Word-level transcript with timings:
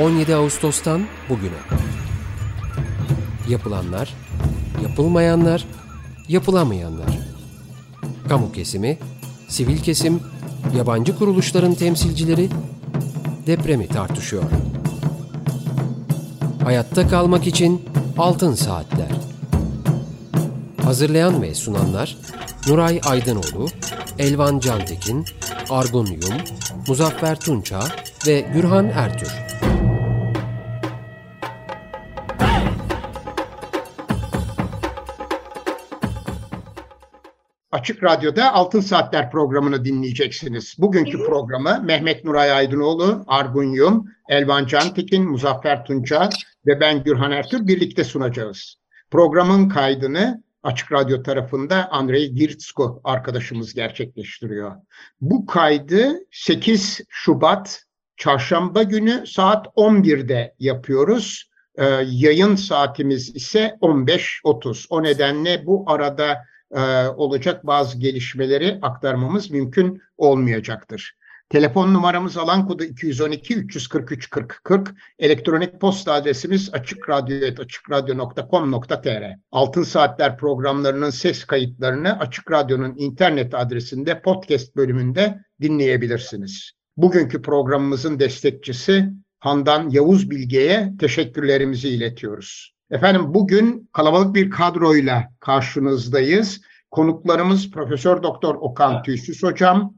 17 0.00 0.34
Ağustos'tan 0.34 1.02
bugüne. 1.28 1.60
Yapılanlar, 3.48 4.14
yapılmayanlar, 4.82 5.64
yapılamayanlar. 6.28 7.18
Kamu 8.28 8.52
kesimi, 8.52 8.98
sivil 9.48 9.78
kesim, 9.78 10.20
yabancı 10.76 11.18
kuruluşların 11.18 11.74
temsilcileri 11.74 12.48
depremi 13.46 13.88
tartışıyor. 13.88 14.42
Hayatta 16.64 17.08
kalmak 17.08 17.46
için 17.46 17.84
altın 18.18 18.54
saatler. 18.54 19.10
Hazırlayan 20.82 21.42
ve 21.42 21.54
sunanlar 21.54 22.16
Nuray 22.68 23.00
Aydınoğlu, 23.04 23.68
Elvan 24.18 24.58
Cantekin, 24.58 25.24
Argun 25.70 26.06
Yum, 26.06 26.40
Muzaffer 26.88 27.40
Tunça 27.40 27.80
ve 28.26 28.40
Gürhan 28.40 28.88
Ertür. 28.88 29.45
Açık 37.86 38.04
Radyo'da 38.04 38.52
Altın 38.52 38.80
Saatler 38.80 39.30
programını 39.30 39.84
dinleyeceksiniz. 39.84 40.74
Bugünkü 40.78 41.24
programı 41.24 41.82
Mehmet 41.84 42.24
Nuray 42.24 42.52
Aydınoğlu, 42.52 43.24
Argun 43.26 43.64
Yum, 43.64 44.08
Elvan 44.28 44.66
Cantekin, 44.66 45.30
Muzaffer 45.30 45.84
Tunça 45.84 46.28
ve 46.66 46.80
ben 46.80 47.04
Gürhan 47.04 47.32
Ertür 47.32 47.66
birlikte 47.66 48.04
sunacağız. 48.04 48.76
Programın 49.10 49.68
kaydını 49.68 50.42
Açık 50.62 50.92
Radyo 50.92 51.22
tarafında 51.22 51.88
Andrei 51.90 52.34
Giritsko 52.34 53.00
arkadaşımız 53.04 53.74
gerçekleştiriyor. 53.74 54.72
Bu 55.20 55.46
kaydı 55.46 56.14
8 56.30 57.00
Şubat 57.08 57.84
Çarşamba 58.16 58.82
günü 58.82 59.26
saat 59.26 59.66
11'de 59.66 60.54
yapıyoruz. 60.58 61.50
Ee, 61.78 61.84
yayın 62.06 62.56
saatimiz 62.56 63.36
ise 63.36 63.76
15.30. 63.80 64.86
O 64.90 65.02
nedenle 65.02 65.66
bu 65.66 65.84
arada 65.86 66.36
e, 66.76 67.08
olacak 67.08 67.66
bazı 67.66 67.98
gelişmeleri 67.98 68.78
aktarmamız 68.82 69.50
mümkün 69.50 70.02
olmayacaktır. 70.16 71.16
Telefon 71.48 71.94
numaramız 71.94 72.36
alan 72.36 72.68
kodu 72.68 72.84
212 72.84 73.56
343 73.56 74.30
40 74.30 74.60
40. 74.64 74.94
Elektronik 75.18 75.80
posta 75.80 76.12
adresimiz 76.12 76.74
açıkradyo.com.tr. 76.74 79.22
Altın 79.52 79.82
Saatler 79.82 80.36
programlarının 80.36 81.10
ses 81.10 81.44
kayıtlarını 81.44 82.18
Açık 82.18 82.50
Radyo'nun 82.50 82.94
internet 82.96 83.54
adresinde 83.54 84.22
podcast 84.22 84.76
bölümünde 84.76 85.38
dinleyebilirsiniz. 85.60 86.72
Bugünkü 86.96 87.42
programımızın 87.42 88.18
destekçisi 88.18 89.10
Handan 89.38 89.90
Yavuz 89.90 90.30
Bilge'ye 90.30 90.92
teşekkürlerimizi 91.00 91.88
iletiyoruz. 91.88 92.75
Efendim 92.90 93.34
bugün 93.34 93.88
kalabalık 93.92 94.34
bir 94.34 94.50
kadroyla 94.50 95.24
karşınızdayız. 95.40 96.60
Konuklarımız 96.90 97.70
Profesör 97.70 98.22
Doktor 98.22 98.54
Okan 98.54 99.02
Tüysüz 99.02 99.42
Hocam, 99.42 99.94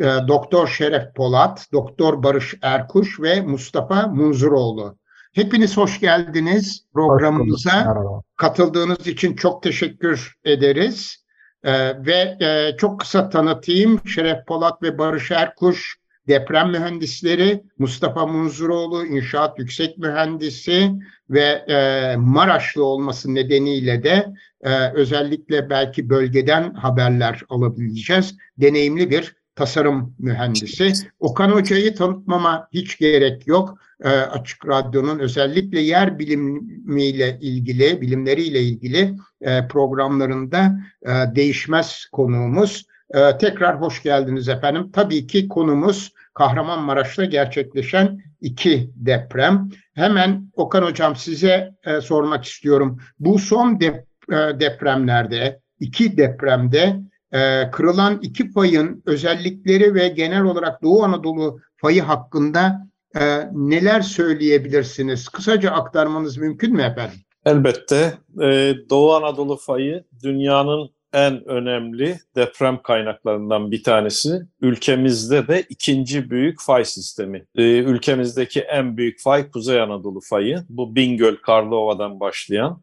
e, 0.00 0.04
Doktor 0.04 0.68
Şeref 0.68 1.14
Polat, 1.14 1.66
Doktor 1.72 2.22
Barış 2.22 2.54
Erkuş 2.62 3.20
ve 3.20 3.40
Mustafa 3.40 4.06
Munzuroğlu. 4.06 4.98
Hepiniz 5.32 5.76
hoş 5.76 6.00
geldiniz 6.00 6.86
programımıza. 6.94 7.86
Hoş 7.86 8.22
Katıldığınız 8.36 9.06
için 9.06 9.36
çok 9.36 9.62
teşekkür 9.62 10.36
ederiz. 10.44 11.22
Ee, 11.64 12.06
ve 12.06 12.36
e, 12.40 12.76
çok 12.76 13.00
kısa 13.00 13.28
tanıtayım. 13.28 14.00
Şeref 14.06 14.46
Polat 14.46 14.82
ve 14.82 14.98
Barış 14.98 15.30
Erkuş 15.30 15.96
deprem 16.28 16.70
mühendisleri, 16.70 17.62
Mustafa 17.78 18.26
Munzuroğlu 18.26 19.06
inşaat 19.06 19.58
yüksek 19.58 19.98
mühendisi 19.98 20.90
ve 21.30 21.64
e, 21.68 22.16
Maraşlı 22.16 22.84
olması 22.84 23.34
nedeniyle 23.34 24.02
de 24.02 24.26
e, 24.60 24.92
özellikle 24.92 25.70
belki 25.70 26.10
bölgeden 26.10 26.74
haberler 26.74 27.42
alabileceğiz. 27.48 28.36
Deneyimli 28.58 29.10
bir 29.10 29.36
tasarım 29.56 30.14
mühendisi. 30.18 30.92
Okan 31.20 31.50
Hoca'yı 31.50 31.94
tanıtmama 31.94 32.68
hiç 32.72 32.98
gerek 32.98 33.46
yok. 33.46 33.78
E, 34.04 34.08
Açık 34.08 34.68
Radyo'nun 34.68 35.18
özellikle 35.18 35.80
yer 35.80 36.18
bilimiyle 36.18 37.38
ilgili, 37.40 38.00
bilimleriyle 38.00 38.60
ilgili 38.62 39.14
e, 39.40 39.68
programlarında 39.68 40.80
e, 41.02 41.10
değişmez 41.36 42.06
konuğumuz. 42.12 42.86
Ee, 43.14 43.38
tekrar 43.38 43.80
hoş 43.80 44.02
geldiniz 44.02 44.48
efendim. 44.48 44.90
Tabii 44.92 45.26
ki 45.26 45.48
konumuz 45.48 46.12
Kahramanmaraş'ta 46.34 47.24
gerçekleşen 47.24 48.22
iki 48.40 48.90
deprem. 48.96 49.70
Hemen 49.94 50.50
Okan 50.52 50.82
Hocam 50.82 51.16
size 51.16 51.74
e, 51.84 52.00
sormak 52.00 52.44
istiyorum. 52.44 52.98
Bu 53.18 53.38
son 53.38 53.80
dep 53.80 54.06
e, 54.32 54.60
depremlerde, 54.60 55.60
iki 55.80 56.16
depremde 56.16 57.00
e, 57.32 57.70
kırılan 57.70 58.18
iki 58.22 58.52
fayın 58.52 59.02
özellikleri 59.06 59.94
ve 59.94 60.08
genel 60.08 60.42
olarak 60.42 60.82
Doğu 60.82 61.02
Anadolu 61.02 61.60
fayı 61.76 62.02
hakkında 62.02 62.86
e, 63.16 63.48
neler 63.52 64.00
söyleyebilirsiniz? 64.00 65.28
Kısaca 65.28 65.70
aktarmanız 65.70 66.36
mümkün 66.36 66.72
mü 66.72 66.82
efendim? 66.82 67.18
Elbette. 67.44 68.12
Ee, 68.42 68.74
Doğu 68.90 69.14
Anadolu 69.14 69.56
fayı 69.56 70.04
dünyanın 70.22 70.90
en 71.12 71.48
önemli 71.48 72.18
deprem 72.36 72.82
kaynaklarından 72.82 73.70
bir 73.70 73.82
tanesi. 73.82 74.42
Ülkemizde 74.60 75.48
de 75.48 75.64
ikinci 75.68 76.30
büyük 76.30 76.60
fay 76.60 76.84
sistemi. 76.84 77.46
Ee, 77.56 77.62
ülkemizdeki 77.62 78.60
en 78.60 78.96
büyük 78.96 79.20
fay 79.20 79.50
Kuzey 79.50 79.80
Anadolu 79.80 80.20
fayı. 80.20 80.64
Bu 80.68 80.96
Bingöl, 80.96 81.36
Karlova'dan 81.36 82.20
başlayan, 82.20 82.82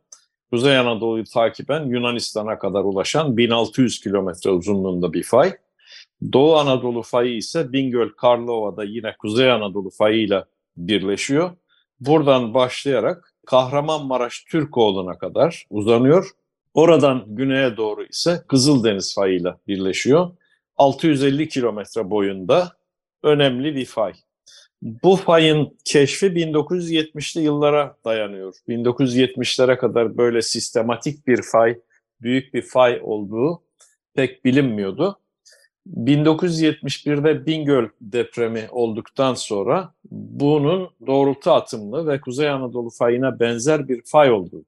Kuzey 0.52 0.78
Anadolu'yu 0.78 1.24
takiben 1.24 1.86
Yunanistan'a 1.86 2.60
kadar 2.60 2.84
ulaşan 2.84 3.38
1600 3.38 4.00
kilometre 4.00 4.50
uzunluğunda 4.50 5.14
bir 5.14 5.24
fay. 5.24 5.54
Doğu 6.34 6.56
Anadolu 6.56 7.02
fayı 7.02 7.36
ise 7.36 7.74
Bingöl, 7.74 8.10
Karlova'da 8.10 8.84
yine 8.84 9.16
Kuzey 9.20 9.52
Anadolu 9.52 9.90
fayıyla 9.90 10.46
birleşiyor. 10.78 11.52
Buradan 12.00 12.54
başlayarak 12.54 13.34
Kahramanmaraş 13.46 14.44
Türkoğlu'na 14.44 15.18
kadar 15.18 15.66
uzanıyor 15.70 16.30
Oradan 16.74 17.24
güneye 17.28 17.78
doğru 17.78 18.04
ise 18.04 18.44
Kızıldeniz 18.48 19.16
fayıyla 19.16 19.58
birleşiyor. 19.68 20.32
650 20.78 21.50
kilometre 21.50 22.10
boyunda 22.10 22.74
önemli 23.24 23.76
bir 23.76 23.86
fay. 23.86 24.14
Bu 24.82 25.16
fayın 25.16 25.78
keşfi 25.86 26.26
1970'li 26.26 27.42
yıllara 27.42 27.98
dayanıyor. 28.06 28.54
1970'lere 28.68 29.78
kadar 29.78 30.18
böyle 30.18 30.42
sistematik 30.42 31.28
bir 31.28 31.42
fay, 31.42 31.80
büyük 32.22 32.54
bir 32.54 32.62
fay 32.62 33.00
olduğu 33.04 33.62
pek 34.14 34.46
bilinmiyordu. 34.46 35.20
1971'de 35.88 37.46
Bingöl 37.46 37.88
depremi 38.02 38.68
olduktan 38.72 39.34
sonra 39.34 39.94
bunun 40.12 40.90
doğrultu 41.08 41.52
atımlı 41.52 42.08
ve 42.08 42.22
Kuzey 42.22 42.50
Anadolu 42.50 42.90
fayına 42.90 43.40
benzer 43.40 43.88
bir 43.88 44.02
fay 44.06 44.32
olduğu 44.32 44.66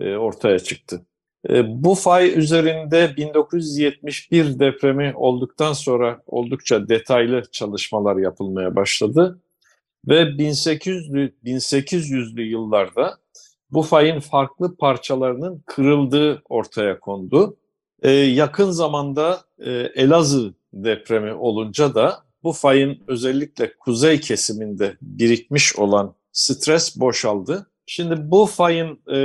e, 0.00 0.16
ortaya 0.16 0.58
çıktı. 0.58 1.06
E, 1.50 1.84
bu 1.84 1.94
fay 1.94 2.38
üzerinde 2.38 3.16
1971 3.16 4.58
depremi 4.58 5.12
olduktan 5.16 5.72
sonra 5.72 6.22
oldukça 6.26 6.88
detaylı 6.88 7.42
çalışmalar 7.52 8.16
yapılmaya 8.16 8.76
başladı 8.76 9.40
ve 10.08 10.22
1800'lü 10.22 11.32
1800'lü 11.44 12.42
yıllarda 12.42 13.18
bu 13.70 13.82
fayın 13.82 14.20
farklı 14.20 14.76
parçalarının 14.76 15.62
kırıldığı 15.66 16.42
ortaya 16.48 17.00
kondu. 17.00 17.56
Ee, 18.02 18.10
yakın 18.10 18.70
zamanda 18.70 19.40
e, 19.58 19.70
Elazığ 19.72 20.54
depremi 20.72 21.32
olunca 21.32 21.94
da 21.94 22.24
bu 22.42 22.52
fayın 22.52 22.98
özellikle 23.06 23.76
kuzey 23.78 24.20
kesiminde 24.20 24.96
birikmiş 25.02 25.76
olan 25.76 26.14
stres 26.32 27.00
boşaldı. 27.00 27.66
Şimdi 27.86 28.30
bu 28.30 28.46
fayın 28.46 29.00
e, 29.08 29.16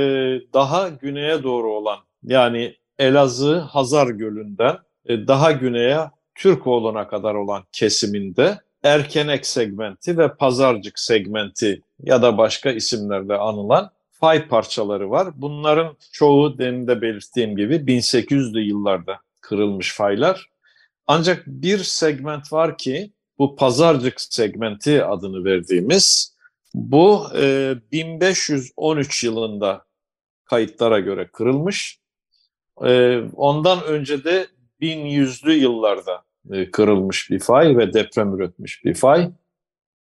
daha 0.54 0.88
güneye 0.88 1.42
doğru 1.42 1.72
olan 1.72 1.98
yani 2.22 2.76
Elazığ 2.98 3.58
Hazar 3.58 4.06
Gölü'nden 4.06 4.78
e, 5.06 5.26
daha 5.26 5.52
güneye 5.52 6.10
Türkoğlu'na 6.34 7.08
kadar 7.08 7.34
olan 7.34 7.64
kesiminde 7.72 8.58
Erkenek 8.82 9.46
segmenti 9.46 10.18
ve 10.18 10.34
Pazarcık 10.34 10.98
segmenti 10.98 11.82
ya 12.02 12.22
da 12.22 12.38
başka 12.38 12.70
isimlerle 12.70 13.34
anılan 13.34 13.90
fay 14.10 14.48
parçaları 14.48 15.10
var. 15.10 15.28
Bunların 15.36 15.96
çoğu 16.12 16.58
demin 16.58 16.86
de 16.86 17.02
belirttiğim 17.02 17.56
gibi 17.56 17.74
1800'lü 17.74 18.60
yıllarda 18.60 19.18
kırılmış 19.40 19.94
faylar. 19.94 20.50
Ancak 21.06 21.46
bir 21.46 21.78
segment 21.78 22.52
var 22.52 22.78
ki 22.78 23.12
bu 23.38 23.56
Pazarcık 23.56 24.20
segmenti 24.20 25.04
adını 25.04 25.44
verdiğimiz 25.44 26.36
bu 26.74 27.26
e, 27.36 27.74
1513 27.92 29.24
yılında 29.24 29.84
kayıtlara 30.44 31.00
göre 31.00 31.28
kırılmış 31.32 31.98
e, 32.84 33.20
ondan 33.36 33.84
önce 33.84 34.24
de 34.24 34.46
1100'lü 34.80 35.52
yıllarda 35.52 36.22
e, 36.50 36.70
kırılmış 36.70 37.30
bir 37.30 37.40
fay 37.40 37.76
ve 37.78 37.92
deprem 37.92 38.34
üretmiş 38.34 38.84
bir 38.84 38.94
fay. 38.94 39.30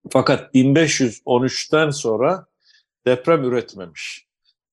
Fakat 0.10 0.56
1513'ten 0.56 1.90
sonra 1.90 2.46
deprem 3.06 3.44
üretmemiş. 3.44 4.26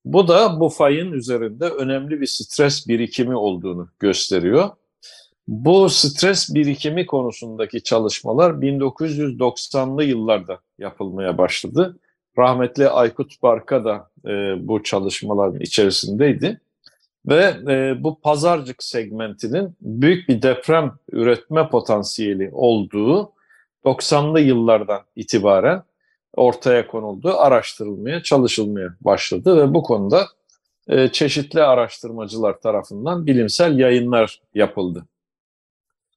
Bu 0.04 0.28
da 0.28 0.60
bu 0.60 0.68
fayın 0.68 1.12
üzerinde 1.12 1.64
önemli 1.64 2.20
bir 2.20 2.26
stres 2.26 2.88
birikimi 2.88 3.36
olduğunu 3.36 3.88
gösteriyor. 3.98 4.70
Bu 5.48 5.88
stres 5.88 6.54
birikimi 6.54 7.06
konusundaki 7.06 7.82
çalışmalar 7.82 8.50
1990'lı 8.50 10.04
yıllarda 10.04 10.60
yapılmaya 10.78 11.38
başladı. 11.38 11.98
Rahmetli 12.38 12.88
Aykut 12.88 13.42
Barka 13.42 13.84
da 13.84 14.10
e, 14.26 14.54
bu 14.68 14.82
çalışmaların 14.82 15.60
içerisindeydi. 15.60 16.60
Ve 17.28 17.54
e, 17.68 18.04
bu 18.04 18.20
pazarcık 18.20 18.82
segmentinin 18.82 19.76
büyük 19.80 20.28
bir 20.28 20.42
deprem 20.42 20.98
üretme 21.12 21.68
potansiyeli 21.68 22.50
olduğu 22.52 23.32
90'lı 23.84 24.40
yıllardan 24.40 25.00
itibaren 25.16 25.82
ortaya 26.36 26.86
konuldu, 26.86 27.34
araştırılmaya, 27.38 28.22
çalışılmaya 28.22 28.88
başladı 29.00 29.56
ve 29.56 29.74
bu 29.74 29.82
konuda 29.82 30.26
e, 30.88 31.08
çeşitli 31.08 31.62
araştırmacılar 31.62 32.60
tarafından 32.60 33.26
bilimsel 33.26 33.78
yayınlar 33.78 34.40
yapıldı. 34.54 35.06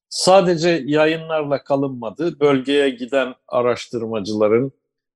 Sadece 0.10 0.84
yayınlarla 0.86 1.64
kalınmadı, 1.64 2.40
bölgeye 2.40 2.90
giden 2.90 3.36
araştırmacıların 3.48 4.72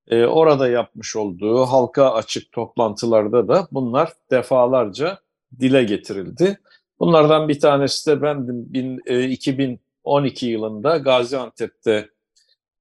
e, 0.08 0.24
orada 0.24 0.68
yapmış 0.68 1.16
olduğu 1.16 1.64
halka 1.64 2.12
açık 2.12 2.52
toplantılarda 2.52 3.48
da 3.48 3.68
bunlar 3.72 4.12
defalarca 4.30 5.18
dile 5.60 5.84
getirildi. 5.84 6.58
Bunlardan 7.00 7.48
bir 7.48 7.60
tanesi 7.60 8.10
de 8.10 8.22
ben 8.22 8.48
bin, 8.48 9.00
e, 9.06 9.28
2012 9.28 10.46
yılında 10.46 10.96
Gaziantep'te 10.96 12.08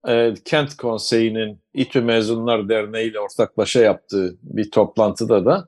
e, 0.08 0.34
Kent 0.46 0.78
Konseyi'nin 0.78 1.60
İTÜ 1.74 2.02
Mezunlar 2.02 2.70
Derneği 2.70 3.12
ile 3.12 3.20
ortaklaşa 3.20 3.82
yaptığı 3.82 4.38
bir 4.44 4.72
toplantıda 4.72 5.46
da 5.46 5.68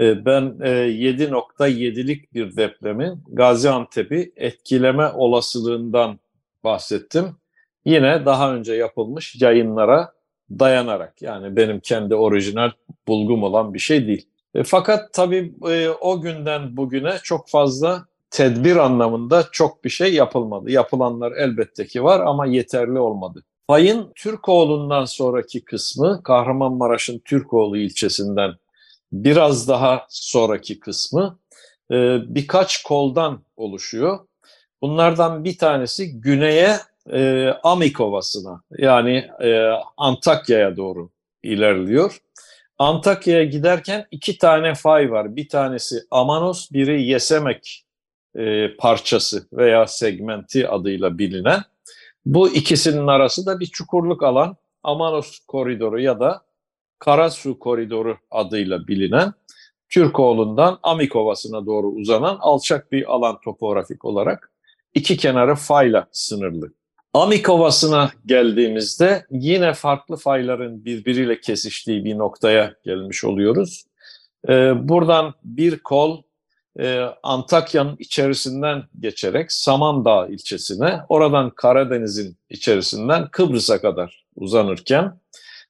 e, 0.00 0.24
ben 0.24 0.42
e, 0.62 0.68
7.7'lik 0.68 2.34
bir 2.34 2.56
depremin 2.56 3.24
Gaziantep'i 3.28 4.32
etkileme 4.36 5.08
olasılığından 5.08 6.18
bahsettim. 6.64 7.36
Yine 7.84 8.26
daha 8.26 8.54
önce 8.54 8.74
yapılmış 8.74 9.42
yayınlara 9.42 10.12
dayanarak 10.50 11.22
yani 11.22 11.56
benim 11.56 11.80
kendi 11.80 12.14
orijinal 12.14 12.70
bulgum 13.08 13.42
olan 13.42 13.74
bir 13.74 13.78
şey 13.78 14.06
değil. 14.06 14.28
E, 14.54 14.62
fakat 14.64 15.12
tabii 15.12 15.54
e, 15.68 15.88
o 15.88 16.20
günden 16.20 16.76
bugüne 16.76 17.18
çok 17.22 17.48
fazla 17.48 18.06
tedbir 18.30 18.76
anlamında 18.76 19.48
çok 19.52 19.84
bir 19.84 19.90
şey 19.90 20.14
yapılmadı. 20.14 20.70
Yapılanlar 20.70 21.32
elbette 21.32 21.86
ki 21.86 22.04
var 22.04 22.20
ama 22.20 22.46
yeterli 22.46 22.98
olmadı. 22.98 23.44
Payın 23.68 24.12
Türkoğlu'ndan 24.14 25.04
sonraki 25.04 25.64
kısmı 25.64 26.22
Kahramanmaraş'ın 26.22 27.18
Türkoğlu 27.18 27.78
ilçesinden 27.78 28.54
biraz 29.12 29.68
daha 29.68 30.06
sonraki 30.08 30.80
kısmı 30.80 31.38
e, 31.90 32.18
birkaç 32.34 32.82
koldan 32.82 33.42
oluşuyor. 33.56 34.18
Bunlardan 34.82 35.44
bir 35.44 35.58
tanesi 35.58 36.20
güneye 36.20 36.76
e, 37.12 37.48
Amik 37.62 38.00
Ovası'na 38.00 38.62
yani 38.78 39.28
Antakya'ya 39.96 40.76
doğru 40.76 41.10
ilerliyor. 41.42 42.20
Antakya'ya 42.78 43.44
giderken 43.44 44.06
iki 44.10 44.38
tane 44.38 44.74
fay 44.74 45.10
var. 45.10 45.36
Bir 45.36 45.48
tanesi 45.48 45.96
Amanos, 46.10 46.72
biri 46.72 47.02
Yesemek 47.02 47.84
e, 48.36 48.76
parçası 48.76 49.48
veya 49.52 49.86
segmenti 49.86 50.68
adıyla 50.68 51.18
bilinen. 51.18 51.62
Bu 52.26 52.48
ikisinin 52.48 53.06
arası 53.06 53.46
da 53.46 53.60
bir 53.60 53.66
çukurluk 53.66 54.22
alan 54.22 54.56
Amanos 54.82 55.38
koridoru 55.38 56.00
ya 56.00 56.20
da 56.20 56.42
Karasu 56.98 57.58
koridoru 57.58 58.16
adıyla 58.30 58.88
bilinen 58.88 59.32
Türkoğlu'ndan 59.88 60.78
Amikovası'na 60.82 61.66
doğru 61.66 61.86
uzanan 61.86 62.36
alçak 62.40 62.92
bir 62.92 63.14
alan 63.14 63.40
topografik 63.40 64.04
olarak 64.04 64.52
iki 64.94 65.16
kenarı 65.16 65.54
fayla 65.54 66.08
sınırlı. 66.12 66.72
Amikovası'na 67.14 68.10
geldiğimizde 68.26 69.26
yine 69.30 69.72
farklı 69.72 70.16
fayların 70.16 70.84
birbiriyle 70.84 71.40
kesiştiği 71.40 72.04
bir 72.04 72.18
noktaya 72.18 72.74
gelmiş 72.84 73.24
oluyoruz. 73.24 73.84
Ee, 74.48 74.88
buradan 74.88 75.34
bir 75.44 75.78
kol 75.78 76.22
e, 76.80 77.00
Antakya'nın 77.22 77.96
içerisinden 77.98 78.82
geçerek 79.00 79.52
Samandağ 79.52 80.28
ilçesine, 80.28 81.00
oradan 81.08 81.50
Karadeniz'in 81.50 82.36
içerisinden 82.50 83.28
Kıbrıs'a 83.28 83.80
kadar 83.80 84.24
uzanırken 84.36 85.20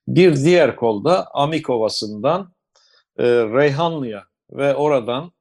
bir 0.08 0.36
diğer 0.36 0.76
kolda 0.76 1.26
Amik 1.34 1.70
Ovası'ndan 1.70 2.52
e, 3.18 3.24
Reyhanlı'ya 3.26 4.24
ve 4.50 4.74
oradan 4.74 5.32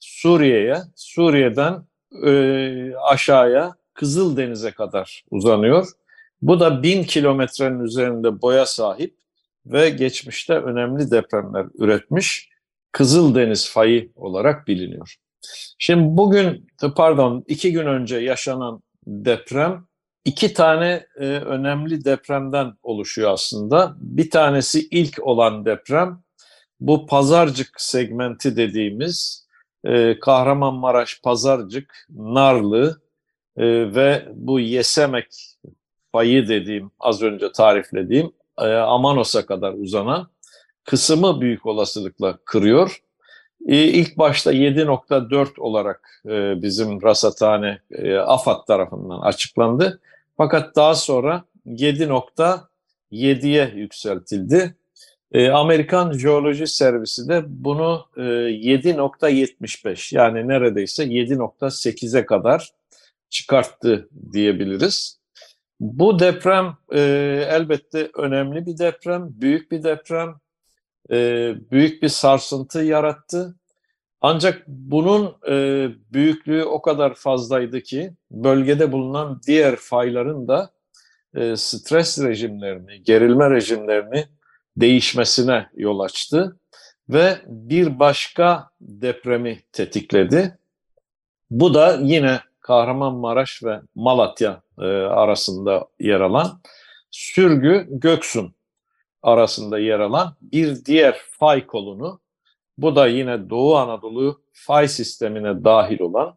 Suriye'ye, 0.00 0.76
Suriye'den 0.96 1.82
e, 2.26 2.96
aşağıya 2.96 3.74
Kızıldeniz'e 3.94 4.70
kadar 4.70 5.24
uzanıyor. 5.30 5.88
Bu 6.42 6.60
da 6.60 6.82
bin 6.82 7.02
kilometrenin 7.02 7.80
üzerinde 7.80 8.42
boya 8.42 8.66
sahip 8.66 9.16
ve 9.66 9.90
geçmişte 9.90 10.54
önemli 10.54 11.10
depremler 11.10 11.66
üretmiş 11.78 12.48
Kızıldeniz 12.92 13.70
fayı 13.70 14.12
olarak 14.16 14.68
biliniyor. 14.68 15.16
Şimdi 15.78 16.16
bugün, 16.16 16.66
pardon 16.96 17.44
iki 17.46 17.72
gün 17.72 17.86
önce 17.86 18.16
yaşanan 18.16 18.82
deprem 19.06 19.86
iki 20.24 20.54
tane 20.54 21.06
e, 21.16 21.24
önemli 21.26 22.04
depremden 22.04 22.72
oluşuyor 22.82 23.30
aslında. 23.30 23.94
Bir 23.98 24.30
tanesi 24.30 24.88
ilk 24.90 25.18
olan 25.22 25.64
deprem, 25.64 26.22
bu 26.80 27.06
Pazarcık 27.06 27.80
segmenti 27.80 28.56
dediğimiz 28.56 29.46
e, 29.84 30.18
Kahramanmaraş, 30.20 31.20
Pazarcık, 31.22 32.06
Narlı 32.10 33.00
e, 33.56 33.94
ve 33.94 34.28
bu 34.34 34.60
Yesemek 34.60 35.26
fayı 36.12 36.48
dediğim, 36.48 36.90
az 37.00 37.22
önce 37.22 37.52
tariflediğim 37.52 38.32
e, 38.58 38.74
Amanos'a 38.74 39.46
kadar 39.46 39.72
uzanan 39.72 40.28
kısmı 40.84 41.40
büyük 41.40 41.66
olasılıkla 41.66 42.38
kırıyor. 42.44 43.02
E, 43.66 43.76
ilk 43.76 44.18
başta 44.18 44.52
7.4 44.52 45.60
olarak 45.60 46.22
e, 46.26 46.62
bizim 46.62 47.02
rasathane 47.02 47.78
e, 47.90 48.16
AFAD 48.16 48.66
tarafından 48.66 49.20
açıklandı. 49.20 50.00
Fakat 50.36 50.76
daha 50.76 50.94
sonra 50.94 51.44
7.7'ye 51.66 53.72
yükseltildi. 53.74 54.74
E, 55.32 55.50
Amerikan 55.50 56.12
Jeoloji 56.12 56.66
Servisi 56.66 57.28
de 57.28 57.42
bunu 57.46 58.06
e, 58.16 58.20
7.75 58.20 60.16
yani 60.16 60.48
neredeyse 60.48 61.04
7.8'e 61.04 62.26
kadar 62.26 62.70
çıkarttı 63.34 64.08
diyebiliriz. 64.32 65.20
Bu 65.80 66.18
deprem 66.18 66.76
e, 66.92 67.00
elbette 67.50 68.10
önemli 68.14 68.66
bir 68.66 68.78
deprem, 68.78 69.28
büyük 69.30 69.70
bir 69.70 69.82
deprem, 69.82 70.34
e, 71.10 71.16
büyük 71.70 72.02
bir 72.02 72.08
sarsıntı 72.08 72.78
yarattı. 72.78 73.56
Ancak 74.20 74.62
bunun 74.66 75.36
e, 75.48 75.88
büyüklüğü 76.12 76.64
o 76.64 76.82
kadar 76.82 77.14
fazlaydı 77.14 77.80
ki 77.80 78.14
bölgede 78.30 78.92
bulunan 78.92 79.40
diğer 79.46 79.76
fayların 79.76 80.48
da 80.48 80.70
e, 81.34 81.56
stres 81.56 82.22
rejimlerini, 82.22 83.02
gerilme 83.02 83.50
rejimlerini 83.50 84.24
değişmesine 84.76 85.66
yol 85.74 86.00
açtı 86.00 86.60
ve 87.08 87.38
bir 87.46 87.98
başka 87.98 88.70
depremi 88.80 89.62
tetikledi. 89.72 90.58
Bu 91.50 91.74
da 91.74 91.98
yine 92.02 92.40
Kahramanmaraş 92.64 93.64
ve 93.64 93.80
Malatya 93.94 94.62
e, 94.78 94.84
arasında 94.86 95.88
yer 96.00 96.20
alan 96.20 96.60
Sürgü 97.10 97.86
Göksun 97.90 98.54
arasında 99.22 99.78
yer 99.78 100.00
alan 100.00 100.36
bir 100.42 100.84
diğer 100.84 101.16
fay 101.30 101.66
kolunu 101.66 102.20
bu 102.78 102.96
da 102.96 103.06
yine 103.06 103.50
Doğu 103.50 103.76
Anadolu 103.76 104.42
fay 104.52 104.88
sistemine 104.88 105.64
dahil 105.64 106.00
olan 106.00 106.34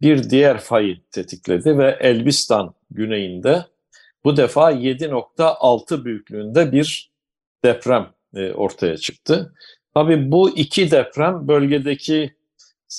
bir 0.00 0.30
diğer 0.30 0.58
fayı 0.58 1.00
tetikledi 1.10 1.78
ve 1.78 1.98
Elbistan 2.00 2.74
güneyinde 2.90 3.64
bu 4.24 4.36
defa 4.36 4.72
7.6 4.72 6.04
büyüklüğünde 6.04 6.72
bir 6.72 7.10
deprem 7.64 8.06
e, 8.34 8.52
ortaya 8.52 8.96
çıktı. 8.96 9.54
Tabii 9.94 10.32
bu 10.32 10.50
iki 10.50 10.90
deprem 10.90 11.48
bölgedeki 11.48 12.34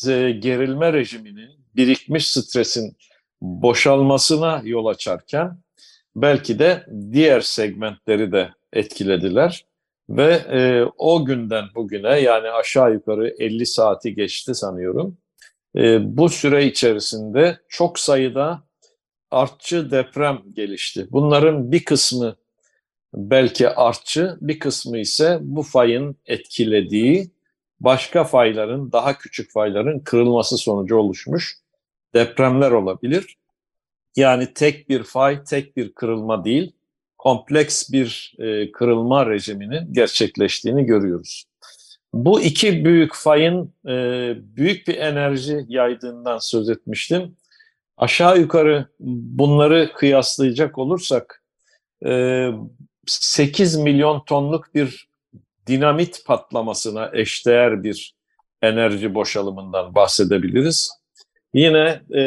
e, 0.07 0.31
gerilme 0.31 0.93
rejiminin 0.93 1.58
birikmiş 1.79 2.27
stresin 2.27 2.97
boşalmasına 3.41 4.61
yol 4.63 4.85
açarken 4.85 5.57
belki 6.15 6.59
de 6.59 6.85
diğer 7.11 7.41
segmentleri 7.41 8.31
de 8.31 8.49
etkilediler. 8.73 9.65
Ve 10.09 10.33
e, 10.33 10.83
o 10.97 11.25
günden 11.25 11.65
bugüne 11.75 12.19
yani 12.19 12.49
aşağı 12.49 12.93
yukarı 12.93 13.35
50 13.39 13.65
saati 13.65 14.15
geçti 14.15 14.55
sanıyorum. 14.55 15.17
E, 15.75 16.17
bu 16.17 16.29
süre 16.29 16.65
içerisinde 16.65 17.59
çok 17.69 17.99
sayıda 17.99 18.63
artçı 19.31 19.91
deprem 19.91 20.41
gelişti. 20.53 21.07
Bunların 21.11 21.71
bir 21.71 21.85
kısmı 21.85 22.35
belki 23.13 23.69
artçı, 23.69 24.37
bir 24.41 24.59
kısmı 24.59 24.97
ise 24.97 25.37
bu 25.41 25.63
fayın 25.63 26.15
etkilediği 26.25 27.31
başka 27.79 28.23
fayların, 28.23 28.91
daha 28.91 29.17
küçük 29.17 29.51
fayların 29.51 29.99
kırılması 29.99 30.57
sonucu 30.57 30.95
oluşmuş 30.95 31.59
depremler 32.13 32.71
olabilir. 32.71 33.37
Yani 34.15 34.53
tek 34.53 34.89
bir 34.89 35.03
fay, 35.03 35.43
tek 35.43 35.77
bir 35.77 35.93
kırılma 35.93 36.45
değil, 36.45 36.71
kompleks 37.17 37.91
bir 37.91 38.35
e, 38.39 38.71
kırılma 38.71 39.29
rejiminin 39.29 39.93
gerçekleştiğini 39.93 40.85
görüyoruz. 40.85 41.45
Bu 42.13 42.41
iki 42.41 42.85
büyük 42.85 43.15
fayın 43.15 43.73
e, 43.87 43.93
büyük 44.37 44.87
bir 44.87 44.97
enerji 44.97 45.65
yaydığından 45.67 46.37
söz 46.37 46.69
etmiştim. 46.69 47.35
Aşağı 47.97 48.39
yukarı 48.39 48.85
bunları 48.99 49.91
kıyaslayacak 49.95 50.77
olursak 50.77 51.43
e, 52.05 52.47
8 53.07 53.75
milyon 53.75 54.23
tonluk 54.25 54.75
bir 54.75 55.09
dinamit 55.67 56.25
patlamasına 56.25 57.09
eşdeğer 57.13 57.83
bir 57.83 58.15
enerji 58.61 59.15
boşalımından 59.15 59.95
bahsedebiliriz. 59.95 60.98
Yine 61.53 62.01
e, 62.15 62.21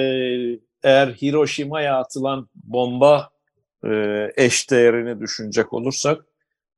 eğer 0.82 1.08
Hiroşima'ya 1.08 1.98
atılan 1.98 2.48
bomba 2.54 3.30
e, 3.84 3.88
eşdeğerini 4.36 5.20
düşünecek 5.20 5.72
olursak 5.72 6.24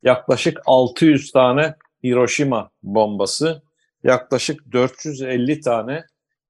yaklaşık 0.02 0.60
600 0.66 1.32
tane 1.32 1.74
Hiroşima 2.04 2.70
bombası, 2.82 3.62
yaklaşık 4.02 4.72
450 4.72 5.60
tane 5.60 6.04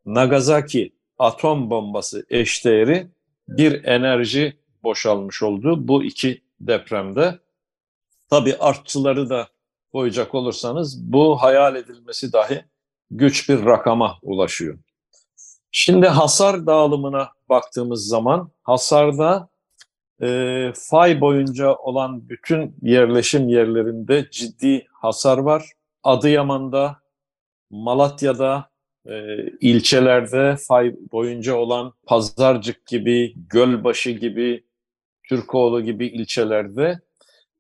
Nagasaki 0.06 0.94
atom 1.18 1.70
bombası 1.70 2.26
eşdeğeri 2.30 3.06
bir 3.48 3.84
enerji 3.84 4.58
boşalmış 4.82 5.42
oldu 5.42 5.88
bu 5.88 6.04
iki 6.04 6.42
depremde. 6.60 7.38
Tabi 8.30 8.56
artçıları 8.56 9.30
da 9.30 9.48
koyacak 9.92 10.34
olursanız 10.34 11.12
bu 11.12 11.42
hayal 11.42 11.76
edilmesi 11.76 12.32
dahi 12.32 12.64
güç 13.10 13.48
bir 13.48 13.64
rakama 13.64 14.18
ulaşıyor. 14.22 14.78
Şimdi 15.76 16.06
hasar 16.06 16.66
dağılımına 16.66 17.28
baktığımız 17.48 18.06
zaman 18.06 18.50
hasarda 18.62 19.48
e, 20.22 20.72
fay 20.74 21.20
boyunca 21.20 21.74
olan 21.74 22.28
bütün 22.28 22.76
yerleşim 22.82 23.48
yerlerinde 23.48 24.28
ciddi 24.30 24.86
hasar 24.92 25.38
var. 25.38 25.72
Adıyaman'da, 26.02 26.96
Malatya'da, 27.70 28.70
e, 29.06 29.36
ilçelerde 29.60 30.56
fay 30.68 30.94
boyunca 31.12 31.54
olan 31.54 31.92
Pazarcık 32.06 32.86
gibi, 32.86 33.34
Gölbaşı 33.36 34.10
gibi, 34.10 34.64
Türkoğlu 35.28 35.84
gibi 35.84 36.06
ilçelerde 36.06 37.00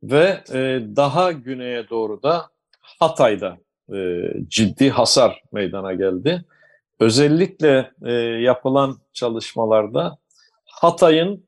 ve 0.02 0.40
e, 0.52 0.82
daha 0.96 1.32
güneye 1.32 1.88
doğru 1.88 2.22
da 2.22 2.46
Hatay'da 2.80 3.58
e, 3.94 3.96
ciddi 4.48 4.90
hasar 4.90 5.42
meydana 5.52 5.94
geldi. 5.94 6.44
Özellikle 7.00 7.92
e, 8.02 8.12
yapılan 8.42 8.98
çalışmalarda 9.12 10.18
Hatay'ın 10.64 11.46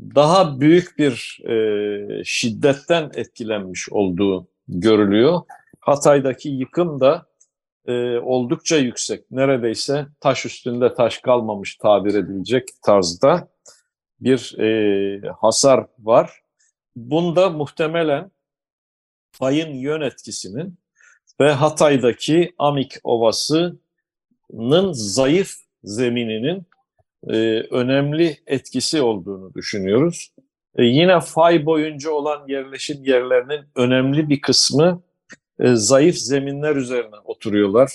daha 0.00 0.60
büyük 0.60 0.98
bir 0.98 1.40
e, 1.48 2.24
şiddetten 2.24 3.10
etkilenmiş 3.14 3.88
olduğu 3.90 4.48
görülüyor. 4.68 5.40
Hatay'daki 5.80 6.48
yıkım 6.48 7.00
da 7.00 7.26
e, 7.86 8.18
oldukça 8.18 8.76
yüksek. 8.76 9.30
Neredeyse 9.30 10.06
taş 10.20 10.46
üstünde 10.46 10.94
taş 10.94 11.18
kalmamış 11.18 11.76
tabir 11.76 12.14
edilecek 12.14 12.68
tarzda 12.82 13.48
bir 14.20 14.58
e, 14.58 15.28
hasar 15.40 15.86
var. 15.98 16.40
Bunda 16.96 17.50
muhtemelen 17.50 18.30
fayın 19.32 19.74
yön 19.74 20.00
etkisinin 20.00 20.78
ve 21.40 21.52
Hatay'daki 21.52 22.54
Amik 22.58 22.92
Ovası'nın 24.52 24.92
zayıf 24.92 25.52
zemininin 25.84 26.66
e, 27.28 27.36
önemli 27.70 28.36
etkisi 28.46 29.02
olduğunu 29.02 29.54
düşünüyoruz. 29.54 30.32
E, 30.76 30.84
yine 30.84 31.20
fay 31.20 31.66
boyunca 31.66 32.10
olan 32.10 32.48
yerleşim 32.48 33.04
yerlerinin 33.04 33.60
önemli 33.76 34.28
bir 34.28 34.40
kısmı 34.40 35.02
e, 35.60 35.74
zayıf 35.74 36.16
zeminler 36.16 36.76
üzerine 36.76 37.16
oturuyorlar. 37.24 37.90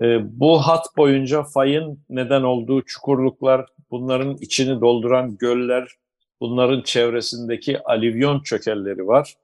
E, 0.00 0.40
bu 0.40 0.58
hat 0.58 0.96
boyunca 0.96 1.42
fayın 1.42 2.00
neden 2.10 2.42
olduğu 2.42 2.82
çukurluklar, 2.82 3.66
bunların 3.90 4.36
içini 4.36 4.80
dolduran 4.80 5.36
göller, 5.36 5.88
bunların 6.40 6.82
çevresindeki 6.82 7.82
alivyon 7.82 8.42
çökelleri 8.42 9.06
var. 9.06 9.34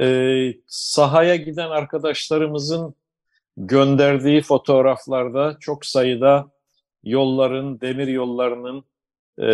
E, 0.00 0.54
sahaya 0.66 1.36
giden 1.36 1.70
arkadaşlarımızın 1.70 2.94
gönderdiği 3.56 4.42
fotoğraflarda 4.42 5.56
çok 5.60 5.86
sayıda 5.86 6.50
yolların, 7.04 7.80
demir 7.80 8.08
yollarının 8.08 8.84
e, 9.42 9.48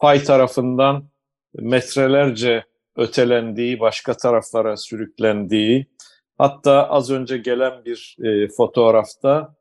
fay 0.00 0.24
tarafından 0.24 1.08
metrelerce 1.54 2.64
ötelendiği, 2.96 3.80
başka 3.80 4.16
taraflara 4.16 4.76
sürüklendiği, 4.76 5.86
hatta 6.38 6.88
az 6.88 7.10
önce 7.10 7.38
gelen 7.38 7.84
bir 7.84 8.16
e, 8.24 8.48
fotoğrafta 8.48 9.54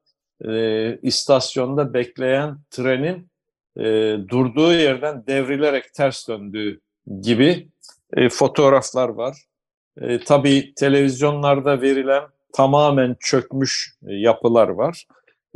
e, 0.47 0.97
istasyonda 1.01 1.93
bekleyen 1.93 2.57
trenin 2.69 3.29
e, 3.77 4.17
durduğu 4.29 4.73
yerden 4.73 5.27
devrilerek 5.27 5.93
ters 5.93 6.27
döndüğü 6.27 6.81
gibi 7.21 7.67
e, 8.13 8.29
fotoğraflar 8.29 9.09
var. 9.09 9.37
E, 10.01 10.19
tabii 10.19 10.73
televizyonlarda 10.75 11.81
verilen 11.81 12.23
tamamen 12.53 13.15
çökmüş 13.19 13.95
e, 14.07 14.13
yapılar 14.13 14.67
var. 14.67 15.07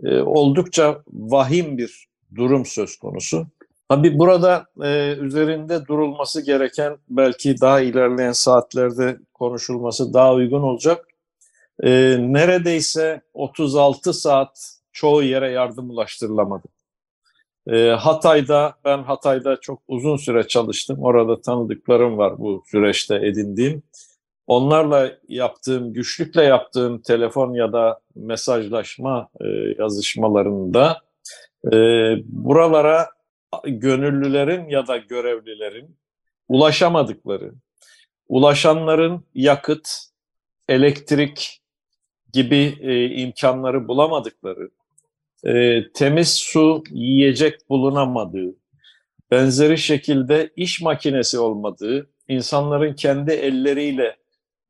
E, 0.04 0.22
oldukça 0.22 1.04
vahim 1.08 1.78
bir 1.78 2.08
durum 2.36 2.66
söz 2.66 2.98
konusu. 2.98 3.48
Tabii 3.90 4.20
burada 4.20 4.66
e, 4.84 5.16
üzerinde 5.16 5.86
durulması 5.86 6.46
gereken 6.46 6.98
belki 7.10 7.62
daha 7.62 7.82
ilerleyen 7.82 8.32
saatlerde 8.32 9.18
konuşulması 9.34 10.14
daha 10.14 10.34
uygun 10.34 10.62
olacak. 10.62 11.08
Neredeyse 12.20 13.22
36 13.34 14.14
saat 14.14 14.80
çoğu 14.92 15.24
yere 15.24 15.52
yardım 15.52 15.90
ulaştırılamadı. 15.90 16.68
Hatay'da, 17.98 18.76
ben 18.86 19.04
Hatay'da 19.04 19.60
çok 19.62 19.82
uzun 19.88 20.18
süre 20.18 20.48
çalıştım. 20.48 20.98
Orada 21.02 21.42
tanıdıklarım 21.42 22.18
var 22.18 22.40
bu 22.40 22.64
süreçte 22.72 23.16
edindiğim. 23.16 23.84
Onlarla 24.48 25.12
yaptığım, 25.28 25.94
güçlükle 25.94 26.44
yaptığım 26.44 27.02
telefon 27.02 27.54
ya 27.54 27.74
da 27.74 28.00
mesajlaşma 28.16 29.30
e, 29.42 29.46
yazışmalarında 29.78 31.02
e, 31.66 31.78
buralara 32.26 33.10
gönüllülerin 33.66 34.70
ya 34.70 34.88
da 34.88 34.98
görevlilerin 34.98 35.98
ulaşamadıkları, 36.48 37.54
ulaşanların 38.28 39.26
yakıt, 39.36 39.90
elektrik 40.70 41.62
gibi 42.34 42.78
e, 42.82 43.06
imkanları 43.06 43.88
bulamadıkları, 43.88 44.70
e, 45.44 45.84
temiz 45.92 46.34
su, 46.34 46.84
yiyecek 46.90 47.70
bulunamadığı, 47.70 48.56
benzeri 49.32 49.78
şekilde 49.78 50.50
iş 50.56 50.82
makinesi 50.82 51.40
olmadığı, 51.40 52.10
insanların 52.28 52.94
kendi 52.94 53.32
elleriyle 53.32 54.16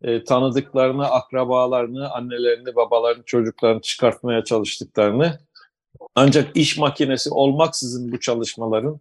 e, 0.02 0.24
tanıdıklarını, 0.24 1.06
akrabalarını, 1.06 2.12
annelerini, 2.12 2.76
babalarını, 2.76 3.24
çocuklarını 3.24 3.82
çıkartmaya 3.82 4.44
çalıştıklarını 4.44 5.40
ancak 6.16 6.58
iş 6.58 6.78
makinesi 6.78 7.30
olmaksızın 7.30 8.12
bu 8.12 8.20
çalışmaların 8.20 9.00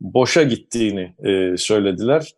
boşa 0.00 0.42
gittiğini 0.42 1.14
e, 1.24 1.56
söylediler. 1.56 2.34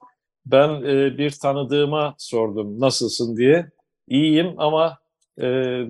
Ben 0.46 0.68
e, 0.68 1.18
bir 1.18 1.30
tanıdığıma 1.30 2.14
sordum 2.18 2.80
nasılsın 2.80 3.36
diye. 3.36 3.70
İyiyim 4.08 4.54
ama 4.58 4.98
e, 5.40 5.44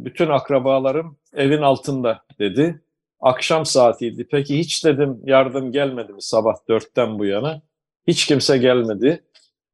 bütün 0.04 0.28
akrabalarım 0.28 1.16
evin 1.34 1.62
altında 1.62 2.22
dedi. 2.38 2.82
Akşam 3.20 3.66
saatiydi. 3.66 4.26
Peki 4.30 4.58
hiç 4.58 4.84
dedim 4.84 5.20
yardım 5.24 5.72
gelmedi 5.72 6.12
mi 6.12 6.22
sabah 6.22 6.54
dörtten 6.68 7.18
bu 7.18 7.24
yana? 7.24 7.62
Hiç 8.06 8.26
kimse 8.26 8.58
gelmedi. 8.58 9.24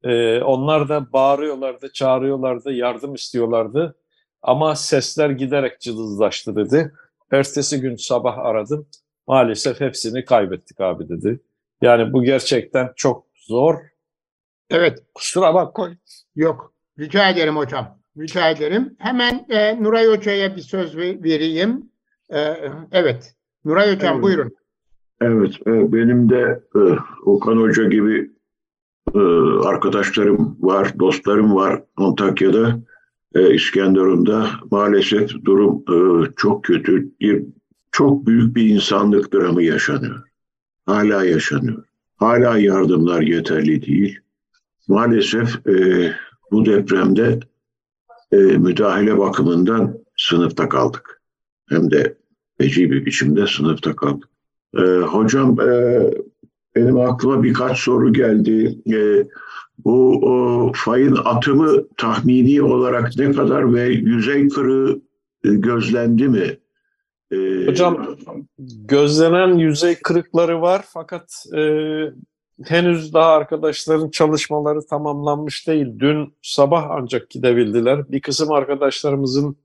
Ee, 0.02 0.40
onlar 0.40 0.88
da 0.88 1.12
bağırıyorlardı, 1.12 1.92
çağırıyorlardı, 1.92 2.72
yardım 2.72 3.14
istiyorlardı. 3.14 3.96
Ama 4.42 4.76
sesler 4.76 5.30
giderek 5.30 5.80
cılızlaştı 5.80 6.56
dedi. 6.56 6.92
Ertesi 7.30 7.80
gün 7.80 7.96
sabah 7.96 8.38
aradım. 8.38 8.86
Maalesef 9.26 9.80
hepsini 9.80 10.24
kaybettik 10.24 10.80
abi 10.80 11.08
dedi. 11.08 11.40
Yani 11.82 12.12
bu 12.12 12.22
gerçekten 12.24 12.92
çok 12.96 13.26
zor. 13.34 13.74
Evet. 14.70 14.98
Kusura 15.14 15.54
bakma. 15.54 15.90
Yok. 16.36 16.72
Rica 16.98 17.30
ederim 17.30 17.56
hocam. 17.56 17.98
Rica 18.18 18.50
ederim. 18.50 18.96
Hemen 18.98 19.46
e, 19.48 19.82
Nuray 19.82 20.06
Hoca'ya 20.06 20.56
bir 20.56 20.62
söz 20.62 20.96
vereyim. 20.96 21.90
E, 22.30 22.40
evet. 22.92 23.34
Nuray 23.64 23.94
Hocam 23.94 24.14
evet. 24.14 24.22
buyurun. 24.22 24.56
Evet. 25.20 25.54
E, 25.66 25.92
benim 25.92 26.30
de 26.30 26.60
e, 26.76 26.80
Okan 27.26 27.56
Hoca 27.56 27.84
gibi 27.84 28.30
arkadaşlarım 29.64 30.56
var, 30.60 30.98
dostlarım 30.98 31.54
var 31.54 31.82
Antakya'da, 31.96 32.80
e, 33.36 33.54
İskenderun'da. 33.54 34.50
Maalesef 34.70 35.44
durum 35.44 35.84
e, 35.90 36.30
çok 36.36 36.64
kötü. 36.64 37.10
Bir, 37.20 37.44
çok 37.92 38.26
büyük 38.26 38.56
bir 38.56 38.68
insanlık 38.68 39.34
dramı 39.34 39.62
yaşanıyor. 39.62 40.22
Hala 40.86 41.24
yaşanıyor. 41.24 41.84
Hala 42.16 42.58
yardımlar 42.58 43.20
yeterli 43.20 43.86
değil. 43.86 44.18
Maalesef 44.88 45.66
e, 45.68 46.12
bu 46.50 46.66
depremde 46.66 47.40
müdahale 48.32 49.18
bakımından 49.18 49.98
sınıfta 50.16 50.68
kaldık. 50.68 51.22
Hem 51.68 51.90
de 51.90 52.16
feci 52.58 52.90
bir 52.90 53.06
biçimde 53.06 53.46
sınıfta 53.46 53.96
kaldık. 53.96 54.28
Hocam 55.06 55.56
benim 56.76 57.00
aklıma 57.00 57.42
birkaç 57.42 57.78
soru 57.78 58.12
geldi. 58.12 58.78
E, 58.92 59.26
bu 59.84 60.20
o, 60.22 60.72
fayın 60.74 61.18
atımı 61.24 61.88
tahmini 61.96 62.62
olarak 62.62 63.10
ne 63.16 63.32
kadar 63.32 63.74
ve 63.74 63.84
yüzey 63.84 64.48
kırığı 64.48 65.00
e, 65.44 65.48
gözlendi 65.48 66.28
mi? 66.28 66.58
E, 67.32 67.66
Hocam 67.66 68.16
gözlenen 68.88 69.58
yüzey 69.58 69.94
kırıkları 69.94 70.62
var 70.62 70.84
fakat 70.88 71.44
e, 71.56 71.62
henüz 72.64 73.14
daha 73.14 73.30
arkadaşların 73.32 74.10
çalışmaları 74.10 74.86
tamamlanmış 74.86 75.68
değil. 75.68 75.86
Dün 75.98 76.34
sabah 76.42 76.86
ancak 76.90 77.30
gidebildiler. 77.30 78.10
Bir 78.10 78.20
kısım 78.20 78.52
arkadaşlarımızın 78.52 79.56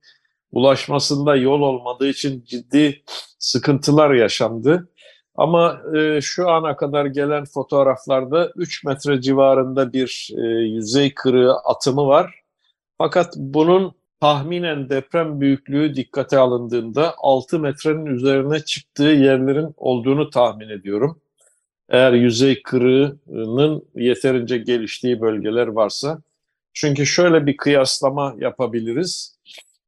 ulaşmasında 0.51 1.35
yol 1.35 1.61
olmadığı 1.61 2.07
için 2.07 2.43
ciddi 2.45 3.03
sıkıntılar 3.39 4.13
yaşandı. 4.13 4.89
Ama 5.35 5.81
e, 5.97 6.21
şu 6.21 6.49
ana 6.49 6.75
kadar 6.75 7.05
gelen 7.05 7.45
fotoğraflarda 7.45 8.51
3 8.55 8.83
metre 8.83 9.21
civarında 9.21 9.93
bir 9.93 10.29
e, 10.37 10.41
yüzey 10.47 11.13
kırığı 11.13 11.53
atımı 11.55 12.07
var. 12.07 12.41
Fakat 12.97 13.33
bunun 13.37 13.93
tahminen 14.19 14.89
deprem 14.89 15.41
büyüklüğü 15.41 15.95
dikkate 15.95 16.37
alındığında 16.37 17.13
6 17.17 17.59
metrenin 17.59 18.05
üzerine 18.05 18.59
çıktığı 18.59 19.03
yerlerin 19.03 19.73
olduğunu 19.77 20.29
tahmin 20.29 20.69
ediyorum. 20.69 21.21
Eğer 21.89 22.13
yüzey 22.13 22.63
kırığının 22.63 23.85
yeterince 23.95 24.57
geliştiği 24.57 25.21
bölgeler 25.21 25.67
varsa. 25.67 26.21
Çünkü 26.73 27.05
şöyle 27.05 27.45
bir 27.45 27.57
kıyaslama 27.57 28.35
yapabiliriz. 28.39 29.37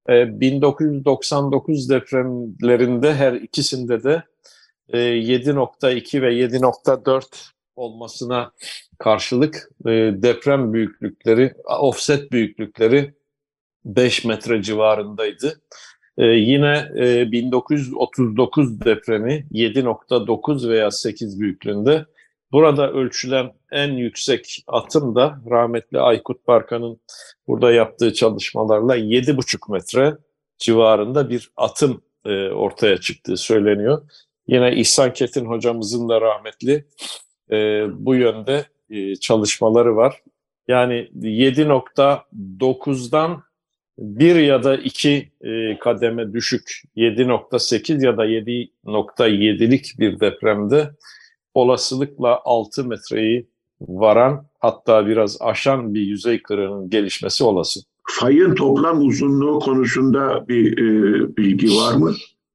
1999 0.10 1.92
e, 1.92 1.96
depremlerinde 1.96 3.14
her 3.14 3.34
ikisinde 3.34 4.04
de 4.04 4.24
7.2 4.90 6.18
e, 6.18 6.22
ve 6.22 6.34
7.4 6.34 7.50
olmasına 7.76 8.52
karşılık 9.00 9.70
e, 9.86 9.90
deprem 10.16 10.74
büyüklükleri, 10.74 11.54
offset 11.80 12.32
büyüklükleri 12.32 13.14
5 13.86 14.26
metre 14.26 14.62
civarındaydı. 14.62 15.62
Ee, 16.18 16.26
yine 16.26 16.92
e, 16.98 17.32
1939 17.32 18.82
depremi 18.86 19.46
7.9 19.52 20.70
veya 20.70 20.92
8 20.92 21.40
büyüklüğünde. 21.40 22.06
Burada 22.52 22.92
ölçülen 22.92 23.54
en 23.72 23.92
yüksek 23.92 24.64
atım 24.68 25.16
da 25.16 25.42
rahmetli 25.50 26.00
Aykut 26.00 26.48
Barkan'ın 26.48 27.00
burada 27.48 27.72
yaptığı 27.72 28.14
çalışmalarla 28.14 28.98
7.5 28.98 29.72
metre 29.72 30.18
civarında 30.58 31.30
bir 31.30 31.52
atım 31.58 32.02
e, 32.26 32.50
ortaya 32.50 32.98
çıktığı 32.98 33.38
söyleniyor. 33.38 34.02
Yine 34.48 34.76
İhsan 34.76 35.14
Ketin 35.14 35.46
hocamızın 35.46 36.10
da 36.10 36.22
rahmetli 36.22 36.86
e, 37.52 37.86
bu 37.94 38.16
yönde 38.16 38.66
e, 38.90 39.16
çalışmaları 39.16 39.96
var. 39.96 40.22
Yani 40.68 41.10
7.9'dan 41.16 43.44
bir 43.98 44.36
ya 44.36 44.64
da 44.64 44.78
iki 44.78 45.32
e, 45.42 45.80
kademe 45.80 46.34
düşük 46.34 46.82
7.8 46.98 48.06
ya 48.06 48.18
da 48.18 48.26
7.7'lik 48.26 50.00
bir 50.00 50.20
depremde 50.20 50.92
olasılıkla 51.54 52.42
6 52.44 52.84
metreyi 52.84 53.48
varan 53.82 54.48
hatta 54.60 55.08
biraz 55.08 55.38
aşan 55.42 55.94
bir 55.94 56.02
yüzey 56.02 56.42
kırığının 56.42 56.90
gelişmesi 56.90 57.44
olası. 57.44 57.80
Fayın 58.10 58.56
toplam 58.56 59.08
uzunluğu 59.08 59.60
konusunda 59.60 60.48
bir 60.48 60.78
e, 60.78 61.38
bilgi 61.38 61.76
var 61.76 61.94
mı? 61.94 62.14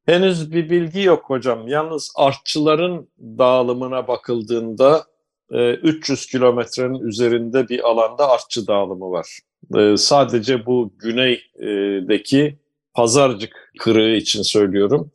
Henüz 0.09 0.53
bir 0.53 0.71
bilgi 0.71 1.01
yok 1.01 1.25
hocam. 1.27 1.68
Yalnız 1.68 2.12
artçıların 2.16 3.09
dağılımına 3.18 4.09
bakıldığında 4.09 5.05
300 5.51 6.25
e, 6.25 6.31
kilometrenin 6.31 7.01
üzerinde 7.01 7.68
bir 7.68 7.88
alanda 7.88 8.31
artçı 8.31 8.66
dağılımı 8.66 9.11
var. 9.11 9.38
E, 9.77 9.97
sadece 9.97 10.66
bu 10.66 10.92
güneydeki 10.99 12.59
pazarcık 12.94 13.73
kırığı 13.79 14.16
için 14.16 14.42
söylüyorum. 14.42 15.11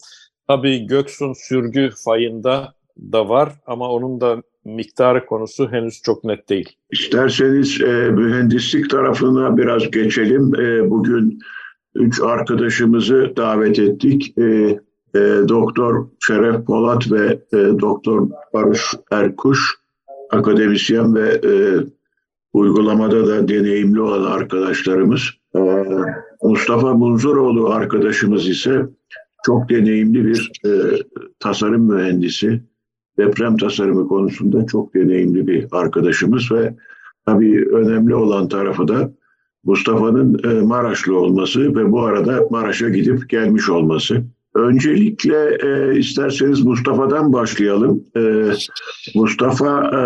Tabii 0.47 0.87
Göksun 0.87 1.33
sürgü 1.33 1.89
fayında 2.05 2.73
da 2.97 3.29
var 3.29 3.53
ama 3.65 3.89
onun 3.89 4.21
da 4.21 4.43
miktarı 4.65 5.25
konusu 5.25 5.71
henüz 5.71 6.01
çok 6.01 6.23
net 6.23 6.49
değil. 6.49 6.69
İsterseniz 6.91 7.81
e, 7.81 7.85
mühendislik 8.11 8.89
tarafına 8.89 9.57
biraz 9.57 9.91
geçelim. 9.91 10.55
E, 10.55 10.89
bugün 10.89 11.39
üç 11.95 12.21
arkadaşımızı 12.21 13.33
davet 13.37 13.79
ettik. 13.79 14.37
E, 14.37 14.43
e, 15.15 15.19
Doktor 15.49 16.07
Şeref 16.19 16.65
Polat 16.65 17.11
ve 17.11 17.39
e, 17.53 17.57
Doktor 17.57 18.29
Barış 18.53 18.93
Erkuş 19.11 19.75
akademisyen 20.31 21.15
ve 21.15 21.29
e, 21.29 21.51
uygulamada 22.53 23.27
da 23.27 23.47
deneyimli 23.47 24.01
olan 24.01 24.31
arkadaşlarımız. 24.31 25.21
E, 25.55 25.59
Mustafa 26.43 26.93
Munzuroğlu 26.93 27.69
arkadaşımız 27.69 28.49
ise 28.49 28.85
çok 29.45 29.69
deneyimli 29.69 30.25
bir 30.25 30.51
e, 30.65 30.69
tasarım 31.39 31.81
mühendisi. 31.81 32.61
Deprem 33.17 33.57
tasarımı 33.57 34.07
konusunda 34.07 34.65
çok 34.65 34.95
deneyimli 34.95 35.47
bir 35.47 35.67
arkadaşımız 35.71 36.51
ve 36.51 36.75
tabii 37.25 37.69
önemli 37.69 38.15
olan 38.15 38.47
tarafı 38.47 38.87
da 38.87 39.11
Mustafa'nın 39.63 40.39
e, 40.43 40.61
Maraşlı 40.61 41.19
olması 41.19 41.75
ve 41.75 41.91
bu 41.91 42.01
arada 42.01 42.47
Maraş'a 42.49 42.89
gidip 42.89 43.29
gelmiş 43.29 43.69
olması. 43.69 44.23
Öncelikle 44.55 45.57
e, 45.63 45.99
isterseniz 45.99 46.61
Mustafa'dan 46.65 47.33
başlayalım. 47.33 48.03
E, 48.17 48.51
Mustafa 49.15 49.79
e, 49.79 50.01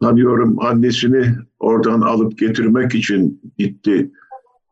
tanıyorum 0.00 0.56
annesini 0.58 1.34
oradan 1.60 2.00
alıp 2.00 2.38
getirmek 2.38 2.94
için 2.94 3.40
gitti 3.58 4.10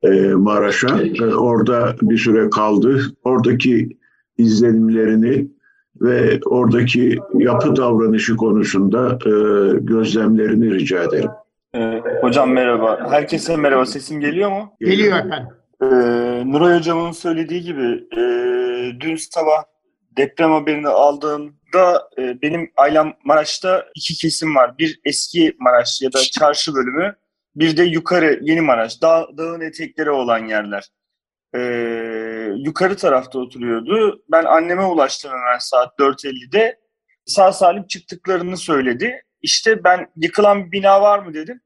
e, 0.03 0.11
Maraş'a. 0.35 1.03
E, 1.03 1.35
orada 1.35 1.97
bir 2.03 2.19
süre 2.19 2.51
kaldı. 2.51 3.03
Oradaki 3.25 3.89
izlenimlerini 4.39 5.49
ve 6.01 6.41
oradaki 6.45 7.19
yapı 7.35 7.77
davranışı 7.77 8.37
konusunda 8.37 9.19
e, 9.27 9.31
gözlemlerini 9.81 10.75
rica 10.75 11.03
ederim. 11.03 11.31
E, 11.77 12.03
hocam 12.21 12.53
merhaba. 12.53 13.11
Herkese 13.11 13.57
merhaba. 13.57 13.87
Sesim 13.87 14.21
geliyor 14.21 14.51
mu? 14.51 14.77
Geliyor 14.81 15.19
efendim. 15.19 15.49
Ee, 15.83 15.87
Nuray 16.53 16.79
Hocam'ın 16.79 17.13
söylediği 17.13 17.63
gibi 17.63 18.07
e, 18.13 18.21
dün 19.01 19.17
sabah 19.17 19.65
deprem 20.17 20.51
haberini 20.51 20.89
aldığımda 20.89 22.09
e, 22.19 22.43
benim 22.43 22.73
ailem 22.77 23.15
Maraş'ta 23.25 23.87
iki 23.95 24.15
kesim 24.15 24.57
var. 24.57 24.79
Bir 24.79 25.01
eski 25.05 25.57
Maraş 25.59 26.03
ya 26.03 26.13
da 26.13 26.19
çarşı 26.19 26.75
bölümü, 26.75 27.17
bir 27.57 27.77
de 27.77 27.83
yukarı 27.83 28.39
Yeni 28.43 28.61
Maraş, 28.61 29.03
dağ, 29.03 29.29
dağın 29.39 29.61
etekleri 29.61 30.11
olan 30.11 30.47
yerler. 30.47 30.89
E, 31.55 31.61
yukarı 32.57 32.97
tarafta 32.97 33.39
oturuyordu. 33.39 34.23
Ben 34.33 34.45
anneme 34.45 34.85
ulaştım 34.85 35.31
hemen 35.31 35.59
saat 35.59 35.99
4.50'de. 35.99 36.79
Sağ 37.25 37.53
salim 37.53 37.87
çıktıklarını 37.87 38.57
söyledi. 38.57 39.23
İşte 39.43 39.85
ben 39.85 40.07
yıkılan 40.17 40.67
bir 40.67 40.73
bina 40.73 41.03
var 41.03 41.19
mı 41.19 41.35
dedim. 41.35 41.61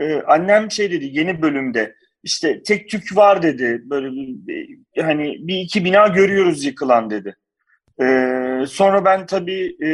E, 0.00 0.22
annem 0.22 0.70
şey 0.70 0.92
dedi 0.92 1.08
yeni 1.12 1.42
bölümde 1.42 1.94
işte 2.22 2.62
tek 2.62 2.88
tük 2.88 3.16
var 3.16 3.42
dedi. 3.42 3.82
Böyle 3.84 4.08
bir, 4.12 4.78
hani 5.02 5.36
bir 5.40 5.56
iki 5.56 5.84
bina 5.84 6.06
görüyoruz 6.06 6.64
yıkılan 6.64 7.10
dedi. 7.10 7.36
Ee, 8.00 8.64
sonra 8.68 9.04
ben 9.04 9.26
tabii 9.26 9.76
e, 9.80 9.88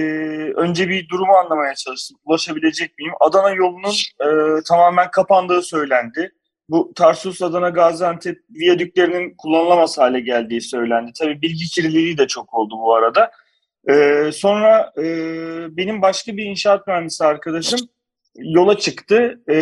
önce 0.54 0.88
bir 0.88 1.08
durumu 1.08 1.32
anlamaya 1.32 1.74
çalıştım. 1.74 2.18
Ulaşabilecek 2.24 2.98
miyim? 2.98 3.12
Adana 3.20 3.50
yolunun 3.50 3.94
e, 4.20 4.28
tamamen 4.68 5.10
kapandığı 5.10 5.62
söylendi. 5.62 6.32
Bu 6.68 6.92
Tarsus, 6.94 7.42
Adana, 7.42 7.68
Gaziantep 7.68 8.38
viyadüklerinin 8.50 9.34
kullanılamaz 9.38 9.98
hale 9.98 10.20
geldiği 10.20 10.60
söylendi. 10.60 11.10
Tabii 11.18 11.42
bilgi 11.42 11.64
kirliliği 11.64 12.18
de 12.18 12.26
çok 12.26 12.54
oldu 12.54 12.74
bu 12.78 12.94
arada. 12.94 13.30
Ee, 13.90 14.30
sonra 14.32 14.92
e, 14.98 15.04
benim 15.76 16.02
başka 16.02 16.36
bir 16.36 16.44
inşaat 16.44 16.86
mühendisi 16.86 17.24
arkadaşım 17.24 17.80
yola 18.36 18.78
çıktı. 18.78 19.40
E, 19.50 19.56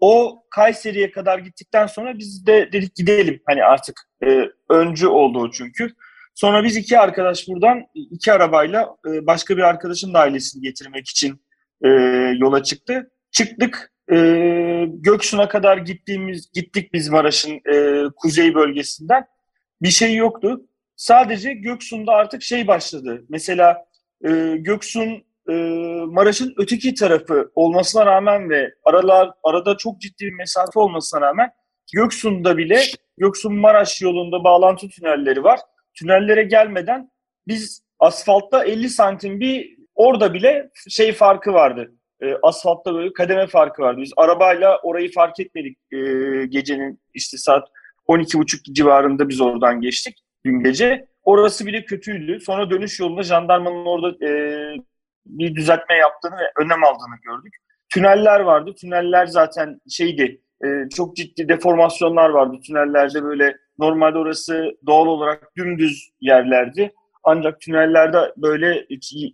o 0.00 0.44
Kayseri'ye 0.50 1.10
kadar 1.10 1.38
gittikten 1.38 1.86
sonra 1.86 2.18
biz 2.18 2.46
de 2.46 2.72
dedik 2.72 2.96
gidelim. 2.96 3.42
Hani 3.46 3.64
artık 3.64 4.00
e, 4.24 4.48
öncü 4.68 5.06
oldu 5.06 5.50
çünkü. 5.52 5.92
Sonra 6.34 6.64
biz 6.64 6.76
iki 6.76 6.98
arkadaş 6.98 7.48
buradan 7.48 7.82
iki 7.94 8.32
arabayla 8.32 8.96
e, 9.06 9.26
başka 9.26 9.56
bir 9.56 9.62
arkadaşın 9.62 10.14
da 10.14 10.18
ailesini 10.18 10.62
getirmek 10.62 11.08
için 11.08 11.42
e, 11.84 11.88
yola 12.38 12.62
çıktı. 12.62 13.10
çıktık 13.30 13.92
e, 14.12 14.16
Göksu'na 14.88 15.48
kadar 15.48 15.76
gittiğimiz 15.76 16.52
gittik 16.52 16.92
biz 16.92 17.08
Maraş'ın 17.08 17.60
e, 17.72 18.04
kuzey 18.16 18.54
bölgesinden. 18.54 19.26
Bir 19.82 19.88
şey 19.88 20.16
yoktu. 20.16 20.66
Sadece 20.96 21.52
Göksu'nda 21.52 22.12
artık 22.12 22.42
şey 22.42 22.66
başladı. 22.66 23.24
Mesela 23.28 23.84
e, 24.24 24.56
Göksun 24.56 25.24
e, 25.50 25.54
Maraş'ın 26.04 26.54
öteki 26.56 26.94
tarafı 26.94 27.50
olmasına 27.54 28.06
rağmen 28.06 28.50
ve 28.50 28.74
aralar 28.84 29.30
arada 29.44 29.76
çok 29.76 30.00
ciddi 30.00 30.24
bir 30.24 30.32
mesafe 30.32 30.80
olmasına 30.80 31.20
rağmen 31.20 31.50
Göksun'da 31.94 32.58
bile 32.58 32.80
Göksun 33.18 33.54
Maraş 33.54 34.02
yolunda 34.02 34.44
bağlantı 34.44 34.88
tünelleri 34.88 35.44
var. 35.44 35.60
Tünellere 35.94 36.42
gelmeden 36.42 37.10
biz 37.48 37.82
asfaltta 37.98 38.64
50 38.64 38.88
santim 38.90 39.40
bir 39.40 39.76
orada 39.94 40.34
bile 40.34 40.70
şey 40.88 41.12
farkı 41.12 41.52
vardı. 41.52 41.92
E, 42.22 42.36
asfaltta 42.42 42.94
böyle 42.94 43.12
kademe 43.12 43.46
farkı 43.46 43.82
vardı. 43.82 44.00
Biz 44.02 44.12
arabayla 44.16 44.78
orayı 44.82 45.12
fark 45.12 45.40
etmedik 45.40 45.78
e, 45.92 45.96
gecenin 46.46 47.00
işte 47.14 47.38
saat 47.38 47.68
12.30 48.08 48.74
civarında 48.74 49.28
biz 49.28 49.40
oradan 49.40 49.80
geçtik 49.80 50.18
dün 50.44 50.62
gece. 50.62 51.06
Orası 51.24 51.66
bile 51.66 51.84
kötüydü. 51.84 52.40
Sonra 52.40 52.70
dönüş 52.70 53.00
yolunda 53.00 53.22
jandarmanın 53.22 53.86
orada 53.86 54.26
e, 54.26 54.30
bir 55.26 55.54
düzeltme 55.54 55.94
yaptığını 55.94 56.36
ve 56.36 56.52
önlem 56.64 56.84
aldığını 56.84 57.16
gördük. 57.22 57.56
Tüneller 57.94 58.40
vardı. 58.40 58.74
Tüneller 58.80 59.26
zaten 59.26 59.80
şeydi, 59.90 60.40
e, 60.64 60.88
çok 60.96 61.16
ciddi 61.16 61.48
deformasyonlar 61.48 62.30
vardı 62.30 62.56
tünellerde 62.66 63.22
böyle 63.22 63.56
normalde 63.78 64.18
orası 64.18 64.72
doğal 64.86 65.06
olarak 65.06 65.56
dümdüz 65.56 66.10
yerlerdi. 66.20 66.92
Ancak 67.24 67.60
tünellerde 67.60 68.32
böyle 68.36 68.86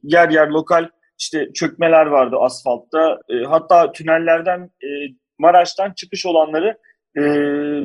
yer 0.03 0.31
yer 0.31 0.49
lokal 0.49 0.89
işte 1.19 1.53
çökmeler 1.53 2.07
vardı 2.07 2.37
asfaltta. 2.41 3.19
E, 3.29 3.45
hatta 3.45 3.93
tünellerden 3.93 4.61
e, 4.61 4.89
Maraş'tan 5.39 5.93
çıkış 5.93 6.27
olanları 6.27 6.79
e, 7.17 7.23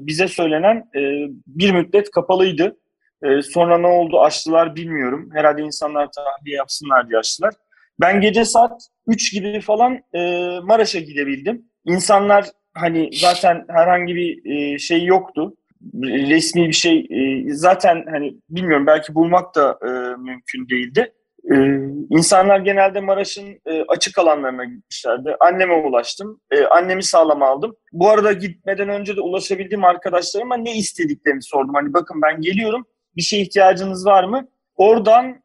bize 0.07 0.27
söylenen 0.27 0.77
e, 0.95 1.01
bir 1.47 1.71
müddet 1.71 2.11
kapalıydı. 2.11 2.77
E, 3.23 3.41
sonra 3.41 3.77
ne 3.77 3.87
oldu 3.87 4.21
açtılar 4.21 4.75
bilmiyorum. 4.75 5.29
Herhalde 5.33 5.61
insanlar 5.61 6.09
tahliye 6.11 6.57
yapsınlar 6.57 7.09
diye 7.09 7.19
açtılar. 7.19 7.53
Ben 7.99 8.21
gece 8.21 8.45
saat 8.45 8.87
3 9.07 9.33
gibi 9.33 9.61
falan 9.61 9.99
e, 10.13 10.19
Maraş'a 10.63 10.99
gidebildim. 10.99 11.65
İnsanlar 11.85 12.45
hani 12.73 13.09
zaten 13.13 13.65
herhangi 13.67 14.15
bir 14.15 14.51
e, 14.51 14.79
şey 14.79 15.05
yoktu. 15.05 15.55
Resmi 16.03 16.67
bir 16.67 16.73
şey 16.73 16.99
e, 16.99 17.53
zaten 17.53 18.05
hani 18.11 18.35
bilmiyorum 18.49 18.87
belki 18.87 19.15
bulmak 19.15 19.55
da 19.55 19.79
e, 19.81 19.89
mümkün 20.21 20.69
değildi. 20.69 21.13
E, 21.51 21.55
insanlar 22.09 22.59
genelde 22.59 22.99
Maraş'ın 22.99 23.59
e, 23.65 23.81
açık 23.87 24.17
alanlarına 24.19 24.65
gitmişlerdi. 24.65 25.35
Anneme 25.39 25.73
ulaştım. 25.73 26.41
E, 26.51 26.65
annemi 26.65 27.03
sağlam 27.03 27.43
aldım. 27.43 27.75
Bu 27.91 28.09
arada 28.09 28.33
gitmeden 28.33 28.89
önce 28.89 29.15
de 29.15 29.21
ulaşabildiğim 29.21 29.83
arkadaşlarıma 29.83 30.57
ne 30.57 30.75
istediklerini 30.75 31.41
sordum. 31.41 31.73
Hani 31.73 31.93
bakın 31.93 32.21
ben 32.21 32.41
geliyorum 32.41 32.85
bir 33.15 33.21
şey 33.21 33.41
ihtiyacınız 33.41 34.05
var 34.05 34.23
mı? 34.23 34.47
Oradan 34.75 35.41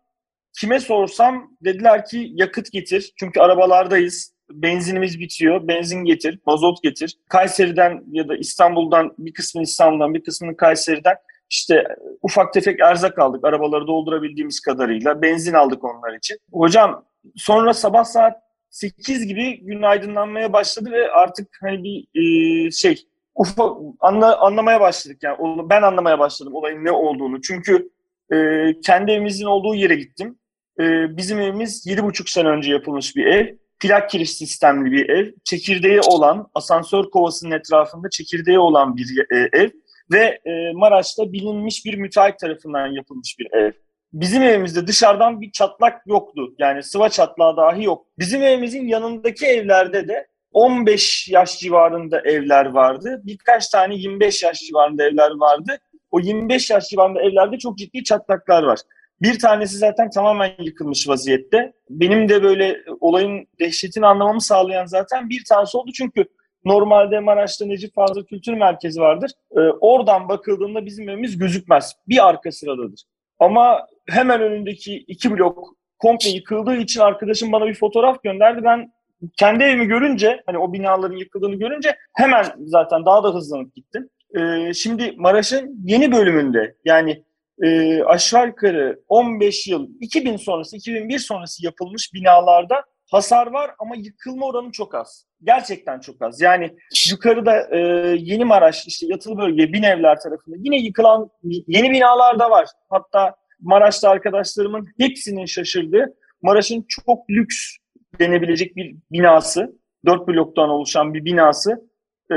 kime 0.61 0.81
sorsam 0.81 1.51
dediler 1.65 2.05
ki 2.05 2.31
yakıt 2.35 2.73
getir. 2.73 3.13
Çünkü 3.17 3.41
arabalardayız. 3.41 4.37
Benzinimiz 4.51 5.21
bitiyor. 5.21 5.69
Benzin 5.69 6.05
getir, 6.05 6.39
mazot 6.47 6.83
getir. 6.83 7.17
Kayseri'den 7.29 8.05
ya 8.11 8.29
da 8.29 8.37
İstanbul'dan 8.37 9.15
bir 9.19 9.33
kısmını 9.33 9.65
İstanbul'dan 9.65 10.15
bir 10.15 10.25
kısmını 10.25 10.57
Kayseri'den 10.57 11.17
işte 11.51 11.85
ufak 12.23 12.53
tefek 12.53 12.81
erzak 12.81 13.19
aldık 13.19 13.45
arabaları 13.45 13.87
doldurabildiğimiz 13.87 14.61
kadarıyla. 14.61 15.23
Benzin 15.23 15.55
aldık 15.55 15.85
onlar 15.85 16.17
için. 16.17 16.39
Hocam 16.53 17.05
sonra 17.37 17.75
sabah 17.75 18.05
saat 18.05 18.37
8 18.71 19.27
gibi 19.27 19.61
gün 19.65 19.83
aydınlanmaya 19.83 20.53
başladı 20.53 20.91
ve 20.93 21.11
artık 21.11 21.59
hani 21.61 21.85
bir 21.85 22.07
e, 22.15 22.71
şey 22.71 23.07
ufak 23.35 23.73
anla, 24.01 24.41
anlamaya 24.41 24.81
başladık 24.81 25.19
yani 25.23 25.37
ben 25.71 25.83
anlamaya 25.83 26.19
başladım 26.19 26.55
olayın 26.55 26.85
ne 26.85 26.91
olduğunu. 26.91 27.41
Çünkü 27.41 27.91
e, 28.33 28.37
kendi 28.81 29.13
evimizin 29.13 29.47
olduğu 29.47 29.75
yere 29.75 29.95
gittim. 29.95 30.39
E, 30.81 31.17
bizim 31.17 31.41
evimiz 31.41 31.87
7,5 31.87 32.31
sene 32.31 32.49
önce 32.49 32.73
yapılmış 32.73 33.17
bir 33.17 33.27
ev. 33.27 33.55
Plak 33.81 34.11
kiriş 34.11 34.31
sistemli 34.31 34.93
bir 34.93 35.09
ev. 35.09 35.33
Çekirdeği 35.45 36.01
olan, 36.01 36.49
asansör 36.55 37.05
kovasının 37.05 37.51
etrafında 37.51 38.11
çekirdeği 38.11 38.59
olan 38.59 38.97
bir 38.97 39.27
e, 39.33 39.49
ev. 39.53 39.71
Ve 40.13 40.41
e, 40.45 40.73
Maraş'ta 40.75 41.33
bilinmiş 41.33 41.85
bir 41.85 41.95
müteahhit 41.95 42.39
tarafından 42.39 42.87
yapılmış 42.87 43.39
bir 43.39 43.53
ev. 43.53 43.73
Bizim 44.13 44.43
evimizde 44.43 44.87
dışarıdan 44.87 45.41
bir 45.41 45.53
çatlak 45.53 46.07
yoktu. 46.07 46.55
Yani 46.59 46.83
sıva 46.83 47.09
çatlağı 47.09 47.57
dahi 47.57 47.85
yok. 47.85 48.07
Bizim 48.19 48.43
evimizin 48.43 48.89
yanındaki 48.89 49.47
evlerde 49.47 50.09
de 50.09 50.27
15 50.53 51.29
yaş 51.29 51.59
civarında 51.59 52.21
evler 52.21 52.67
vardı. 52.67 53.21
Birkaç 53.25 53.69
tane 53.69 53.95
25 53.95 54.43
yaş 54.43 54.61
civarında 54.61 55.05
evler 55.05 55.31
vardı. 55.31 55.79
O 56.11 56.21
25 56.21 56.71
yaş 56.71 56.85
civarında 56.85 57.23
evlerde 57.23 57.59
çok 57.59 57.79
ciddi 57.79 58.05
çatlaklar 58.05 58.63
var. 58.63 58.79
Bir 59.23 59.39
tanesi 59.39 59.77
zaten 59.79 60.11
tamamen 60.11 60.53
yıkılmış 60.59 61.09
vaziyette. 61.09 61.73
Benim 61.91 62.29
de 62.29 62.43
böyle 62.43 62.77
olayın 63.01 63.47
dehşetini 63.61 64.07
anlamamı 64.07 64.41
sağlayan 64.41 64.87
zaten 64.87 65.31
bir 65.31 65.45
tanesi 65.49 65.77
oldu. 65.77 65.91
Çünkü 65.95 66.25
normalde 66.65 67.21
Maraş'ta 67.21 67.67
Necip 67.67 67.95
Fazıl 67.95 68.25
Kültür 68.25 68.53
Merkezi 68.53 69.01
vardır. 69.01 69.31
Ee, 69.57 69.61
oradan 69.61 70.29
bakıldığında 70.29 70.87
bizim 70.87 71.09
evimiz 71.09 71.39
gözükmez. 71.39 71.93
Bir 72.09 72.29
arka 72.29 72.53
sıradadır. 72.53 73.03
Ama 73.39 73.87
hemen 74.09 74.41
önündeki 74.41 74.97
iki 74.97 75.31
blok 75.31 75.77
komple 75.99 76.31
yıkıldığı 76.31 76.77
için 76.77 77.01
arkadaşım 77.01 77.53
bana 77.53 77.67
bir 77.67 77.75
fotoğraf 77.75 78.23
gönderdi. 78.23 78.65
Ben 78.65 78.93
kendi 79.37 79.65
evimi 79.65 79.87
görünce 79.87 80.43
hani 80.47 80.59
o 80.59 80.73
binaların 80.73 81.17
yıkıldığını 81.17 81.55
görünce 81.55 81.97
hemen 82.15 82.47
zaten 82.59 83.07
daha 83.07 83.25
da 83.25 83.35
hızlanıp 83.35 83.75
gittim. 83.75 84.09
Ee, 84.39 84.75
şimdi 84.75 85.15
Maraş'ın 85.17 85.81
yeni 85.85 86.13
bölümünde 86.13 86.75
yani 86.85 87.23
e, 87.63 88.03
aşağı 88.03 88.47
yukarı 88.47 89.01
15 89.09 89.67
yıl 89.67 89.89
2000 90.01 90.37
sonrası 90.37 90.77
2001 90.77 91.19
sonrası 91.19 91.65
yapılmış 91.65 92.15
binalarda 92.15 92.85
hasar 93.11 93.47
var 93.47 93.71
ama 93.79 93.97
yıkılma 93.97 94.47
oranı 94.47 94.73
çok 94.73 94.95
az. 94.95 95.27
Gerçekten 95.43 96.01
çok 96.01 96.23
az. 96.23 96.41
Yani 96.41 96.77
yukarıda 97.11 97.77
e, 97.77 97.79
Yeni 98.19 98.45
Maraş 98.45 98.87
işte 98.87 99.07
yatılı 99.07 99.39
bölge 99.39 99.73
bin 99.73 99.83
evler 99.83 100.21
tarafında 100.21 100.57
yine 100.59 100.79
yıkılan 100.79 101.31
yeni 101.43 101.91
binalar 101.91 102.39
da 102.39 102.51
var. 102.51 102.69
Hatta 102.89 103.35
Maraş'ta 103.61 104.11
arkadaşlarımın 104.11 104.87
hepsinin 104.99 105.45
şaşırdığı 105.45 106.15
Maraş'ın 106.43 106.85
çok 106.89 107.31
lüks 107.31 107.77
denebilecek 108.19 108.77
bir 108.77 108.97
binası, 109.13 109.79
dört 110.07 110.29
bloktan 110.29 110.69
oluşan 110.69 111.15
bir 111.15 111.25
binası 111.25 111.91
e, 112.31 112.35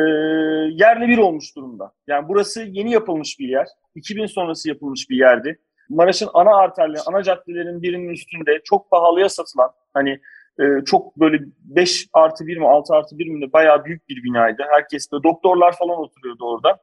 yerle 0.71 1.07
bir 1.07 1.17
olmuş 1.17 1.55
durumda. 1.55 1.91
Yani 2.07 2.27
burası 2.27 2.63
yeni 2.63 2.91
yapılmış 2.91 3.39
bir 3.39 3.47
yer. 3.47 3.67
2000 3.95 4.25
sonrası 4.25 4.69
yapılmış 4.69 5.09
bir 5.09 5.17
yerdi. 5.17 5.59
Maraş'ın 5.89 6.29
ana 6.33 6.55
arterleri, 6.55 7.01
ana 7.07 7.23
caddelerin 7.23 7.81
birinin 7.81 8.09
üstünde 8.09 8.61
çok 8.63 8.91
pahalıya 8.91 9.29
satılan 9.29 9.71
hani 9.93 10.19
e, 10.59 10.63
çok 10.85 11.17
böyle 11.19 11.39
5 11.59 12.07
artı 12.13 12.47
1 12.47 12.57
mi 12.57 12.67
6 12.67 12.93
artı 12.93 13.17
1 13.17 13.27
mi 13.27 13.41
de 13.41 13.53
bayağı 13.53 13.85
büyük 13.85 14.09
bir 14.09 14.23
binaydı. 14.23 14.63
Herkes 14.71 15.11
de 15.11 15.15
doktorlar 15.23 15.77
falan 15.77 15.99
oturuyordu 15.99 16.45
orada. 16.45 16.79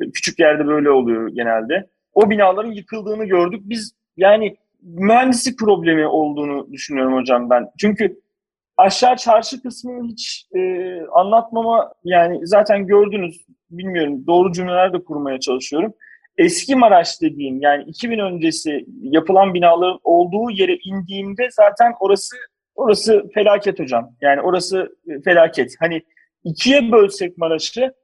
E, 0.00 0.10
küçük 0.10 0.38
yerde 0.38 0.66
böyle 0.66 0.90
oluyor 0.90 1.28
genelde. 1.28 1.86
O 2.14 2.30
binaların 2.30 2.72
yıkıldığını 2.72 3.24
gördük. 3.24 3.60
Biz 3.64 3.92
yani 4.16 4.56
mühendislik 4.82 5.58
problemi 5.58 6.06
olduğunu 6.06 6.72
düşünüyorum 6.72 7.14
hocam 7.14 7.50
ben. 7.50 7.68
Çünkü 7.78 8.20
aşağı 8.76 9.16
çarşı 9.16 9.62
kısmını 9.62 10.08
hiç 10.08 10.46
e, 10.56 11.00
anlatmama 11.12 11.92
yani 12.04 12.46
zaten 12.46 12.86
gördünüz 12.86 13.46
bilmiyorum 13.70 14.26
doğru 14.26 14.52
cümleler 14.52 14.92
de 14.92 15.04
kurmaya 15.04 15.40
çalışıyorum. 15.40 15.94
Eski 16.38 16.76
Maraş 16.76 17.22
dediğim 17.22 17.60
yani 17.60 17.84
2000 17.84 18.18
öncesi 18.18 18.86
yapılan 19.02 19.54
binaların 19.54 20.00
olduğu 20.04 20.50
yere 20.50 20.76
indiğimde 20.84 21.48
zaten 21.50 21.92
orası 22.00 22.36
orası 22.74 23.28
felaket 23.34 23.78
hocam. 23.78 24.10
Yani 24.20 24.40
orası 24.40 24.96
e, 25.08 25.22
felaket. 25.22 25.74
Hani 25.80 26.02
ikiye 26.44 26.92
bölsek 26.92 27.38
Maraş'ı 27.38 27.94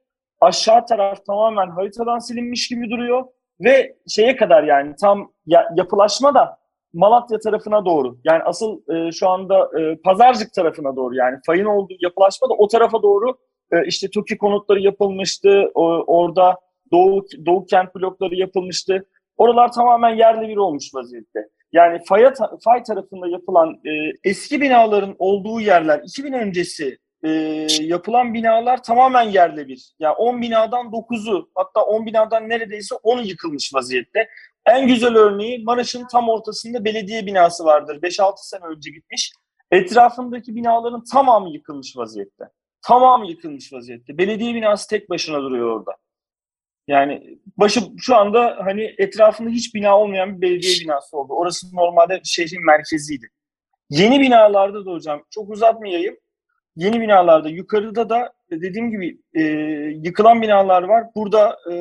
aşağı 0.41 0.85
taraf 0.85 1.25
tamamen 1.25 1.67
haritadan 1.67 2.19
silinmiş 2.19 2.67
gibi 2.67 2.89
duruyor 2.89 3.23
ve 3.59 3.95
şeye 4.07 4.35
kadar 4.35 4.63
yani 4.63 4.95
tam 5.01 5.31
ya, 5.45 5.69
yapılaşma 5.75 6.35
da 6.35 6.57
Malatya 6.93 7.39
tarafına 7.39 7.85
doğru. 7.85 8.17
Yani 8.23 8.43
asıl 8.43 8.81
e, 8.93 9.11
şu 9.11 9.29
anda 9.29 9.79
e, 9.79 9.95
Pazarcık 9.95 10.53
tarafına 10.53 10.95
doğru 10.95 11.15
yani 11.15 11.37
fayın 11.45 11.65
olduğu 11.65 11.93
yapılaşma 11.99 12.49
da 12.49 12.53
o 12.53 12.67
tarafa 12.67 13.01
doğru 13.01 13.37
e, 13.71 13.85
işte 13.85 14.07
TOKİ 14.13 14.37
konutları 14.37 14.79
yapılmıştı. 14.79 15.71
O, 15.73 15.83
orada 16.07 16.57
Doğu, 16.91 17.25
Doğu 17.45 17.65
kent 17.65 17.95
blokları 17.95 18.35
yapılmıştı. 18.35 19.05
Oralar 19.37 19.71
tamamen 19.71 20.15
yerle 20.15 20.47
bir 20.47 20.57
olmuş 20.57 20.85
vaziyette. 20.93 21.39
Yani 21.71 21.99
faya, 22.05 22.33
fay 22.63 22.83
tarafında 22.83 23.27
yapılan 23.27 23.69
e, 23.69 23.91
eski 24.23 24.61
binaların 24.61 25.15
olduğu 25.19 25.61
yerler 25.61 26.01
2000 26.03 26.33
öncesi 26.33 26.97
e, 27.23 27.29
yapılan 27.81 28.33
binalar 28.33 28.83
tamamen 28.83 29.23
yerle 29.23 29.67
bir. 29.67 29.93
Yani 29.99 30.15
10 30.15 30.41
binadan 30.41 30.85
9'u 30.85 31.49
hatta 31.55 31.81
10 31.81 32.05
binadan 32.05 32.49
neredeyse 32.49 32.95
10'u 32.95 33.21
yıkılmış 33.21 33.73
vaziyette. 33.73 34.27
En 34.65 34.87
güzel 34.87 35.15
örneği 35.15 35.63
Maraş'ın 35.63 36.07
tam 36.07 36.29
ortasında 36.29 36.85
belediye 36.85 37.25
binası 37.25 37.65
vardır. 37.65 38.01
5-6 38.01 38.33
sene 38.37 38.65
önce 38.65 38.91
gitmiş. 38.91 39.33
Etrafındaki 39.71 40.55
binaların 40.55 41.03
tamamı 41.03 41.49
yıkılmış 41.49 41.97
vaziyette. 41.97 42.45
tamamı 42.81 43.27
yıkılmış 43.27 43.73
vaziyette. 43.73 44.17
Belediye 44.17 44.55
binası 44.55 44.89
tek 44.89 45.09
başına 45.09 45.41
duruyor 45.41 45.79
orada. 45.79 45.91
Yani 46.87 47.39
başı 47.57 47.79
şu 47.97 48.15
anda 48.15 48.57
hani 48.63 48.95
etrafında 48.97 49.49
hiç 49.49 49.75
bina 49.75 49.99
olmayan 49.99 50.37
bir 50.37 50.41
belediye 50.41 50.73
binası 50.83 51.17
oldu. 51.17 51.33
Orası 51.33 51.75
normalde 51.75 52.21
şehrin 52.23 52.65
merkeziydi. 52.65 53.29
Yeni 53.89 54.19
binalarda 54.19 54.85
da 54.85 54.91
hocam 54.91 55.23
çok 55.29 55.49
uzatmayayım. 55.49 56.17
Yeni 56.75 57.01
binalarda 57.01 57.49
yukarıda 57.49 58.09
da 58.09 58.33
dediğim 58.51 58.91
gibi 58.91 59.17
e, 59.33 59.41
yıkılan 60.03 60.41
binalar 60.41 60.83
var. 60.83 61.03
Burada 61.15 61.57
e, 61.71 61.75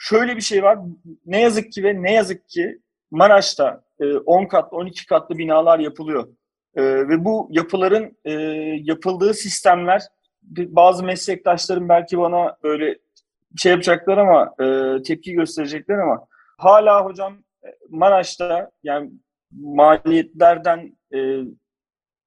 şöyle 0.00 0.36
bir 0.36 0.40
şey 0.40 0.62
var. 0.62 0.78
Ne 1.26 1.40
yazık 1.40 1.72
ki 1.72 1.84
ve 1.84 2.02
ne 2.02 2.12
yazık 2.14 2.48
ki 2.48 2.78
Maraş'ta 3.10 3.82
e, 4.00 4.14
10 4.16 4.46
katlı 4.46 4.76
12 4.76 5.06
katlı 5.06 5.38
binalar 5.38 5.78
yapılıyor. 5.78 6.28
E, 6.74 6.82
ve 6.82 7.24
bu 7.24 7.48
yapıların 7.50 8.16
e, 8.24 8.32
yapıldığı 8.82 9.34
sistemler 9.34 10.02
bazı 10.42 11.04
meslektaşlarım 11.04 11.88
belki 11.88 12.18
bana 12.18 12.56
böyle 12.62 12.98
şey 13.56 13.72
yapacaklar 13.72 14.18
ama 14.18 14.54
e, 14.60 14.96
tepki 15.02 15.32
gösterecekler 15.32 15.98
ama 15.98 16.26
hala 16.58 17.04
hocam 17.04 17.38
e, 17.64 17.68
Maraş'ta 17.88 18.70
yani 18.82 19.10
maliyetlerden 19.52 20.98
e, 21.14 21.18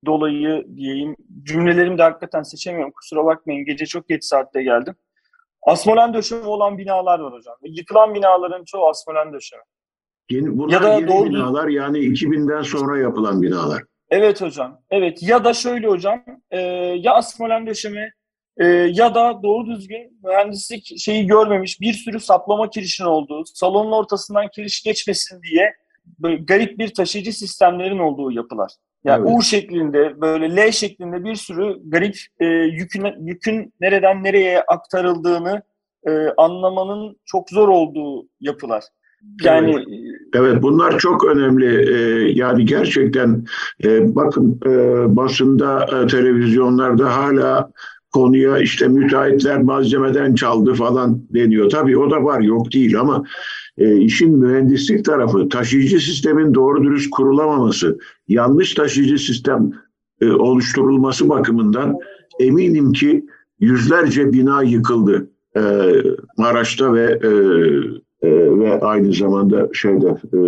dolayı 0.06 0.66
diyeyim 0.76 1.16
cümlelerimi 1.44 1.98
de 1.98 2.04
hakikaten 2.04 2.44
seçemiyorum 2.44 2.92
kusura 2.92 3.26
bakmayın 3.26 3.66
gece 3.66 3.86
çok 3.86 4.10
geç 4.10 4.24
saatte 4.24 4.64
geldim. 4.64 4.96
Asmolen 5.68 6.14
döşeme 6.14 6.46
olan 6.46 6.78
binalar 6.78 7.20
var 7.20 7.34
hocam. 7.34 7.56
Yıkılan 7.64 8.16
binaların 8.16 8.64
çoğu 8.64 8.90
asmolen 8.90 9.34
döşeme. 9.34 9.64
Yeni, 10.30 10.58
bunlar 10.58 10.74
ya 10.74 10.84
da 10.84 10.94
yeni 10.94 11.08
doğru 11.08 11.30
binalar 11.30 11.68
yani 11.68 11.98
2000'den 11.98 12.62
sonra 12.62 13.00
yapılan 13.00 13.42
binalar. 13.42 13.84
Evet 14.10 14.42
hocam. 14.42 14.82
Evet 14.90 15.24
ya 15.24 15.44
da 15.44 15.54
şöyle 15.54 15.88
hocam 15.88 16.24
e, 16.52 16.60
ya 17.00 17.14
asmolen 17.14 17.68
döşeme 17.68 18.12
e, 18.58 18.66
ya 18.68 19.16
da 19.16 19.44
doğru 19.44 19.68
düzgün 19.68 20.20
mühendislik 20.24 21.00
şeyi 21.00 21.28
görmemiş 21.28 21.82
bir 21.82 21.94
sürü 21.94 22.20
saplama 22.20 22.70
kirişin 22.70 23.06
olduğu, 23.06 23.44
salonun 23.46 23.92
ortasından 23.92 24.48
kiriş 24.48 24.84
geçmesin 24.84 25.42
diye 25.42 25.74
böyle 26.20 26.36
garip 26.36 26.80
bir 26.80 26.94
taşıyıcı 26.94 27.34
sistemlerin 27.34 28.00
olduğu 28.00 28.32
yapılar. 28.32 28.72
Yani 29.04 29.24
evet. 29.28 29.38
U 29.40 29.42
şeklinde 29.42 30.22
böyle 30.22 30.56
L 30.56 30.72
şeklinde 30.72 31.24
bir 31.24 31.36
sürü 31.36 31.76
garip 31.86 32.16
e, 32.40 32.46
yükün, 32.46 33.06
yükün 33.26 33.74
nereden 33.82 34.24
nereye 34.24 34.62
aktarıldığını 34.62 35.62
e, 36.08 36.12
anlamanın 36.38 37.18
çok 37.26 37.50
zor 37.50 37.68
olduğu 37.68 38.28
yapılar. 38.40 38.84
Yani 39.44 39.72
evet, 39.72 39.88
evet 40.36 40.64
bunlar 40.64 40.98
çok 40.98 41.26
önemli. 41.26 41.94
Ee, 41.94 42.32
yani 42.32 42.66
gerçekten 42.66 43.46
e, 43.84 44.16
bakın 44.16 44.60
e, 44.66 44.70
basında, 45.16 45.86
e, 45.86 46.08
televizyonlarda 46.08 47.18
hala 47.18 47.72
konuya 48.14 48.58
işte 48.58 48.88
müteahhitler 48.88 49.62
malzemeden 49.62 50.36
çaldı 50.36 50.74
falan 50.74 51.22
deniyor. 51.30 51.70
Tabii 51.70 51.98
o 51.98 52.12
da 52.12 52.24
var 52.24 52.40
yok 52.40 52.74
değil 52.74 53.00
ama 53.00 53.24
e, 53.78 53.98
işin 53.98 54.38
mühendislik 54.38 55.06
tarafı 55.06 55.50
taşıyıcı 55.50 56.00
sistemin 56.00 56.54
doğru 56.54 56.84
dürüst 56.84 57.10
kurulamaması, 57.10 58.00
yanlış 58.28 58.74
taşıyıcı 58.74 59.18
sistem 59.18 59.72
e, 60.22 60.32
oluşturulması 60.32 61.30
bakımından 61.30 61.98
eminim 62.40 62.92
ki 62.92 63.26
yüzlerce 63.60 64.34
bina 64.34 64.64
yıkıldı 64.64 65.30
e, 65.56 65.62
Maraş'ta 66.38 66.94
ve 66.94 67.20
e, 67.24 67.30
e, 68.24 68.30
ve 68.60 68.80
aynı 68.82 69.14
zamanda 69.14 69.70
şeyde 69.74 70.08
e, 70.08 70.40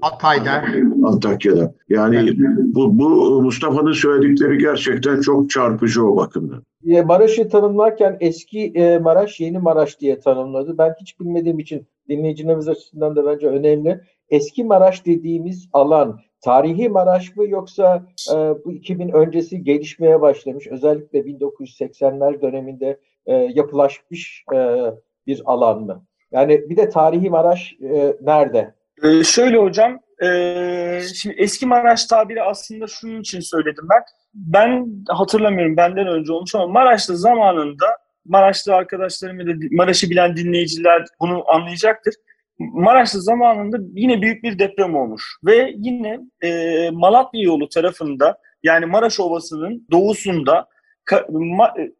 Hatay'da 0.00 0.64
Antakya'da. 1.04 1.74
Yani 1.88 2.16
evet. 2.16 2.34
bu, 2.74 2.98
bu 2.98 3.42
Mustafa'nın 3.42 3.92
söyledikleri 3.92 4.58
gerçekten 4.58 5.20
çok 5.20 5.50
çarpıcı 5.50 6.06
o 6.06 6.16
bakımdan. 6.16 6.62
Maraş'ı 7.04 7.48
tanımlarken 7.48 8.16
eski 8.20 8.72
e, 8.74 8.98
Maraş 8.98 9.40
yeni 9.40 9.58
Maraş 9.58 10.00
diye 10.00 10.20
tanımladı. 10.20 10.78
Ben 10.78 10.94
hiç 11.00 11.20
bilmediğim 11.20 11.58
için 11.58 11.86
dinleyicilerimiz 12.08 12.68
açısından 12.68 13.16
da 13.16 13.26
bence 13.26 13.46
önemli. 13.46 14.00
Eski 14.28 14.64
Maraş 14.64 15.06
dediğimiz 15.06 15.68
alan 15.72 16.20
tarihi 16.40 16.88
Maraş 16.88 17.36
mı 17.36 17.48
yoksa 17.48 18.06
e, 18.32 18.34
bu 18.64 18.72
2000 18.72 19.08
öncesi 19.08 19.64
gelişmeye 19.64 20.20
başlamış 20.20 20.66
özellikle 20.66 21.18
1980'ler 21.18 22.42
döneminde 22.42 23.00
e, 23.26 23.34
yapılaşmış 23.34 24.44
e, 24.54 24.76
bir 25.26 25.42
alan 25.44 25.82
mı? 25.82 26.04
Yani 26.32 26.70
bir 26.70 26.76
de 26.76 26.88
tarihi 26.88 27.30
Maraş 27.30 27.76
e, 27.82 28.16
nerede? 28.20 28.74
Ee, 29.02 29.24
şöyle 29.24 29.58
hocam, 29.58 29.98
e, 30.24 31.00
şimdi 31.14 31.36
eski 31.38 31.66
Maraş 31.66 32.04
tabiri 32.04 32.42
aslında 32.42 32.86
şunun 32.86 33.20
için 33.20 33.40
söyledim 33.40 33.84
ben. 33.90 34.02
Ben 34.34 34.86
hatırlamıyorum 35.08 35.76
benden 35.76 36.06
önce 36.06 36.32
olmuş 36.32 36.54
ama 36.54 36.66
Maraş'ta 36.66 37.16
zamanında 37.16 37.86
Maraşlı 38.24 38.74
arkadaşlarım 38.74 39.40
ya 39.40 39.46
da 39.46 39.52
Maraş'ı 39.70 40.10
bilen 40.10 40.36
dinleyiciler 40.36 41.04
bunu 41.20 41.50
anlayacaktır. 41.50 42.14
Maraş'ta 42.58 43.20
zamanında 43.20 43.76
yine 43.94 44.22
büyük 44.22 44.42
bir 44.42 44.58
deprem 44.58 44.96
olmuş 44.96 45.36
ve 45.44 45.74
yine 45.76 46.20
e, 46.42 46.90
Malatya 46.90 47.42
yolu 47.42 47.68
tarafında 47.68 48.38
yani 48.62 48.86
Maraş 48.86 49.20
Ovası'nın 49.20 49.86
doğusunda 49.90 50.68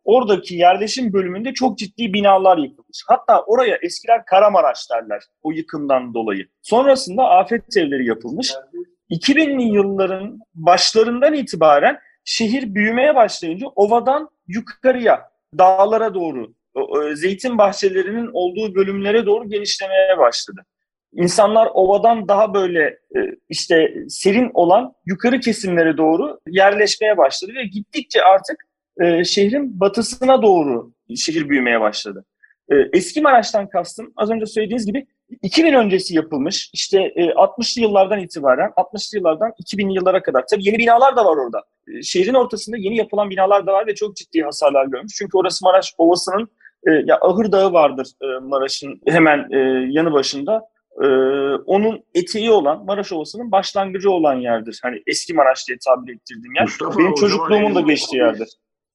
oradaki 0.04 0.54
yerleşim 0.54 1.12
bölümünde 1.12 1.54
çok 1.54 1.78
ciddi 1.78 2.12
binalar 2.12 2.58
yıkılmış. 2.58 3.04
Hatta 3.06 3.42
oraya 3.42 3.76
eskiler 3.82 4.24
Karamaraş 4.24 4.90
derler 4.90 5.22
o 5.42 5.52
yıkımdan 5.52 6.14
dolayı. 6.14 6.48
Sonrasında 6.62 7.30
afet 7.30 7.76
evleri 7.76 8.06
yapılmış. 8.06 8.54
2000'li 9.10 9.62
yılların 9.62 10.40
başlarından 10.54 11.34
itibaren 11.34 11.98
şehir 12.24 12.74
büyümeye 12.74 13.14
başlayınca 13.14 13.66
ovadan 13.66 14.28
yukarıya, 14.46 15.31
dağlara 15.58 16.14
doğru, 16.14 16.54
zeytin 17.14 17.58
bahçelerinin 17.58 18.30
olduğu 18.32 18.74
bölümlere 18.74 19.26
doğru 19.26 19.48
genişlemeye 19.48 20.18
başladı. 20.18 20.64
İnsanlar 21.14 21.68
ovadan 21.74 22.28
daha 22.28 22.54
böyle 22.54 22.82
e, 23.16 23.20
işte 23.48 23.94
serin 24.08 24.50
olan 24.54 24.92
yukarı 25.06 25.40
kesimlere 25.40 25.96
doğru 25.96 26.40
yerleşmeye 26.48 27.16
başladı 27.18 27.52
ve 27.54 27.64
gittikçe 27.64 28.22
artık 28.22 28.56
e, 29.00 29.24
şehrin 29.24 29.80
batısına 29.80 30.42
doğru 30.42 30.92
şehir 31.16 31.48
büyümeye 31.48 31.80
başladı. 31.80 32.24
E, 32.72 32.76
eski 32.92 33.20
Maraş'tan 33.20 33.68
kastım 33.68 34.12
az 34.16 34.30
önce 34.30 34.46
söylediğiniz 34.46 34.86
gibi 34.86 35.06
2000 35.42 35.72
öncesi 35.72 36.14
yapılmış 36.14 36.70
işte 36.72 37.00
e, 37.00 37.24
60'lı 37.26 37.82
yıllardan 37.82 38.18
itibaren 38.18 38.70
60'lı 38.70 39.18
yıllardan 39.18 39.50
2000'li 39.64 39.94
yıllara 39.94 40.22
kadar. 40.22 40.44
Tabii 40.50 40.66
yeni 40.66 40.78
binalar 40.78 41.16
da 41.16 41.24
var 41.24 41.36
orada. 41.36 41.62
E, 41.88 42.02
şehrin 42.02 42.34
ortasında 42.34 42.76
yeni 42.76 42.96
yapılan 42.96 43.30
binalar 43.30 43.66
da 43.66 43.72
var 43.72 43.86
ve 43.86 43.94
çok 43.94 44.16
ciddi 44.16 44.42
hasarlar 44.42 44.86
görmüş. 44.86 45.12
Çünkü 45.18 45.38
orası 45.38 45.64
Maraş 45.64 45.94
Ovası'nın 45.98 46.48
e, 46.86 46.90
ya 46.90 47.18
Ahır 47.20 47.52
Dağı 47.52 47.72
vardır 47.72 48.08
e, 48.22 48.26
Maraş'ın 48.42 49.00
hemen 49.06 49.48
e, 49.50 49.58
yanı 49.90 50.12
başında. 50.12 50.72
Onun 51.66 52.04
eteği 52.14 52.50
olan 52.50 52.84
Maraş 52.84 53.12
Ovası'nın 53.12 53.52
başlangıcı 53.52 54.10
olan 54.10 54.34
yerdir. 54.34 54.80
Hani 54.82 55.02
eski 55.06 55.34
Maraş 55.34 55.68
diye 55.68 55.78
tabir 55.84 56.14
ettirdiğim 56.14 56.54
yer. 56.54 56.62
Mustafa, 56.62 56.98
Benim 56.98 57.14
çocukluğumun 57.14 57.74
da 57.74 57.80
geçtiği 57.80 58.16
yerdir 58.16 58.48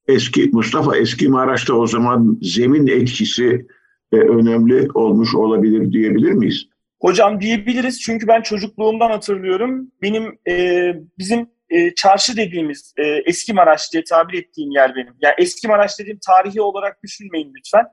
eski 0.07 0.49
Mustafa 0.53 0.97
eski 0.97 1.29
Maraş'ta 1.29 1.73
o 1.73 1.87
zaman 1.87 2.39
zemin 2.41 2.87
etkisi 2.87 3.67
e, 4.13 4.15
önemli 4.15 4.87
olmuş 4.93 5.35
olabilir 5.35 5.91
diyebilir 5.91 6.31
miyiz? 6.31 6.69
Hocam 7.01 7.41
diyebiliriz 7.41 8.01
çünkü 8.01 8.27
ben 8.27 8.41
çocukluğumdan 8.41 9.09
hatırlıyorum. 9.09 9.91
Benim 10.01 10.39
e, 10.49 10.93
bizim 11.17 11.49
e, 11.69 11.95
çarşı 11.95 12.37
dediğimiz 12.37 12.93
e, 12.97 13.03
eski 13.03 13.53
Maraş 13.53 13.93
diye 13.93 14.03
tabir 14.03 14.39
ettiğim 14.39 14.71
yer 14.71 14.95
benim. 14.95 15.13
Yani 15.21 15.33
eski 15.37 15.67
Maraş 15.67 15.99
dediğim 15.99 16.19
tarihi 16.27 16.61
olarak 16.61 17.03
düşünmeyin 17.03 17.53
lütfen. 17.57 17.85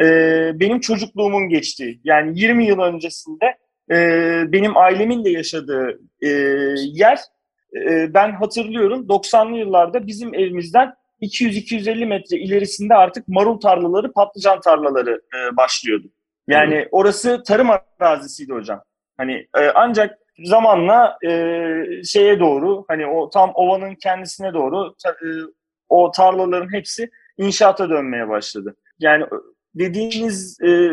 E, 0.00 0.06
benim 0.60 0.80
çocukluğumun 0.80 1.48
geçtiği 1.48 2.00
yani 2.04 2.40
20 2.40 2.66
yıl 2.66 2.78
öncesinde 2.78 3.56
e, 3.90 3.96
benim 4.52 4.76
ailemin 4.76 5.24
de 5.24 5.30
yaşadığı 5.30 6.00
e, 6.22 6.28
yer 6.76 7.18
e, 7.76 8.14
ben 8.14 8.32
hatırlıyorum 8.32 9.06
90'lı 9.06 9.58
yıllarda 9.58 10.06
bizim 10.06 10.34
evimizden 10.34 10.94
200-250 11.22 12.06
metre 12.06 12.36
ilerisinde 12.36 12.94
artık 12.94 13.28
marul 13.28 13.60
tarlaları, 13.60 14.12
patlıcan 14.12 14.60
tarlaları 14.60 15.22
e, 15.34 15.56
başlıyordu. 15.56 16.06
Yani 16.48 16.74
evet. 16.74 16.88
orası 16.90 17.42
tarım 17.42 17.68
arazisiydi 18.00 18.52
hocam. 18.52 18.82
Hani 19.16 19.32
e, 19.32 19.60
ancak 19.74 20.18
zamanla 20.44 21.18
e, 21.24 21.30
şeye 22.04 22.40
doğru 22.40 22.84
hani 22.88 23.06
o 23.06 23.30
tam 23.30 23.50
ovanın 23.54 23.94
kendisine 23.94 24.54
doğru 24.54 24.94
ta, 25.02 25.10
e, 25.10 25.28
o 25.88 26.10
tarlaların 26.10 26.72
hepsi 26.72 27.10
inşaata 27.38 27.90
dönmeye 27.90 28.28
başladı. 28.28 28.76
Yani 28.98 29.24
dediğiniz 29.74 30.60
e, 30.60 30.90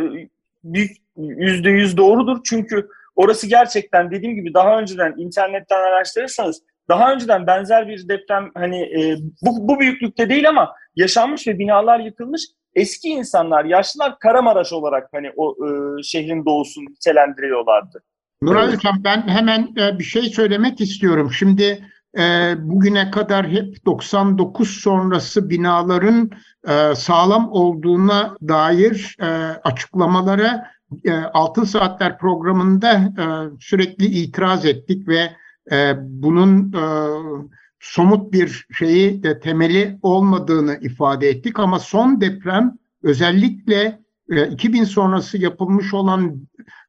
büyük 0.63 0.97
yüzde 1.17 1.69
yüz 1.69 1.97
doğrudur 1.97 2.37
çünkü 2.43 2.89
orası 3.15 3.47
gerçekten 3.47 4.11
dediğim 4.11 4.35
gibi 4.35 4.53
daha 4.53 4.79
önceden 4.79 5.13
internetten 5.17 5.79
araştırırsanız 5.79 6.61
daha 6.89 7.13
önceden 7.13 7.47
benzer 7.47 7.87
bir 7.87 8.07
deprem 8.07 8.51
hani 8.53 8.81
e, 8.81 9.17
bu, 9.41 9.67
bu 9.67 9.79
büyüklükte 9.79 10.29
değil 10.29 10.49
ama 10.49 10.75
yaşanmış 10.95 11.47
ve 11.47 11.59
binalar 11.59 11.99
yıkılmış. 11.99 12.41
Eski 12.75 13.09
insanlar, 13.09 13.65
yaşlılar 13.65 14.19
Karamaraş 14.19 14.73
olarak 14.73 15.09
hani 15.11 15.31
o 15.35 15.55
e, 15.67 16.03
şehrin 16.03 16.45
doğusunu 16.45 16.85
nitelendiriyorlardı. 16.85 18.03
Nuray 18.41 18.65
evet. 18.65 18.75
Hocam 18.77 19.01
ben 19.03 19.27
hemen 19.27 19.69
e, 19.77 19.99
bir 19.99 20.03
şey 20.03 20.21
söylemek 20.21 20.81
istiyorum. 20.81 21.31
Şimdi 21.31 21.85
e, 22.17 22.53
bugüne 22.57 23.11
kadar 23.11 23.47
hep 23.47 23.85
99 23.85 24.69
sonrası 24.69 25.49
binaların 25.49 26.31
e, 26.67 26.95
sağlam 26.95 27.51
olduğuna 27.51 28.35
dair 28.47 29.15
e, 29.21 29.25
açıklamalara 29.63 30.71
e, 31.05 31.13
Altın 31.13 31.63
Saatler 31.63 32.17
programında 32.17 32.93
e, 32.93 33.23
sürekli 33.59 34.05
itiraz 34.05 34.65
ettik 34.65 35.07
ve 35.07 35.31
e, 35.71 35.95
bunun 35.99 36.73
e, 36.73 36.83
somut 37.79 38.33
bir 38.33 38.67
şeyi 38.71 39.23
de 39.23 39.39
temeli 39.39 39.99
olmadığını 40.01 40.77
ifade 40.81 41.29
ettik 41.29 41.59
ama 41.59 41.79
son 41.79 42.21
deprem 42.21 42.77
özellikle 43.03 43.99
e, 44.29 44.47
2000 44.47 44.83
sonrası 44.83 45.37
yapılmış 45.37 45.93
olan 45.93 46.41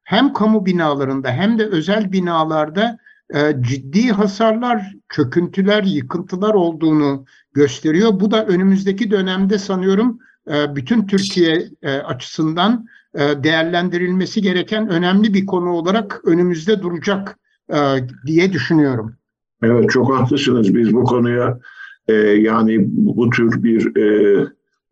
hem 0.05 0.33
kamu 0.33 0.67
binalarında 0.67 1.31
hem 1.31 1.59
de 1.59 1.67
özel 1.67 2.13
binalarda 2.13 2.99
e, 3.35 3.57
ciddi 3.61 4.13
hasarlar, 4.13 4.95
çöküntüler, 5.09 5.83
yıkıntılar 5.83 6.55
olduğunu 6.55 7.25
gösteriyor. 7.53 8.21
Bu 8.21 8.31
da 8.31 8.47
önümüzdeki 8.47 9.11
dönemde 9.11 9.59
sanıyorum 9.59 10.19
e, 10.51 10.77
bütün 10.77 11.07
Türkiye 11.07 11.69
e, 11.83 11.93
açısından 11.93 12.87
e, 13.15 13.19
değerlendirilmesi 13.19 14.43
gereken 14.43 14.89
önemli 14.89 15.35
bir 15.35 15.47
konu 15.47 15.71
olarak 15.71 16.21
önümüzde 16.25 16.83
duracak 16.83 17.39
e, 17.73 18.09
diye 18.27 18.53
düşünüyorum. 18.53 19.15
Evet 19.63 19.91
çok 19.91 20.15
haklısınız. 20.15 20.75
Biz 20.75 20.95
bu 20.95 21.05
konuya 21.05 21.61
e, 22.09 22.15
yani 22.15 22.87
bu 22.89 23.31
tür 23.31 23.63
bir 23.63 23.97
e, 23.97 24.47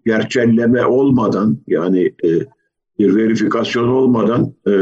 gerçelleme 0.07 0.87
olmadan 0.87 1.59
yani 1.67 2.13
e, 2.25 2.29
bir 2.99 3.17
verifikasyon 3.17 3.89
olmadan 3.89 4.55
e, 4.67 4.73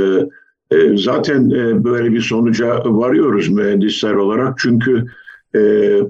e, 0.76 0.96
zaten 0.96 1.50
e, 1.50 1.85
böyle 1.85 2.12
bir 2.12 2.20
sonuca 2.20 2.82
varıyoruz 2.85 3.48
mühendisler 3.48 4.14
olarak. 4.14 4.59
Çünkü 4.59 5.06
e, 5.54 5.61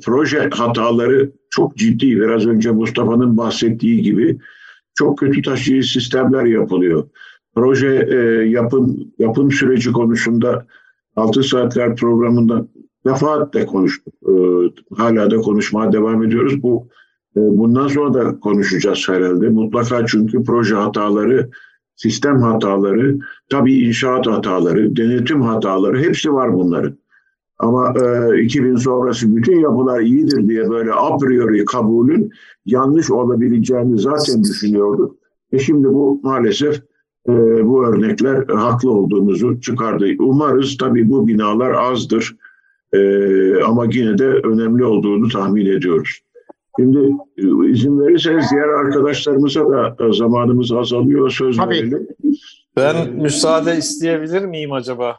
proje 0.05 0.51
hataları 0.53 1.31
çok 1.51 1.77
ciddi. 1.77 2.20
Biraz 2.20 2.46
önce 2.46 2.70
Mustafa'nın 2.70 3.37
bahsettiği 3.37 4.03
gibi 4.03 4.38
çok 4.94 5.18
kötü 5.18 5.42
taşıyıcı 5.42 5.88
sistemler 5.92 6.44
yapılıyor. 6.44 7.09
Proje 7.55 8.09
e, 8.11 8.16
yapım 8.49 9.12
yapım 9.18 9.51
süreci 9.51 9.92
konusunda 9.92 10.66
6 11.17 11.43
saatler 11.43 11.97
programında 11.97 12.67
defaatle 13.07 13.67
konuştuk. 13.67 14.15
E, 14.29 14.33
hala 14.97 15.31
da 15.31 15.37
konuşmaya 15.37 15.93
devam 15.93 16.25
ediyoruz. 16.25 16.63
Bu 16.63 16.89
e, 17.37 17.41
bundan 17.41 17.89
sonra 17.89 18.15
da 18.15 18.41
konuşacağız 18.41 19.09
herhalde. 19.09 19.49
Mutlaka 19.49 20.07
çünkü 20.07 20.45
proje 20.45 20.75
hataları, 20.75 21.51
sistem 21.97 22.43
hataları, 22.43 23.19
tabii 23.51 23.75
inşaat 23.75 24.27
hataları, 24.27 24.97
denetim 24.97 25.43
hataları 25.43 25.99
hepsi 25.99 26.33
var 26.33 26.55
bunların. 26.55 26.99
Ama 27.59 27.95
e, 28.35 28.43
2000 28.43 28.77
sonrası 28.77 29.37
bütün 29.37 29.61
yapılar 29.61 30.01
iyidir 30.01 30.49
diye 30.49 30.71
böyle 30.71 30.93
a 30.93 31.17
priori 31.17 31.65
kabulün 31.65 32.31
yanlış 32.67 33.11
olabileceğini 33.11 33.99
zaten 33.99 34.43
düşünüyorduk. 34.43 35.17
E 35.53 35.59
şimdi 35.59 35.89
bu 35.89 36.21
maalesef 36.23 36.83
e, 37.29 37.67
bu 37.67 37.87
örnekler 37.87 38.45
haklı 38.49 38.91
olduğumuzu 38.91 39.61
çıkardı. 39.61 40.07
Umarız 40.19 40.77
tabii 40.77 41.11
bu 41.11 41.29
binalar 41.29 41.71
azdır 41.71 42.37
e, 42.93 42.99
ama 43.62 43.85
yine 43.93 44.19
de 44.19 44.27
önemli 44.27 44.85
olduğunu 44.85 45.29
tahmin 45.29 45.67
ediyoruz. 45.67 46.21
Şimdi 46.79 46.99
e, 47.39 47.71
izin 47.71 48.01
verirseniz 48.01 48.51
diğer 48.51 48.69
arkadaşlarımıza 48.69 49.71
da 49.71 50.12
zamanımız 50.12 50.73
azalıyor 50.73 51.31
söz 51.31 51.57
Tabii. 51.57 51.75
verelim. 51.75 52.09
Ben 52.77 53.12
müsaade 53.12 53.77
isteyebilir 53.77 54.45
miyim 54.45 54.73
acaba? 54.73 55.19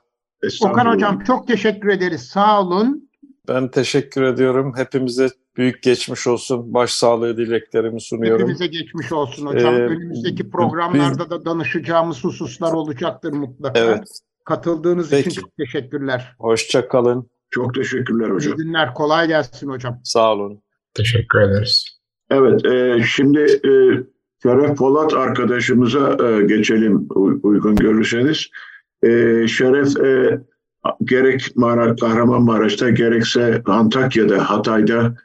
Okan. 0.62 0.86
Hocam 0.86 1.24
çok 1.28 1.48
teşekkür 1.48 1.90
ederiz. 1.90 2.22
Sağ 2.22 2.62
olun. 2.62 3.10
Ben 3.48 3.72
teşekkür 3.72 4.22
ediyorum. 4.22 4.74
Hepimize 4.76 5.30
büyük 5.58 5.84
geçmiş 5.84 6.28
olsun. 6.28 6.74
Başsağlığı 6.74 7.38
dileklerimi 7.38 8.02
sunuyorum. 8.02 8.42
Hepimize 8.42 8.68
geçmiş 8.68 9.12
olsun 9.12 9.46
hocam. 9.46 9.74
Ee, 9.76 9.78
Önümüzdeki 9.78 10.50
programlarda 10.50 11.30
da 11.30 11.46
danışacağımız 11.46 12.24
hususlar 12.24 12.74
olacaktır 12.74 13.34
mutlaka. 13.34 13.80
Evet. 13.80 14.08
Katıldığınız 14.46 15.10
Peki. 15.10 15.30
için 15.30 15.42
çok 15.42 15.58
teşekkürler. 15.58 16.36
Hoşça 16.40 16.88
kalın. 16.88 17.30
Çok 17.50 17.76
teşekkürler 17.76 18.30
hocam. 18.30 18.54
İyi 18.54 18.56
günler. 18.56 18.94
Kolay 18.94 19.28
gelsin 19.28 19.70
hocam. 19.70 20.00
Sağ 20.04 20.34
olun. 20.34 20.62
Teşekkür 20.94 21.40
ederiz. 21.40 21.86
Evet, 22.30 22.66
e, 22.66 23.04
şimdi 23.04 23.40
e, 23.40 23.72
Şeref 24.44 24.78
Polat 24.78 25.14
arkadaşımıza 25.14 26.18
e, 26.28 26.44
geçelim 26.44 27.08
uygun 27.44 27.76
görürseniz. 27.76 28.48
E, 29.04 29.08
Şeref 29.48 29.98
e, 29.98 30.42
gerek 31.04 31.56
Mara, 31.56 31.96
Kahramanmaraş'ta 31.96 32.90
gerekse 32.90 33.62
Antakya'da, 33.66 34.50
Hatay'da 34.50 35.16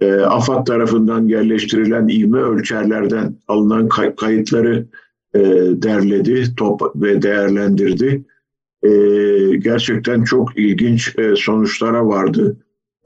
e, 0.00 0.12
AFAD 0.12 0.66
tarafından 0.66 1.26
yerleştirilen 1.26 2.08
ivme 2.08 2.38
ölçerlerden 2.38 3.36
alınan 3.48 3.88
kay- 3.88 4.14
kayıtları 4.14 4.86
e, 5.34 5.40
derledi 5.82 6.54
top 6.56 6.96
ve 6.96 7.22
değerlendirdi. 7.22 8.24
E, 8.82 8.90
gerçekten 9.56 10.24
çok 10.24 10.58
ilginç 10.58 11.18
e, 11.18 11.36
sonuçlara 11.36 12.06
vardı. 12.06 12.56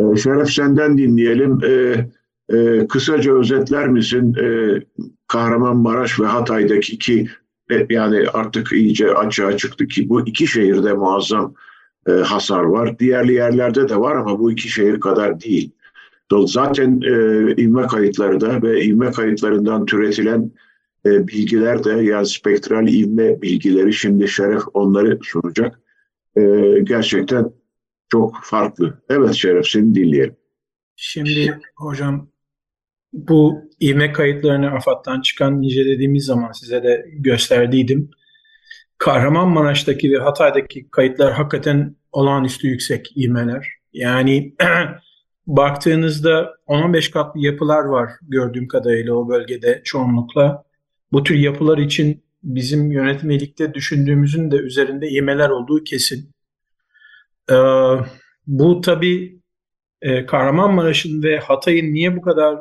E, 0.00 0.16
Şeref 0.16 0.50
senden 0.50 0.98
dinleyelim. 0.98 1.64
E, 1.64 2.06
ee, 2.52 2.86
kısaca 2.88 3.34
özetler 3.34 3.88
misin 3.88 4.34
ee, 4.34 4.82
Kahramanmaraş 5.26 6.20
ve 6.20 6.26
Hatay'daki 6.26 6.98
ki 6.98 7.28
e, 7.70 7.86
yani 7.90 8.28
artık 8.32 8.72
iyice 8.72 9.14
açığa 9.14 9.56
çıktı 9.56 9.86
ki 9.86 10.08
bu 10.08 10.26
iki 10.26 10.46
şehirde 10.46 10.92
muazzam 10.92 11.54
e, 12.08 12.12
hasar 12.12 12.62
var. 12.62 12.98
Diğer 12.98 13.24
yerlerde 13.24 13.88
de 13.88 13.96
var 13.96 14.16
ama 14.16 14.38
bu 14.38 14.52
iki 14.52 14.68
şehir 14.68 15.00
kadar 15.00 15.40
değil. 15.40 15.70
Zaten 16.46 17.00
e, 17.00 17.12
ivme 17.62 17.86
kayıtları 17.86 18.40
da 18.40 18.62
ve 18.62 18.84
ivme 18.84 19.10
kayıtlarından 19.10 19.86
türetilen 19.86 20.50
e, 21.06 21.28
bilgiler 21.28 21.84
de 21.84 21.90
yani 21.90 22.26
spektral 22.26 22.88
ivme 22.88 23.42
bilgileri 23.42 23.92
şimdi 23.92 24.28
Şeref 24.28 24.62
onları 24.74 25.18
sunacak. 25.22 25.80
E, 26.36 26.42
gerçekten 26.82 27.50
çok 28.08 28.36
farklı. 28.42 29.02
Evet 29.08 29.34
Şeref 29.34 29.66
seni 29.66 29.94
dinleyelim. 29.94 30.36
Şimdi 30.96 31.60
hocam 31.76 32.28
bu 33.12 33.70
ivme 33.82 34.12
kayıtlarını 34.12 34.70
AFAD'dan 34.70 35.20
çıkan 35.20 35.62
incelediğimiz 35.62 36.24
zaman 36.24 36.52
size 36.52 36.82
de 36.82 37.06
gösterdiydim. 37.12 38.10
Kahramanmaraş'taki 38.98 40.12
ve 40.12 40.18
Hatay'daki 40.18 40.90
kayıtlar 40.90 41.32
hakikaten 41.32 41.96
olağanüstü 42.12 42.68
yüksek 42.68 43.16
ivmeler. 43.16 43.68
Yani 43.92 44.54
baktığınızda 45.48 46.54
10-15 46.66 47.10
katlı 47.10 47.40
yapılar 47.40 47.84
var 47.84 48.10
gördüğüm 48.22 48.68
kadarıyla 48.68 49.14
o 49.14 49.28
bölgede 49.28 49.80
çoğunlukla. 49.84 50.64
Bu 51.12 51.22
tür 51.22 51.34
yapılar 51.34 51.78
için 51.78 52.22
bizim 52.42 52.92
yönetmelikte 52.92 53.74
düşündüğümüzün 53.74 54.50
de 54.50 54.56
üzerinde 54.56 55.08
ivmeler 55.08 55.48
olduğu 55.48 55.84
kesin. 55.84 56.30
Ee, 57.50 57.54
bu 58.46 58.80
tabii 58.80 59.40
e, 60.02 60.26
Kahramanmaraş'ın 60.26 61.22
ve 61.22 61.38
Hatay'ın 61.38 61.94
niye 61.94 62.16
bu 62.16 62.22
kadar 62.22 62.58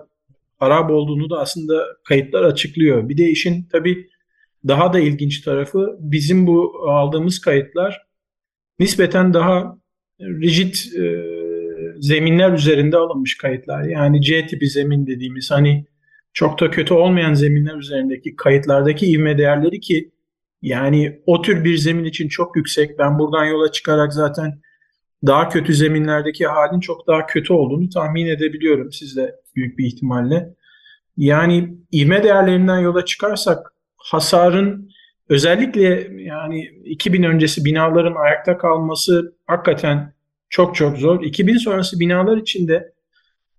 harap 0.60 0.92
olduğunu 0.92 1.30
da 1.30 1.40
aslında 1.40 1.86
kayıtlar 2.04 2.44
açıklıyor. 2.44 3.10
Bir 3.10 3.18
de 3.18 3.30
işin 3.30 3.68
tabii 3.72 4.10
daha 4.68 4.94
da 4.94 5.00
ilginç 5.00 5.42
tarafı 5.42 5.98
bizim 6.00 6.48
bu 6.48 6.90
aldığımız 6.90 7.42
kayıtlar 7.42 8.08
nispeten 8.80 9.34
daha 9.34 9.78
rigid 10.22 10.76
e, 10.96 11.47
zeminler 12.00 12.54
üzerinde 12.54 12.98
alınmış 12.98 13.38
kayıtlar. 13.38 13.84
Yani 13.84 14.22
C 14.22 14.48
tipi 14.48 14.68
zemin 14.70 15.08
dediğimiz 15.08 15.52
hani 15.52 15.86
çok 16.34 16.60
da 16.60 16.72
kötü 16.72 16.94
olmayan 16.94 17.34
zeminler 17.34 17.76
üzerindeki 17.76 18.36
kayıtlardaki 18.36 19.06
ivme 19.12 19.38
değerleri 19.38 19.80
ki 19.80 20.12
yani 20.62 21.20
o 21.26 21.42
tür 21.42 21.64
bir 21.64 21.78
zemin 21.78 22.04
için 22.04 22.28
çok 22.28 22.56
yüksek. 22.56 23.00
Ben 23.00 23.20
buradan 23.20 23.46
yola 23.46 23.72
çıkarak 23.72 24.14
zaten 24.14 24.62
daha 25.26 25.50
kötü 25.50 25.74
zeminlerdeki 25.74 26.48
halin 26.48 26.80
çok 26.80 27.08
daha 27.08 27.26
kötü 27.26 27.54
olduğunu 27.54 27.90
tahmin 27.90 28.28
edebiliyorum 28.28 28.92
siz 28.92 29.18
de 29.18 29.36
büyük 29.56 29.78
bir 29.78 29.86
ihtimalle. 29.86 30.54
Yani 31.18 31.78
ivme 31.94 32.24
değerlerinden 32.24 32.80
yola 32.80 33.06
çıkarsak 33.06 33.74
hasarın 33.98 34.90
özellikle 35.30 36.12
yani 36.24 36.66
2000 36.86 37.24
öncesi 37.24 37.66
binaların 37.66 38.16
ayakta 38.16 38.58
kalması 38.58 39.36
hakikaten 39.48 40.14
çok 40.50 40.76
çok 40.76 40.98
zor. 40.98 41.24
2000 41.24 41.58
sonrası 41.58 42.00
binalar 42.00 42.38
içinde 42.38 42.94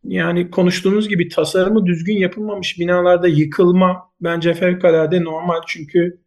yani 0.05 0.51
konuştuğumuz 0.51 1.09
gibi 1.09 1.28
tasarımı 1.28 1.86
düzgün 1.86 2.16
yapılmamış 2.16 2.78
binalarda 2.78 3.28
yıkılma 3.28 4.11
bence 4.20 4.55
fevkalade 4.55 5.24
normal 5.24 5.61
çünkü 5.66 6.20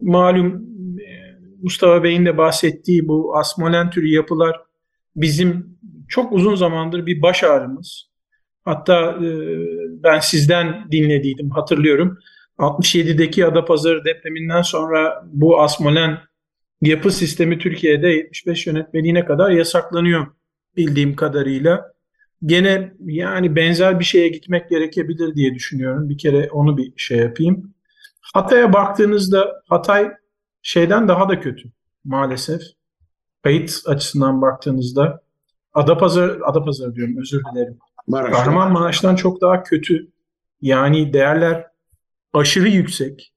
malum 0.00 0.66
e, 1.00 1.32
Mustafa 1.62 2.02
Bey'in 2.02 2.26
de 2.26 2.38
bahsettiği 2.38 3.08
bu 3.08 3.36
asmolen 3.36 3.90
türü 3.90 4.08
yapılar 4.08 4.60
bizim 5.16 5.78
çok 6.08 6.32
uzun 6.32 6.54
zamandır 6.54 7.06
bir 7.06 7.22
baş 7.22 7.44
ağrımız. 7.44 8.10
Hatta 8.64 9.10
e, 9.10 9.28
ben 10.02 10.18
sizden 10.18 10.90
dinlediydim 10.90 11.50
hatırlıyorum. 11.50 12.18
67'deki 12.58 13.46
Adapazarı 13.46 14.04
depreminden 14.04 14.62
sonra 14.62 15.24
bu 15.32 15.60
asmolen 15.60 16.18
yapı 16.82 17.10
sistemi 17.10 17.58
Türkiye'de 17.58 18.08
75 18.08 18.66
yönetmeliğine 18.66 19.24
kadar 19.24 19.50
yasaklanıyor 19.50 20.26
bildiğim 20.76 21.16
kadarıyla. 21.16 21.92
gene 22.46 22.92
yani 23.00 23.56
benzer 23.56 24.00
bir 24.00 24.04
şeye 24.04 24.28
gitmek 24.28 24.70
gerekebilir 24.70 25.34
diye 25.34 25.54
düşünüyorum. 25.54 26.08
Bir 26.08 26.18
kere 26.18 26.50
onu 26.50 26.76
bir 26.76 26.92
şey 26.96 27.18
yapayım. 27.18 27.74
Hatay'a 28.20 28.72
baktığınızda 28.72 29.62
Hatay 29.68 30.12
şeyden 30.62 31.08
daha 31.08 31.28
da 31.28 31.40
kötü 31.40 31.68
maalesef. 32.04 32.62
Kayıt 33.42 33.82
açısından 33.86 34.42
baktığınızda 34.42 35.22
Adapazarı, 35.74 36.46
Adapazarı 36.46 36.94
diyorum 36.94 37.16
özür 37.20 37.42
dilerim. 37.52 37.78
Maraş. 38.06 38.32
Kahramanmaraş'tan 38.32 39.16
çok 39.16 39.40
daha 39.40 39.62
kötü. 39.62 40.08
Yani 40.60 41.12
değerler 41.12 41.66
aşırı 42.32 42.68
yüksek. 42.68 43.32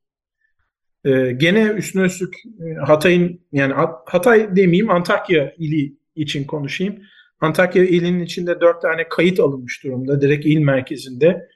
Ee, 1.06 1.32
gene 1.38 1.68
üstüne 1.68 2.04
üstlük 2.04 2.36
e, 2.36 2.74
Hatay'ın 2.86 3.40
yani 3.52 3.74
Hatay 4.06 4.56
demeyeyim 4.56 4.90
Antakya 4.90 5.54
ili 5.58 5.94
için 6.16 6.44
konuşayım. 6.44 6.96
Antakya 7.42 7.84
ilinin 7.84 8.24
içinde 8.24 8.62
dört 8.62 8.82
tane 8.82 9.08
kayıt 9.10 9.40
alınmış 9.40 9.84
durumda 9.84 10.22
direkt 10.22 10.46
il 10.46 10.60
merkezinde. 10.60 11.48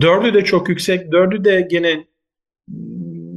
Dördü 0.00 0.34
de 0.34 0.44
çok 0.44 0.68
yüksek. 0.68 1.12
Dördü 1.12 1.44
de 1.44 1.68
gene 1.70 2.04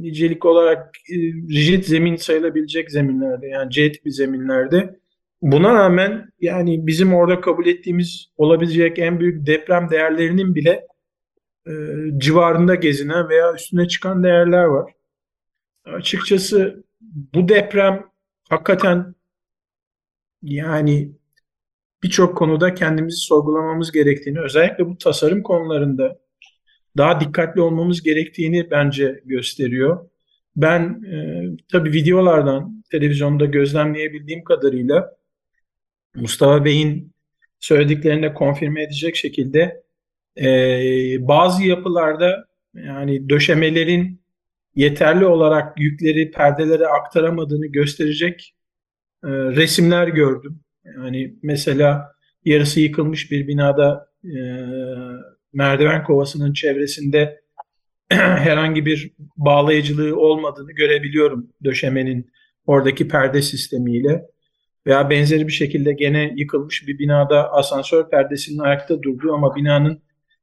nicelik 0.00 0.44
olarak 0.44 0.96
e, 1.10 1.16
rigid 1.54 1.84
zemin 1.84 2.16
sayılabilecek 2.16 2.90
zeminlerde 2.90 3.46
yani 3.46 3.70
C 3.70 3.92
tipi 3.92 4.12
zeminlerde. 4.12 5.00
Buna 5.42 5.74
rağmen 5.74 6.28
yani 6.40 6.86
bizim 6.86 7.14
orada 7.14 7.40
kabul 7.40 7.66
ettiğimiz 7.66 8.30
olabilecek 8.36 8.98
en 8.98 9.20
büyük 9.20 9.46
deprem 9.46 9.90
değerlerinin 9.90 10.54
bile 10.54 10.86
e, 11.66 11.72
civarında 12.18 12.74
gezinen 12.74 13.28
veya 13.28 13.54
üstüne 13.54 13.88
çıkan 13.88 14.22
değerler 14.24 14.64
var. 14.64 14.92
Açıkçası 15.84 16.84
bu 17.00 17.48
deprem 17.48 18.06
hakikaten 18.48 19.14
yani 20.42 21.12
birçok 22.02 22.36
konuda 22.36 22.74
kendimizi 22.74 23.16
sorgulamamız 23.16 23.92
gerektiğini, 23.92 24.40
özellikle 24.40 24.86
bu 24.86 24.98
tasarım 24.98 25.42
konularında 25.42 26.20
daha 26.96 27.20
dikkatli 27.20 27.60
olmamız 27.60 28.02
gerektiğini 28.02 28.70
bence 28.70 29.20
gösteriyor. 29.24 30.10
Ben 30.56 31.02
e, 31.04 31.44
tabii 31.72 31.92
videolardan, 31.92 32.84
televizyonda 32.90 33.44
gözlemleyebildiğim 33.44 34.44
kadarıyla 34.44 35.16
Mustafa 36.14 36.64
Bey'in 36.64 37.12
söylediklerine 37.58 38.34
konfirme 38.34 38.82
edecek 38.82 39.16
şekilde 39.16 39.82
e, 40.36 40.48
bazı 41.28 41.64
yapılarda 41.64 42.46
yani 42.74 43.28
döşemelerin 43.28 44.19
yeterli 44.74 45.26
olarak 45.26 45.80
yükleri 45.80 46.30
perdelere 46.30 46.86
aktaramadığını 46.86 47.66
gösterecek 47.66 48.54
e, 49.24 49.28
resimler 49.28 50.08
gördüm. 50.08 50.60
Yani 50.96 51.34
mesela 51.42 52.12
yarısı 52.44 52.80
yıkılmış 52.80 53.30
bir 53.30 53.48
binada 53.48 54.08
e, 54.24 54.36
merdiven 55.52 56.04
kovasının 56.04 56.52
çevresinde 56.52 57.40
herhangi 58.08 58.86
bir 58.86 59.12
bağlayıcılığı 59.36 60.16
olmadığını 60.16 60.72
görebiliyorum 60.72 61.48
döşemenin 61.64 62.30
oradaki 62.66 63.08
perde 63.08 63.42
sistemiyle. 63.42 64.26
Veya 64.86 65.10
benzeri 65.10 65.46
bir 65.46 65.52
şekilde 65.52 65.92
gene 65.92 66.32
yıkılmış 66.36 66.86
bir 66.86 66.98
binada 66.98 67.52
asansör 67.52 68.10
perdesinin 68.10 68.58
ayakta 68.58 69.02
durduğu 69.02 69.32
ama 69.34 69.56
binanın 69.56 70.02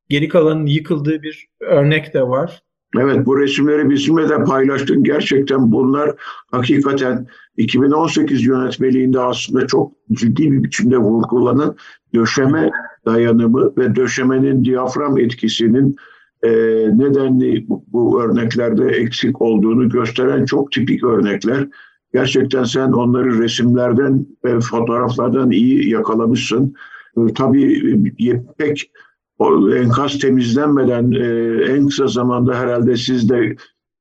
geri 0.09 0.28
kalanının 0.28 0.65
yıkıldığı 0.65 1.21
bir 1.21 1.47
örnek 1.59 2.13
de 2.13 2.21
var. 2.21 2.61
Evet 2.96 3.26
bu 3.26 3.40
resimleri 3.40 3.90
bizimle 3.90 4.30
de 4.30 4.44
paylaştın. 4.44 5.04
Gerçekten 5.04 5.72
bunlar 5.72 6.16
hakikaten 6.52 7.28
2018 7.58 8.46
yönetmeliğinde 8.46 9.20
aslında 9.20 9.68
çok 9.68 9.92
ciddi 10.12 10.52
bir 10.52 10.64
biçimde 10.64 10.98
vurgulanan 10.98 11.76
döşeme 12.16 12.70
dayanımı 13.06 13.74
ve 13.78 13.96
döşemenin 13.96 14.66
diyafram 14.66 15.18
etkisinin 15.18 15.96
e, 16.44 16.50
nedenli 16.98 17.66
bu, 17.70 17.84
bu 17.88 18.22
örneklerde 18.22 18.86
eksik 18.86 19.42
olduğunu 19.42 19.90
gösteren 19.90 20.46
çok 20.46 20.72
tipik 20.72 21.04
örnekler. 21.04 21.68
Gerçekten 22.14 22.64
sen 22.64 22.92
onları 22.92 23.40
resimlerden 23.40 24.26
ve 24.46 24.60
fotoğraflardan 24.60 25.52
iyi 25.52 25.90
yakalamışsın. 25.90 26.74
E, 27.18 27.34
tabii 27.34 28.14
pek 28.58 28.92
o 29.40 29.76
enkaz 29.76 30.20
temizlenmeden 30.20 31.12
e, 31.12 31.64
en 31.74 31.88
kısa 31.88 32.08
zamanda 32.08 32.56
herhalde 32.56 32.96
siz 32.96 33.30
de 33.30 33.56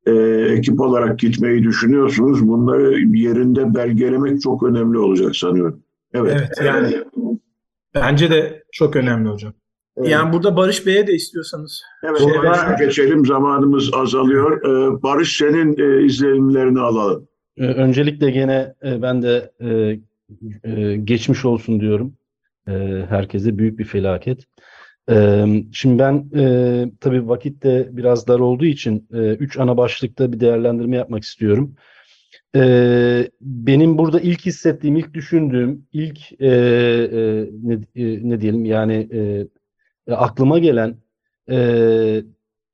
e, 0.07 0.13
ekip 0.53 0.81
olarak 0.81 1.19
gitmeyi 1.19 1.63
düşünüyorsunuz. 1.63 2.49
Bunları 2.49 3.01
yerinde 3.01 3.75
belgelemek 3.75 4.43
çok 4.43 4.63
önemli 4.63 4.99
olacak 4.99 5.37
sanıyorum. 5.37 5.83
Evet. 6.15 6.35
Evet 6.35 6.51
yani 6.65 7.05
bence 7.95 8.31
de 8.31 8.65
çok 8.73 8.97
önemli 8.97 9.29
hocam. 9.29 9.53
Evet. 9.97 10.09
Yani 10.09 10.33
burada 10.33 10.57
Barış 10.57 10.87
Bey'e 10.87 11.07
de 11.07 11.13
istiyorsanız. 11.13 11.83
Evet, 12.03 12.19
şey 12.19 12.29
Barış'a 12.29 12.85
geçelim. 12.85 13.27
Zamanımız 13.27 13.91
azalıyor. 13.95 14.63
Ee, 14.63 15.03
Barış 15.03 15.37
senin 15.37 15.79
e, 15.79 16.05
izlenimlerini 16.05 16.81
alalım. 16.81 17.29
Ee, 17.57 17.67
öncelikle 17.67 18.31
gene 18.31 18.75
e, 18.85 19.03
ben 19.03 19.23
de 19.23 19.53
e, 19.61 19.99
e, 20.71 20.97
geçmiş 20.97 21.45
olsun 21.45 21.81
diyorum. 21.81 22.15
E, 22.69 22.73
herkese 23.09 23.59
büyük 23.59 23.79
bir 23.79 23.85
felaket. 23.85 24.45
Şimdi 25.73 25.99
ben 25.99 26.31
tabii 27.01 27.29
vakit 27.29 27.63
de 27.63 27.89
biraz 27.93 28.29
dar 28.29 28.39
olduğu 28.39 28.65
için 28.65 29.07
üç 29.13 29.59
ana 29.59 29.77
başlıkta 29.77 30.33
bir 30.33 30.41
değerlendirme 30.41 30.97
yapmak 30.97 31.23
istiyorum. 31.23 31.75
Benim 33.41 33.99
burada 33.99 34.21
ilk 34.21 34.47
hissettiğim, 34.47 34.97
ilk 34.97 35.15
düşündüğüm, 35.15 35.87
ilk 35.93 36.41
ne, 38.25 38.41
diyelim 38.41 38.65
yani 38.65 39.09
aklıma 40.11 40.59
gelen 40.59 40.97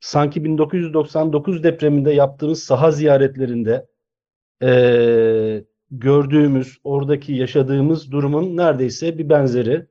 sanki 0.00 0.44
1999 0.44 1.64
depreminde 1.64 2.12
yaptığımız 2.12 2.62
saha 2.62 2.90
ziyaretlerinde 2.90 3.86
gördüğümüz, 5.90 6.78
oradaki 6.84 7.32
yaşadığımız 7.32 8.12
durumun 8.12 8.56
neredeyse 8.56 9.18
bir 9.18 9.28
benzeri 9.28 9.86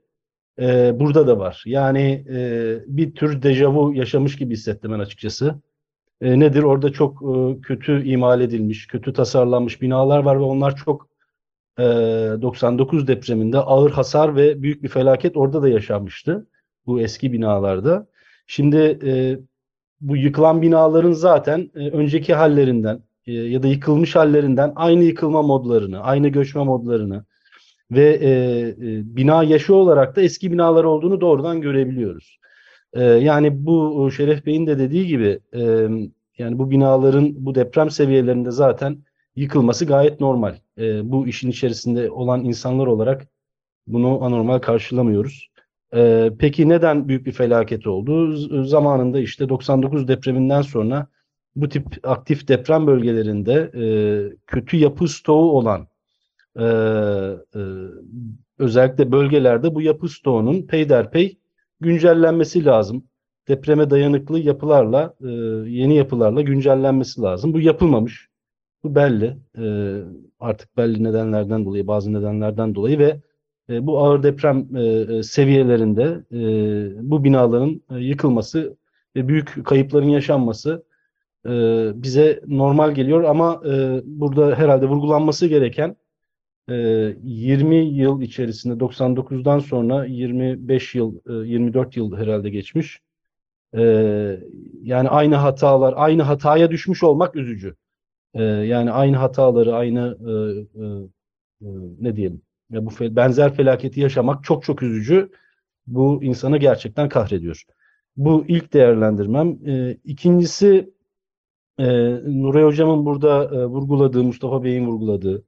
e, 0.62 1.00
burada 1.00 1.28
da 1.28 1.40
var. 1.40 1.64
Yani 1.66 2.26
e, 2.30 2.78
bir 2.88 3.16
tür 3.16 3.42
dejavu 3.42 3.94
yaşamış 3.94 4.36
gibi 4.36 4.54
hissettim 4.54 4.92
ben 4.92 5.00
açıkçası. 5.00 5.56
E, 6.22 6.40
nedir? 6.40 6.64
Orada 6.64 6.92
çok 6.92 7.22
e, 7.22 7.62
kötü 7.62 8.04
imal 8.06 8.42
edilmiş, 8.42 8.88
kötü 8.88 9.14
tasarlanmış 9.14 9.82
binalar 9.82 10.20
var 10.20 10.40
ve 10.40 10.44
onlar 10.44 10.76
çok 10.76 11.08
e, 11.80 11.84
99 11.84 13.08
depreminde 13.08 13.58
ağır 13.58 13.92
hasar 13.92 14.36
ve 14.36 14.62
büyük 14.62 14.84
bir 14.84 14.90
felaket 14.90 15.38
orada 15.38 15.62
da 15.62 15.70
yaşanmıştı. 15.70 16.48
Bu 16.86 17.02
eski 17.02 17.34
binalarda. 17.34 18.08
Şimdi 18.48 19.00
e, 19.06 19.40
bu 20.02 20.18
yıkılan 20.18 20.62
binaların 20.62 21.12
zaten 21.12 21.72
e, 21.76 21.90
önceki 21.90 22.34
hallerinden 22.34 23.04
e, 23.28 23.34
ya 23.34 23.64
da 23.64 23.68
yıkılmış 23.68 24.16
hallerinden 24.16 24.74
aynı 24.76 25.04
yıkılma 25.04 25.42
modlarını, 25.42 26.00
aynı 26.00 26.28
göçme 26.28 26.64
modlarını, 26.64 27.26
ve 27.92 28.10
e, 28.22 28.30
e, 28.30 28.76
bina 29.16 29.44
yaşı 29.44 29.76
olarak 29.76 30.16
da 30.16 30.22
eski 30.22 30.52
binalar 30.52 30.84
olduğunu 30.84 31.22
doğrudan 31.22 31.62
görebiliyoruz. 31.62 32.40
E, 32.94 33.04
yani 33.04 33.66
bu 33.66 34.10
Şeref 34.12 34.46
Bey'in 34.46 34.68
de 34.68 34.80
dediği 34.80 35.08
gibi 35.08 35.40
e, 35.54 35.62
yani 36.38 36.60
bu 36.60 36.72
binaların 36.72 37.46
bu 37.46 37.56
deprem 37.56 37.90
seviyelerinde 37.90 38.52
zaten 38.52 38.98
yıkılması 39.36 39.86
gayet 39.86 40.20
normal. 40.20 40.56
E, 40.78 41.12
bu 41.12 41.28
işin 41.28 41.50
içerisinde 41.50 42.12
olan 42.12 42.44
insanlar 42.44 42.88
olarak 42.88 43.28
bunu 43.88 44.24
anormal 44.24 44.60
karşılamıyoruz. 44.60 45.52
E, 45.96 46.32
peki 46.40 46.70
neden 46.70 47.08
büyük 47.08 47.26
bir 47.26 47.32
felaket 47.32 47.88
oldu? 47.88 48.38
Z 48.38 48.70
zamanında 48.70 49.20
işte 49.20 49.50
99 49.50 50.08
depreminden 50.08 50.62
sonra 50.62 51.08
bu 51.56 51.70
tip 51.70 51.86
aktif 52.04 52.48
deprem 52.48 52.88
bölgelerinde 52.88 53.72
e, 53.76 53.84
kötü 54.48 54.78
yapı 54.78 55.08
stoğu 55.08 55.52
olan 55.52 55.88
e, 56.60 56.64
e, 57.56 57.62
özellikle 58.60 59.12
bölgelerde 59.12 59.76
bu 59.76 59.82
yapı 59.82 60.10
stoğunun 60.10 60.62
peyderpey 60.62 61.38
güncellenmesi 61.80 62.66
lazım. 62.66 63.04
Depreme 63.48 63.90
dayanıklı 63.90 64.40
yapılarla, 64.40 65.16
e, 65.24 65.28
yeni 65.70 65.96
yapılarla 65.96 66.42
güncellenmesi 66.42 67.22
lazım. 67.22 67.54
Bu 67.54 67.60
yapılmamış. 67.60 68.28
Bu 68.84 68.96
belli. 68.96 69.38
E, 69.58 69.66
artık 70.40 70.78
belli 70.78 71.04
nedenlerden 71.04 71.66
dolayı, 71.66 71.88
bazı 71.88 72.14
nedenlerden 72.14 72.76
dolayı 72.76 73.00
ve 73.00 73.22
e, 73.70 73.88
bu 73.88 74.00
ağır 74.00 74.24
deprem 74.24 74.76
e, 74.76 74.84
e 74.84 75.24
seviyelerinde 75.24 76.24
e, 76.32 76.40
bu 77.10 77.24
binaların 77.24 77.82
e, 77.92 77.96
yıkılması 77.96 78.78
ve 79.16 79.28
büyük 79.28 79.66
kayıpların 79.66 80.10
yaşanması 80.10 80.84
e, 81.46 81.52
bize 81.96 82.42
normal 82.48 82.92
geliyor 82.92 83.24
ama 83.24 83.62
e, 83.66 84.02
burada 84.06 84.56
herhalde 84.56 84.86
vurgulanması 84.86 85.48
gereken 85.48 85.96
20 86.68 87.76
ee, 87.76 87.80
yıl 87.80 88.22
içerisinde 88.22 88.74
99'dan 88.74 89.60
sonra 89.60 90.06
25 90.06 90.96
yıl, 90.96 91.20
24 91.46 91.98
e, 91.98 92.00
yıl 92.00 92.18
herhalde 92.18 92.50
geçmiş. 92.50 93.02
Ee, 93.78 94.40
yani 94.82 95.10
aynı 95.10 95.36
hatalar, 95.36 95.94
aynı 95.98 96.24
hataya 96.24 96.72
düşmüş 96.72 97.04
olmak 97.04 97.36
üzücü. 97.36 97.76
Ee, 98.34 98.44
yani 98.44 98.92
aynı 98.92 99.18
hataları, 99.18 99.76
aynı 99.76 100.18
e, 100.28 100.32
e, 100.84 101.68
ne 102.00 102.16
diyelim, 102.16 102.42
ya 102.72 102.86
bu 102.86 102.92
benzer 103.02 103.54
felaketi 103.56 104.00
yaşamak 104.00 104.44
çok 104.44 104.64
çok 104.64 104.84
üzücü. 104.84 105.32
Bu 105.88 106.24
insanı 106.24 106.58
gerçekten 106.58 107.10
kahrediyor. 107.10 107.64
Bu 108.18 108.46
ilk 108.48 108.74
değerlendirmem. 108.74 109.58
İkincisi 110.04 110.94
Nuray 111.80 112.64
Hocam'ın 112.64 113.06
burada 113.06 113.52
vurguladığı, 113.70 114.24
Mustafa 114.24 114.64
Bey'in 114.64 114.88
vurguladığı 114.88 115.44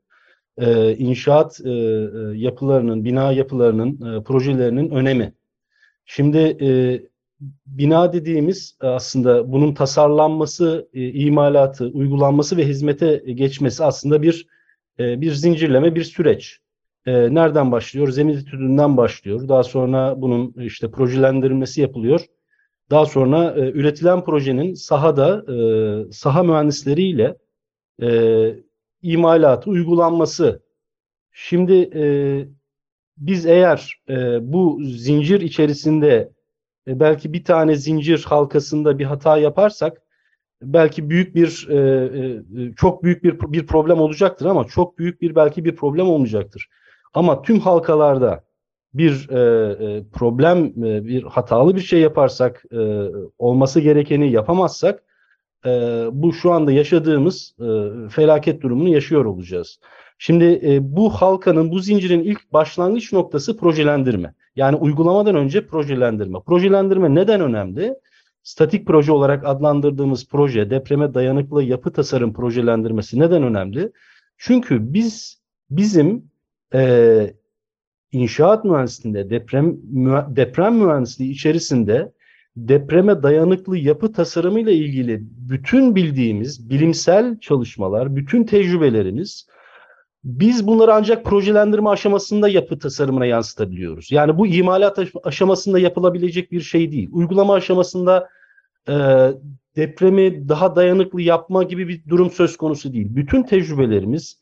e, 0.57 0.95
inşaat 0.95 1.61
e, 1.65 1.69
e, 1.69 1.73
yapılarının, 2.35 3.05
bina 3.05 3.31
yapılarının, 3.31 4.19
e, 4.19 4.23
projelerinin 4.23 4.89
önemi. 4.89 5.33
Şimdi 6.05 6.37
e, 6.61 6.69
bina 7.65 8.13
dediğimiz 8.13 8.77
aslında 8.79 9.51
bunun 9.51 9.73
tasarlanması, 9.73 10.89
e, 10.93 11.09
imalatı, 11.09 11.85
uygulanması 11.85 12.57
ve 12.57 12.67
hizmete 12.67 13.15
geçmesi 13.15 13.83
aslında 13.83 14.21
bir 14.21 14.47
e, 14.99 15.21
bir 15.21 15.31
zincirleme, 15.31 15.95
bir 15.95 16.03
süreç. 16.03 16.59
E, 17.05 17.35
nereden 17.35 17.71
başlıyor? 17.71 18.09
Zemin 18.09 18.33
etüdünden 18.33 18.97
başlıyor. 18.97 19.47
Daha 19.47 19.63
sonra 19.63 20.21
bunun 20.21 20.53
işte 20.57 20.91
projelendirilmesi 20.91 21.81
yapılıyor. 21.81 22.21
Daha 22.89 23.05
sonra 23.05 23.55
e, 23.57 23.71
üretilen 23.71 24.23
projenin 24.23 24.73
sahada 24.73 25.53
e, 25.53 25.55
saha 26.11 26.43
mühendisleriyle 26.43 27.37
e, 28.01 28.07
imalatı, 29.03 29.69
uygulanması. 29.69 30.63
Şimdi 31.31 31.89
e, 31.95 32.03
biz 33.17 33.45
eğer 33.45 34.01
e, 34.09 34.13
bu 34.53 34.79
zincir 34.83 35.41
içerisinde 35.41 36.31
e, 36.87 36.99
belki 36.99 37.33
bir 37.33 37.43
tane 37.43 37.75
zincir 37.75 38.23
halkasında 38.27 38.99
bir 38.99 39.05
hata 39.05 39.37
yaparsak 39.37 40.01
belki 40.61 41.09
büyük 41.09 41.35
bir 41.35 41.67
e, 41.69 41.77
e, 41.77 42.73
çok 42.75 43.03
büyük 43.03 43.23
bir 43.23 43.39
bir 43.39 43.67
problem 43.67 43.99
olacaktır 43.99 44.45
ama 44.45 44.63
çok 44.63 44.97
büyük 44.97 45.21
bir 45.21 45.35
belki 45.35 45.65
bir 45.65 45.75
problem 45.75 46.07
olmayacaktır. 46.07 46.69
Ama 47.13 47.41
tüm 47.41 47.59
halkalarda 47.59 48.43
bir 48.93 49.29
e, 49.29 49.39
e, 49.85 50.03
problem, 50.13 50.65
e, 50.65 51.05
bir 51.05 51.23
hatalı 51.23 51.75
bir 51.75 51.81
şey 51.81 51.99
yaparsak, 51.99 52.63
e, 52.71 53.09
olması 53.37 53.79
gerekeni 53.79 54.31
yapamazsak, 54.31 55.03
e, 55.65 55.69
bu 56.11 56.33
şu 56.33 56.51
anda 56.51 56.71
yaşadığımız 56.71 57.55
e, 57.59 57.65
felaket 58.09 58.61
durumunu 58.61 58.89
yaşıyor 58.89 59.25
olacağız. 59.25 59.79
Şimdi 60.17 60.59
e, 60.63 60.95
bu 60.95 61.09
halkanın, 61.09 61.71
bu 61.71 61.79
zincirin 61.79 62.23
ilk 62.23 62.53
başlangıç 62.53 63.13
noktası 63.13 63.57
projelendirme. 63.57 64.33
Yani 64.55 64.75
uygulamadan 64.75 65.35
önce 65.35 65.67
projelendirme. 65.67 66.39
Projelendirme 66.45 67.15
neden 67.15 67.41
önemli? 67.41 67.95
Statik 68.43 68.87
proje 68.87 69.11
olarak 69.11 69.45
adlandırdığımız 69.45 70.27
proje, 70.27 70.69
depreme 70.69 71.13
dayanıklı 71.13 71.63
yapı 71.63 71.93
tasarım 71.93 72.33
projelendirmesi 72.33 73.19
neden 73.19 73.43
önemli? 73.43 73.91
Çünkü 74.37 74.93
biz 74.93 75.41
bizim 75.69 76.31
e, 76.73 77.33
inşaat 78.11 78.65
mühendisliğinde, 78.65 79.29
deprem 79.29 79.77
deprem 80.35 80.75
mühendisliği 80.75 81.31
içerisinde 81.31 82.11
depreme 82.55 83.23
dayanıklı 83.23 83.77
yapı 83.77 84.13
tasarımı 84.13 84.59
ile 84.59 84.73
ilgili 84.73 85.19
bütün 85.21 85.95
bildiğimiz 85.95 86.69
bilimsel 86.69 87.39
çalışmalar, 87.39 88.15
bütün 88.15 88.43
tecrübelerimiz 88.43 89.47
biz 90.23 90.67
bunları 90.67 90.93
ancak 90.93 91.25
projelendirme 91.25 91.89
aşamasında 91.89 92.49
yapı 92.49 92.79
tasarımına 92.79 93.25
yansıtabiliyoruz. 93.25 94.11
Yani 94.11 94.37
bu 94.37 94.47
imalat 94.47 94.99
aşamasında 95.23 95.79
yapılabilecek 95.79 96.51
bir 96.51 96.61
şey 96.61 96.91
değil. 96.91 97.09
Uygulama 97.11 97.53
aşamasında 97.53 98.29
e, 98.89 98.93
depremi 99.75 100.49
daha 100.49 100.75
dayanıklı 100.75 101.21
yapma 101.21 101.63
gibi 101.63 101.87
bir 101.87 102.09
durum 102.09 102.31
söz 102.31 102.57
konusu 102.57 102.93
değil. 102.93 103.07
Bütün 103.09 103.43
tecrübelerimiz 103.43 104.39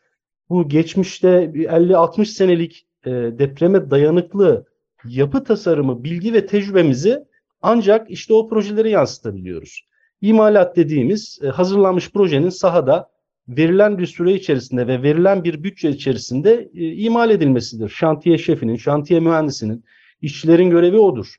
bu 0.50 0.70
geçmişte 0.70 1.28
50-60 1.28 2.26
senelik 2.26 2.88
e, 3.06 3.12
depreme 3.12 3.92
dayanıklı 3.92 4.66
yapı 5.06 5.44
tasarımı, 5.44 6.04
bilgi 6.04 6.34
ve 6.34 6.46
tecrübemizi 6.46 7.26
ancak 7.62 8.12
işte 8.12 8.34
o 8.34 8.50
projelere 8.50 8.90
yansıtabiliyoruz. 8.90 9.86
İmalat 10.22 10.76
dediğimiz 10.76 11.40
e, 11.44 11.48
hazırlanmış 11.48 12.12
projenin 12.12 12.50
sahada 12.50 13.10
verilen 13.48 13.98
bir 13.98 14.06
süre 14.06 14.34
içerisinde 14.34 14.88
ve 14.88 15.04
verilen 15.04 15.44
bir 15.44 15.64
bütçe 15.64 15.90
içerisinde 15.90 16.70
e, 16.74 16.94
imal 16.94 17.30
edilmesidir. 17.30 17.90
Şantiye 17.90 18.38
şefinin, 18.38 18.76
şantiye 18.76 19.20
mühendisinin, 19.20 19.86
işçilerin 20.22 20.70
görevi 20.70 20.98
odur. 20.98 21.36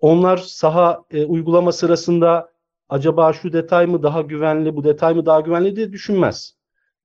Onlar 0.00 0.36
saha 0.36 1.04
e, 1.10 1.24
uygulama 1.24 1.72
sırasında 1.72 2.50
acaba 2.88 3.32
şu 3.32 3.52
detay 3.52 3.86
mı 3.86 4.02
daha 4.02 4.20
güvenli, 4.22 4.76
bu 4.76 4.84
detay 4.84 5.14
mı 5.14 5.26
daha 5.26 5.40
güvenli 5.40 5.76
diye 5.76 5.92
düşünmez. 5.92 6.54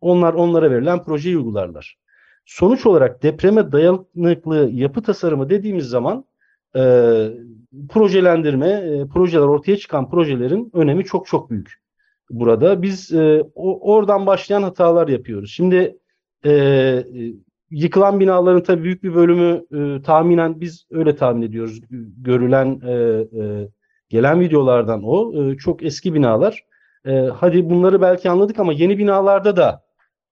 Onlar 0.01 0.33
onlara 0.33 0.71
verilen 0.71 1.03
projeyi 1.03 1.37
uygularlar. 1.37 1.97
Sonuç 2.45 2.85
olarak 2.85 3.23
depreme 3.23 3.71
dayanıklı 3.71 4.69
yapı 4.73 5.01
tasarımı 5.01 5.49
dediğimiz 5.49 5.85
zaman 5.85 6.25
e, 6.75 6.81
projelendirme, 7.89 8.67
e, 8.67 9.07
projeler 9.07 9.43
ortaya 9.43 9.77
çıkan 9.77 10.09
projelerin 10.09 10.71
önemi 10.73 11.03
çok 11.03 11.27
çok 11.27 11.49
büyük 11.49 11.83
burada. 12.29 12.81
Biz 12.81 13.13
e, 13.13 13.43
o, 13.55 13.93
oradan 13.93 14.25
başlayan 14.25 14.63
hatalar 14.63 15.07
yapıyoruz. 15.07 15.51
Şimdi 15.51 15.97
e, 16.45 17.03
yıkılan 17.71 18.19
binaların 18.19 18.63
tabii 18.63 18.83
büyük 18.83 19.03
bir 19.03 19.15
bölümü 19.15 19.65
e, 19.71 20.01
tahminen 20.01 20.61
biz 20.61 20.87
öyle 20.91 21.15
tahmin 21.15 21.41
ediyoruz. 21.41 21.81
Görülen 22.17 22.81
e, 22.87 22.93
e, 23.43 23.69
gelen 24.09 24.39
videolardan 24.39 25.03
o 25.03 25.43
e, 25.43 25.57
çok 25.57 25.83
eski 25.83 26.13
binalar. 26.13 26.65
E, 27.05 27.11
hadi 27.11 27.69
bunları 27.69 28.01
belki 28.01 28.29
anladık 28.29 28.59
ama 28.59 28.73
yeni 28.73 28.97
binalarda 28.97 29.55
da 29.55 29.83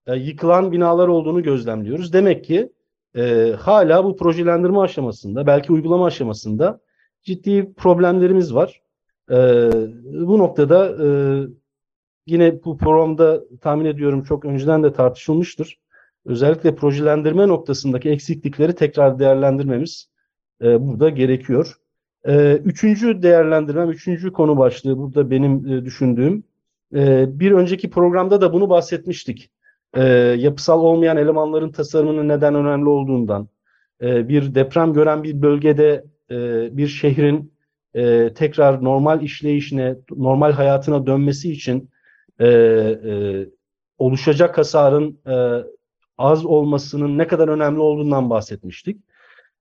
e, 0.07 0.15
yıkılan 0.15 0.71
binalar 0.71 1.07
olduğunu 1.07 1.43
gözlemliyoruz. 1.43 2.13
Demek 2.13 2.43
ki 2.45 2.71
e, 3.15 3.55
hala 3.59 4.05
bu 4.05 4.17
projelendirme 4.17 4.79
aşamasında, 4.79 5.47
belki 5.47 5.73
uygulama 5.73 6.05
aşamasında 6.05 6.79
ciddi 7.23 7.73
problemlerimiz 7.73 8.55
var. 8.55 8.81
E, 9.31 9.35
bu 10.27 10.37
noktada 10.37 11.05
e, 11.05 11.07
yine 12.25 12.63
bu 12.63 12.77
programda 12.77 13.43
tahmin 13.61 13.85
ediyorum 13.85 14.23
çok 14.23 14.45
önceden 14.45 14.83
de 14.83 14.93
tartışılmıştır. 14.93 15.79
Özellikle 16.25 16.75
projelendirme 16.75 17.47
noktasındaki 17.47 18.09
eksiklikleri 18.09 18.75
tekrar 18.75 19.19
değerlendirmemiz 19.19 20.09
e, 20.61 20.87
burada 20.87 21.09
gerekiyor. 21.09 21.75
E, 22.25 22.55
üçüncü 22.55 23.23
değerlendirmem, 23.23 23.89
üçüncü 23.89 24.33
konu 24.33 24.57
başlığı 24.57 24.97
burada 24.97 25.31
benim 25.31 25.67
e, 25.67 25.85
düşündüğüm. 25.85 26.43
E, 26.95 27.25
bir 27.39 27.51
önceki 27.51 27.89
programda 27.89 28.41
da 28.41 28.53
bunu 28.53 28.69
bahsetmiştik 28.69 29.51
e, 29.95 30.03
yapısal 30.37 30.81
olmayan 30.81 31.17
elemanların 31.17 31.71
tasarımının 31.71 32.27
neden 32.27 32.55
önemli 32.55 32.89
olduğundan, 32.89 33.47
e, 34.01 34.29
bir 34.29 34.55
deprem 34.55 34.93
gören 34.93 35.23
bir 35.23 35.41
bölgede 35.41 36.05
e, 36.31 36.69
bir 36.77 36.87
şehrin 36.87 37.53
e, 37.93 38.33
tekrar 38.33 38.83
normal 38.83 39.21
işleyişine, 39.21 39.95
normal 40.15 40.51
hayatına 40.51 41.07
dönmesi 41.07 41.51
için 41.51 41.89
e, 42.39 42.47
e, 42.47 43.45
oluşacak 43.97 44.57
hasarın 44.57 45.19
e, 45.27 45.63
az 46.17 46.45
olmasının 46.45 47.17
ne 47.17 47.27
kadar 47.27 47.47
önemli 47.47 47.79
olduğundan 47.79 48.29
bahsetmiştik. 48.29 49.01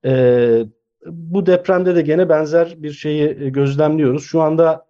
E, 0.04 0.64
bu 1.06 1.46
depremde 1.46 1.96
de 1.96 2.02
gene 2.02 2.28
benzer 2.28 2.74
bir 2.76 2.92
şeyi 2.92 3.52
gözlemliyoruz. 3.52 4.24
Şu 4.24 4.40
anda 4.40 4.86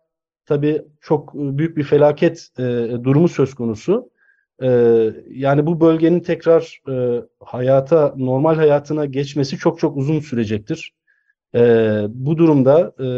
tabii 0.46 0.82
çok 1.00 1.34
büyük 1.34 1.76
bir 1.76 1.82
felaket 1.82 2.48
e, 2.58 2.62
durumu 3.04 3.28
söz 3.28 3.54
konusu. 3.54 4.10
Ee, 4.62 5.12
yani 5.30 5.66
bu 5.66 5.80
bölgenin 5.80 6.20
tekrar 6.20 6.82
e, 6.88 7.22
hayata, 7.40 8.14
normal 8.16 8.54
hayatına 8.56 9.04
geçmesi 9.04 9.58
çok 9.58 9.78
çok 9.78 9.96
uzun 9.96 10.20
sürecektir. 10.20 10.94
Ee, 11.54 12.04
bu 12.08 12.38
durumda 12.38 12.92
e, 13.00 13.08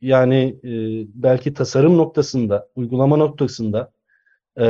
yani 0.00 0.58
e, 0.64 0.70
belki 1.14 1.54
tasarım 1.54 1.98
noktasında, 1.98 2.68
uygulama 2.76 3.16
noktasında 3.16 3.92
e, 4.60 4.64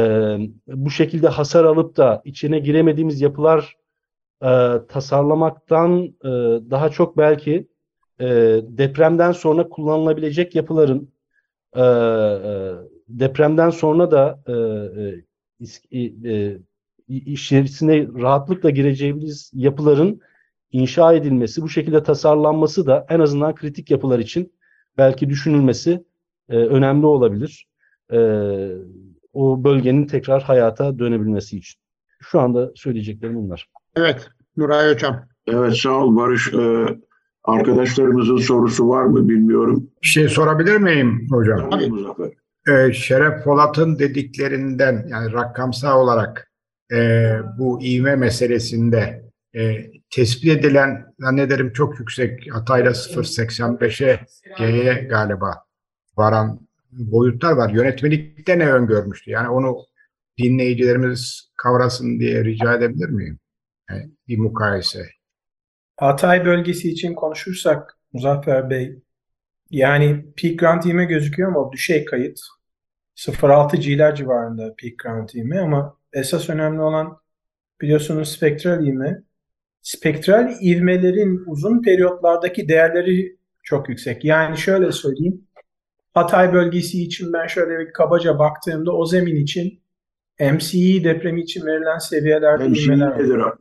bu 0.66 0.90
şekilde 0.90 1.28
hasar 1.28 1.64
alıp 1.64 1.96
da 1.96 2.22
içine 2.24 2.58
giremediğimiz 2.58 3.20
yapılar 3.20 3.76
e, 4.42 4.48
tasarlamaktan 4.88 6.02
e, 6.04 6.28
daha 6.70 6.90
çok 6.90 7.18
belki 7.18 7.68
e, 8.20 8.26
depremden 8.68 9.32
sonra 9.32 9.68
kullanılabilecek 9.68 10.54
yapıların 10.54 11.12
e, 11.76 11.82
e, 11.82 12.74
depremden 13.08 13.70
sonra 13.70 14.10
da 14.10 14.40
e, 14.48 14.54
e 15.92 16.58
içerisine 17.08 18.08
rahatlıkla 18.14 18.70
gireceğimiz 18.70 19.50
yapıların 19.54 20.20
inşa 20.72 21.12
edilmesi, 21.12 21.62
bu 21.62 21.68
şekilde 21.68 22.02
tasarlanması 22.02 22.86
da 22.86 23.06
en 23.08 23.20
azından 23.20 23.54
kritik 23.54 23.90
yapılar 23.90 24.18
için 24.18 24.52
belki 24.98 25.30
düşünülmesi 25.30 26.04
e, 26.48 26.56
önemli 26.56 27.06
olabilir. 27.06 27.68
E, 28.12 28.18
o 29.32 29.64
bölgenin 29.64 30.06
tekrar 30.06 30.42
hayata 30.42 30.98
dönebilmesi 30.98 31.58
için. 31.58 31.80
Şu 32.20 32.40
anda 32.40 32.72
söyleyeceklerim 32.74 33.36
bunlar. 33.36 33.68
Evet, 33.96 34.28
Nuray 34.56 34.94
Hocam. 34.94 35.28
Evet, 35.46 35.76
sağ 35.76 35.90
ol 35.90 36.16
Barış. 36.16 36.54
Ee, 36.54 36.86
arkadaşlarımızın 37.44 38.36
sorusu 38.36 38.88
var 38.88 39.04
mı 39.04 39.28
bilmiyorum. 39.28 39.90
Bir 40.02 40.06
şey 40.06 40.28
sorabilir 40.28 40.76
miyim 40.76 41.26
hocam? 41.30 41.70
Tabii 41.70 41.88
Muzaffer 41.88 42.30
e, 42.68 42.92
Şeref 42.92 43.44
Polat'ın 43.44 43.98
dediklerinden 43.98 45.06
yani 45.08 45.32
rakamsal 45.32 46.00
olarak 46.00 46.52
e, 46.92 47.30
bu 47.58 47.82
ivme 47.82 48.16
meselesinde 48.16 49.22
e, 49.56 49.90
tespit 50.10 50.50
edilen 50.50 51.06
zannederim 51.18 51.72
çok 51.72 51.98
yüksek 51.98 52.54
Hatay'la 52.54 52.90
0.85'e 52.90 54.20
G'ye 54.58 54.94
galiba 54.94 55.64
varan 56.16 56.60
boyutlar 56.92 57.52
var. 57.52 57.70
Yönetmelikte 57.70 58.58
ne 58.58 58.72
öngörmüştü? 58.72 59.30
Yani 59.30 59.48
onu 59.48 59.76
dinleyicilerimiz 60.38 61.50
kavrasın 61.56 62.20
diye 62.20 62.44
rica 62.44 62.74
edebilir 62.74 63.08
miyim? 63.08 63.38
Yani 63.90 64.10
bir 64.28 64.38
mukayese. 64.38 65.06
Hatay 65.96 66.44
bölgesi 66.44 66.90
için 66.90 67.14
konuşursak 67.14 67.98
Muzaffer 68.12 68.70
Bey, 68.70 68.98
yani 69.70 70.26
peak 70.36 70.58
ground 70.58 70.82
ivme 70.82 71.04
gözüküyor 71.04 71.48
ama 71.48 71.72
düşey 71.72 72.04
kayıt. 72.04 72.38
0.6 73.16 73.76
G'ler 73.76 74.14
civarında 74.14 74.74
peak 74.82 74.98
ground 74.98 75.28
ivme 75.28 75.60
ama 75.60 75.96
esas 76.12 76.50
önemli 76.50 76.80
olan 76.80 77.18
biliyorsunuz 77.80 78.28
spektral 78.32 78.86
ivme. 78.86 79.22
Spektral 79.82 80.54
ivmelerin 80.62 81.42
uzun 81.46 81.82
periyotlardaki 81.82 82.68
değerleri 82.68 83.36
çok 83.62 83.88
yüksek. 83.88 84.24
Yani 84.24 84.58
şöyle 84.58 84.92
söyleyeyim. 84.92 85.44
Hatay 86.14 86.52
bölgesi 86.52 87.02
için 87.02 87.32
ben 87.32 87.46
şöyle 87.46 87.78
bir 87.78 87.92
kabaca 87.92 88.38
baktığımda 88.38 88.92
o 88.92 89.06
zemin 89.06 89.36
için 89.36 89.80
MCE 90.40 91.04
depremi 91.04 91.40
için 91.40 91.66
verilen 91.66 91.98
seviyelerde 91.98 92.66
ivmeler 92.66 93.36
var. 93.38 93.54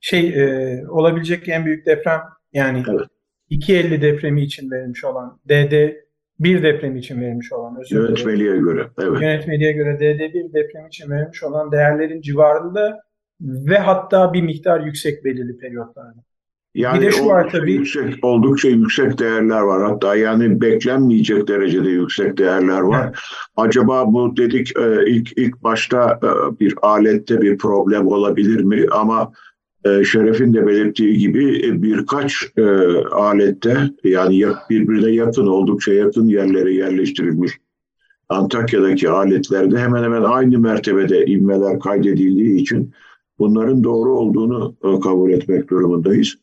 Şey 0.00 0.28
e, 0.28 0.88
olabilecek 0.88 1.48
en 1.48 1.66
büyük 1.66 1.86
deprem 1.86 2.20
yani 2.52 2.84
Evet. 2.90 3.08
2.50 3.50 4.02
depremi 4.02 4.42
için 4.42 4.70
verilmiş 4.70 5.04
olan 5.04 5.40
DD 5.48 6.01
1 6.44 6.62
depremi 6.62 6.98
için 6.98 7.20
verilmiş 7.20 7.52
olan 7.52 7.80
özür 7.80 7.90
dilerim. 7.90 8.06
Yönetmeliğe 8.06 8.56
göre. 8.56 8.86
Evet. 8.98 9.22
Yönetmeliğe 9.22 9.72
göre 9.72 9.90
DD1 9.90 10.52
deprem 10.52 10.86
için 10.86 11.10
verilmiş 11.10 11.42
olan 11.42 11.72
değerlerin 11.72 12.20
civarında 12.20 13.00
ve 13.40 13.78
hatta 13.78 14.32
bir 14.32 14.42
miktar 14.42 14.80
yüksek 14.80 15.24
belirli 15.24 15.58
periyotlarda. 15.58 16.22
Yani 16.74 17.00
Bir 17.00 17.06
de 17.06 17.10
şu 17.10 17.26
var 17.26 17.50
tabii. 17.50 17.72
Yüksek, 17.72 18.24
oldukça 18.24 18.68
yüksek 18.68 19.18
değerler 19.18 19.60
var. 19.60 19.90
Hatta 19.90 20.16
yani 20.16 20.60
beklenmeyecek 20.60 21.48
derecede 21.48 21.88
yüksek 21.88 22.38
değerler 22.38 22.80
var. 22.80 23.04
Evet. 23.04 23.14
Acaba 23.56 24.12
bu 24.12 24.36
dedik 24.36 24.76
e, 24.76 25.10
ilk 25.10 25.38
ilk 25.38 25.62
başta 25.62 26.20
e, 26.22 26.60
bir 26.60 26.74
alette 26.82 27.40
bir 27.40 27.58
problem 27.58 28.06
olabilir 28.06 28.60
mi? 28.60 28.86
Ama 28.92 29.32
Şeref'in 30.04 30.54
de 30.54 30.66
belirttiği 30.66 31.18
gibi 31.18 31.66
e, 31.66 31.82
birkaç 31.82 32.44
e, 32.56 32.62
alette 33.10 33.90
yani 34.04 34.36
ya- 34.36 34.62
birbirine 34.70 35.10
yakın 35.10 35.46
oldukça 35.46 35.92
yakın 35.92 36.28
yerlere 36.28 36.74
yerleştirilmiş 36.74 37.52
Antakya'daki 38.28 39.08
aletlerde 39.08 39.78
hemen 39.78 40.02
hemen 40.02 40.22
aynı 40.22 40.58
mertebede 40.58 41.26
ivmeler 41.26 41.80
kaydedildiği 41.80 42.60
için 42.60 42.92
bunların 43.38 43.84
doğru 43.84 44.18
olduğunu 44.18 44.76
e, 44.84 45.00
kabul 45.00 45.30
etmek 45.30 45.70
durumundayız. 45.70 46.34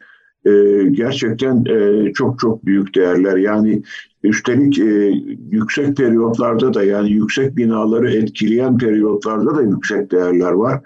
E, 0.46 0.52
gerçekten 0.92 1.66
e, 1.66 2.14
çok 2.14 2.40
çok 2.40 2.66
büyük 2.66 2.96
değerler. 2.96 3.38
Yani 3.38 3.82
üstelik 4.24 4.80
e, 4.80 5.14
yüksek 5.52 5.98
periyotlarda 5.98 6.74
da 6.74 6.84
yani 6.84 7.12
yüksek 7.12 7.58
binaları 7.58 8.12
etkileyen 8.12 8.78
periyotlarda 8.78 9.56
da 9.56 9.62
yüksek 9.62 10.12
değerler 10.12 10.52
var. 10.52 10.82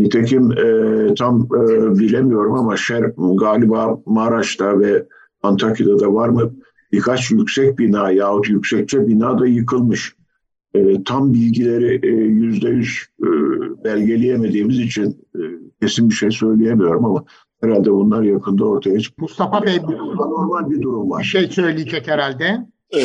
Nitekim 0.00 0.52
e, 0.52 1.14
tam 1.14 1.42
e, 1.42 1.98
bilemiyorum 1.98 2.54
ama 2.54 2.76
şer, 2.76 3.12
galiba 3.16 3.98
Maraş'ta 4.06 4.80
ve 4.80 5.06
Antakya'da 5.42 6.00
da 6.00 6.14
var 6.14 6.28
mı 6.28 6.52
birkaç 6.92 7.30
yüksek 7.30 7.78
bina 7.78 8.10
yahut 8.10 8.48
yüksekçe 8.48 9.08
bina 9.08 9.38
da 9.38 9.46
yıkılmış. 9.46 10.14
E, 10.74 11.04
tam 11.04 11.32
bilgileri 11.32 12.00
e, 12.02 12.10
yüzde 12.24 12.68
yüz 12.68 13.06
e, 13.22 13.28
belgeleyemediğimiz 13.84 14.78
için 14.78 15.26
e, 15.34 15.40
kesin 15.80 16.08
bir 16.10 16.14
şey 16.14 16.30
söyleyemiyorum 16.30 17.04
ama 17.04 17.24
herhalde 17.60 17.92
bunlar 17.92 18.22
yakında 18.22 18.64
ortaya 18.64 19.00
çıkıyor. 19.00 19.28
Mustafa 19.28 19.62
Bey 19.62 19.78
Normal 20.18 20.70
bir 20.70 20.82
durum 20.82 21.06
bir 21.06 21.10
var. 21.10 21.22
şey 21.22 21.48
söyleyecek 21.48 22.08
herhalde. 22.08 22.66
Ee. 22.92 23.00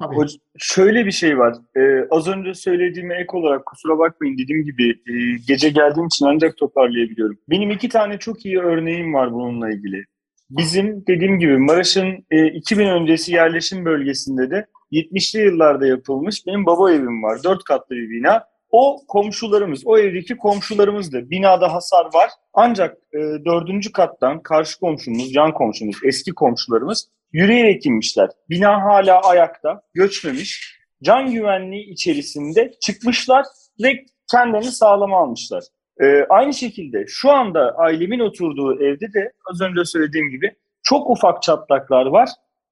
Hoc- 0.00 0.38
şöyle 0.58 1.06
bir 1.06 1.12
şey 1.12 1.38
var. 1.38 1.54
Ee, 1.76 2.06
az 2.10 2.28
önce 2.28 2.54
söylediğime 2.54 3.14
ek 3.14 3.36
olarak 3.36 3.66
kusura 3.66 3.98
bakmayın 3.98 4.38
dediğim 4.38 4.64
gibi 4.64 4.90
e, 4.90 5.12
gece 5.48 5.68
geldiğim 5.68 6.06
için 6.06 6.26
ancak 6.26 6.56
toparlayabiliyorum. 6.56 7.38
Benim 7.50 7.70
iki 7.70 7.88
tane 7.88 8.18
çok 8.18 8.46
iyi 8.46 8.58
örneğim 8.58 9.14
var 9.14 9.32
bununla 9.32 9.70
ilgili. 9.70 10.04
Bizim 10.50 11.06
dediğim 11.06 11.38
gibi 11.38 11.58
Maraş'ın 11.58 12.24
e, 12.30 12.46
2000 12.46 12.86
öncesi 12.86 13.32
yerleşim 13.32 13.84
bölgesinde 13.84 14.50
de 14.50 14.66
70'li 14.92 15.40
yıllarda 15.40 15.86
yapılmış 15.86 16.46
benim 16.46 16.66
baba 16.66 16.92
evim 16.92 17.22
var. 17.22 17.38
Dört 17.44 17.64
katlı 17.64 17.96
bir 17.96 18.10
bina. 18.10 18.44
O 18.70 18.96
komşularımız, 19.08 19.82
o 19.86 19.98
evdeki 19.98 20.36
komşularımızdı. 20.36 21.30
Binada 21.30 21.74
hasar 21.74 22.04
var. 22.14 22.30
Ancak 22.54 22.96
e, 23.14 23.18
dördüncü 23.18 23.92
kattan 23.92 24.42
karşı 24.42 24.80
komşumuz, 24.80 25.34
yan 25.34 25.52
komşumuz, 25.52 25.96
eski 26.04 26.32
komşularımız 26.32 27.08
yürüyerek 27.32 27.86
inmişler. 27.86 28.30
Bina 28.50 28.84
hala 28.84 29.20
ayakta, 29.20 29.82
göçmemiş. 29.94 30.76
Can 31.02 31.32
güvenliği 31.32 31.90
içerisinde 31.90 32.72
çıkmışlar 32.82 33.44
ve 33.82 34.04
kendilerini 34.30 34.72
sağlama 34.72 35.18
almışlar. 35.18 35.64
Ee, 36.00 36.24
aynı 36.28 36.54
şekilde 36.54 37.04
şu 37.06 37.30
anda 37.30 37.74
ailemin 37.76 38.20
oturduğu 38.20 38.82
evde 38.82 39.12
de 39.12 39.32
az 39.50 39.60
önce 39.60 39.84
söylediğim 39.84 40.30
gibi 40.30 40.52
çok 40.82 41.10
ufak 41.10 41.42
çatlaklar 41.42 42.06
var. 42.06 42.28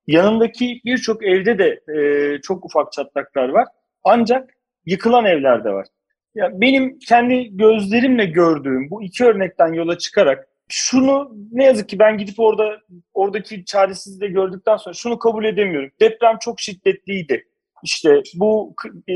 Yanındaki 0.07 0.81
birçok 0.85 1.25
evde 1.27 1.59
de 1.59 1.81
e, 1.95 2.41
çok 2.41 2.65
ufak 2.65 2.93
çatlaklar 2.93 3.49
var. 3.49 3.69
Ancak 4.05 4.51
yıkılan 4.87 5.25
evler 5.25 5.65
de 5.65 5.71
var. 5.71 5.87
Ya 6.35 6.51
benim 6.61 6.99
kendi 6.99 7.57
gözlerimle 7.57 8.25
gördüğüm 8.27 8.91
bu 8.91 9.03
iki 9.03 9.25
örnekten 9.25 9.73
yola 9.73 9.99
çıkarak 9.99 10.49
şunu 10.69 11.37
ne 11.53 11.65
yazık 11.65 11.89
ki 11.89 11.99
ben 11.99 12.19
gidip 12.19 12.41
orada 12.41 12.81
oradaki 13.15 13.65
çaresizliği 13.65 14.21
de 14.21 14.33
gördükten 14.35 14.77
sonra 14.77 14.95
şunu 14.95 15.19
kabul 15.19 15.45
edemiyorum. 15.45 15.91
Deprem 16.01 16.39
çok 16.41 16.61
şiddetliydi. 16.61 17.45
İşte 17.83 18.23
bu 18.35 18.75
e, 19.09 19.15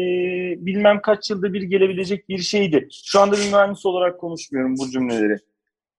bilmem 0.66 1.01
kaç 1.03 1.30
yılda 1.30 1.53
bir 1.53 1.62
gelebilecek 1.62 2.28
bir 2.28 2.38
şeydi. 2.38 2.88
Şu 3.05 3.20
anda 3.20 3.36
bir 3.36 3.53
mühendis 3.53 3.86
olarak 3.86 4.20
konuşmuyorum 4.20 4.74
bu 4.78 4.90
cümleleri. 4.90 5.36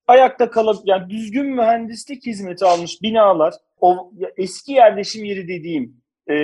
Ayakta 0.07 0.49
kalıp 0.49 0.77
yani 0.85 1.09
düzgün 1.09 1.45
mühendislik 1.45 2.25
hizmeti 2.25 2.65
almış 2.65 3.01
binalar, 3.01 3.53
o 3.81 4.11
eski 4.37 4.71
yerleşim 4.71 5.23
yeri 5.23 5.47
dediğim 5.47 6.01
e, 6.27 6.35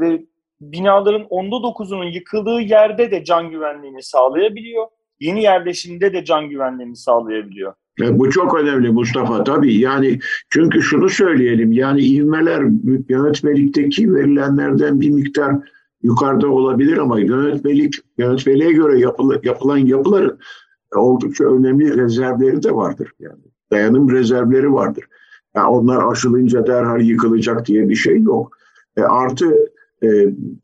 ve 0.00 0.22
binaların 0.60 1.26
onda 1.30 1.62
dokuzunun 1.62 2.10
yıkıldığı 2.10 2.60
yerde 2.60 3.10
de 3.10 3.24
can 3.24 3.50
güvenliğini 3.50 4.02
sağlayabiliyor. 4.02 4.86
Yeni 5.20 5.42
yerleşimde 5.42 6.12
de 6.12 6.24
can 6.24 6.48
güvenliğini 6.48 6.96
sağlayabiliyor. 6.96 7.74
E, 8.00 8.18
bu 8.18 8.30
çok 8.30 8.58
önemli 8.58 8.90
Mustafa 8.90 9.44
tabii 9.44 9.78
yani 9.78 10.18
çünkü 10.50 10.82
şunu 10.82 11.08
söyleyelim 11.08 11.72
yani 11.72 12.00
ivmeler 12.00 12.62
yönetmelikteki 13.08 14.14
verilenlerden 14.14 15.00
bir 15.00 15.10
miktar 15.10 15.56
yukarıda 16.02 16.48
olabilir 16.48 16.98
ama 16.98 17.20
yönetmelik 17.20 17.94
yönetmeliğe 18.18 18.72
göre 18.72 18.98
yapılı, 18.98 19.40
yapılan 19.44 19.76
yapıların 19.76 20.38
oldukça 20.96 21.44
önemli 21.44 21.96
rezervleri 21.96 22.62
de 22.62 22.74
vardır 22.74 23.12
yani 23.20 23.40
dayanım 23.72 24.10
rezervleri 24.10 24.72
vardır. 24.72 25.04
Yani 25.56 25.66
onlar 25.66 26.12
aşılınca 26.12 26.66
derhal 26.66 27.00
yıkılacak 27.00 27.66
diye 27.66 27.88
bir 27.88 27.94
şey 27.94 28.22
yok. 28.22 28.56
E, 28.96 29.02
artı 29.02 29.54
e, 30.02 30.08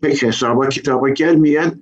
pek 0.01 0.22
hesaba 0.22 0.68
kitaba 0.68 1.09
gelmeyen 1.09 1.72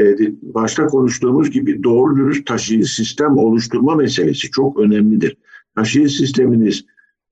e, 0.00 0.16
başta 0.42 0.86
konuştuğumuz 0.86 1.50
gibi 1.50 1.82
doğru 1.82 2.16
dürüst 2.16 2.46
taşıyıcı 2.46 2.94
sistem 2.94 3.38
oluşturma 3.38 3.94
meselesi 3.94 4.50
çok 4.50 4.80
önemlidir. 4.80 5.36
Taşıyıcı 5.74 6.16
sisteminiz 6.16 6.84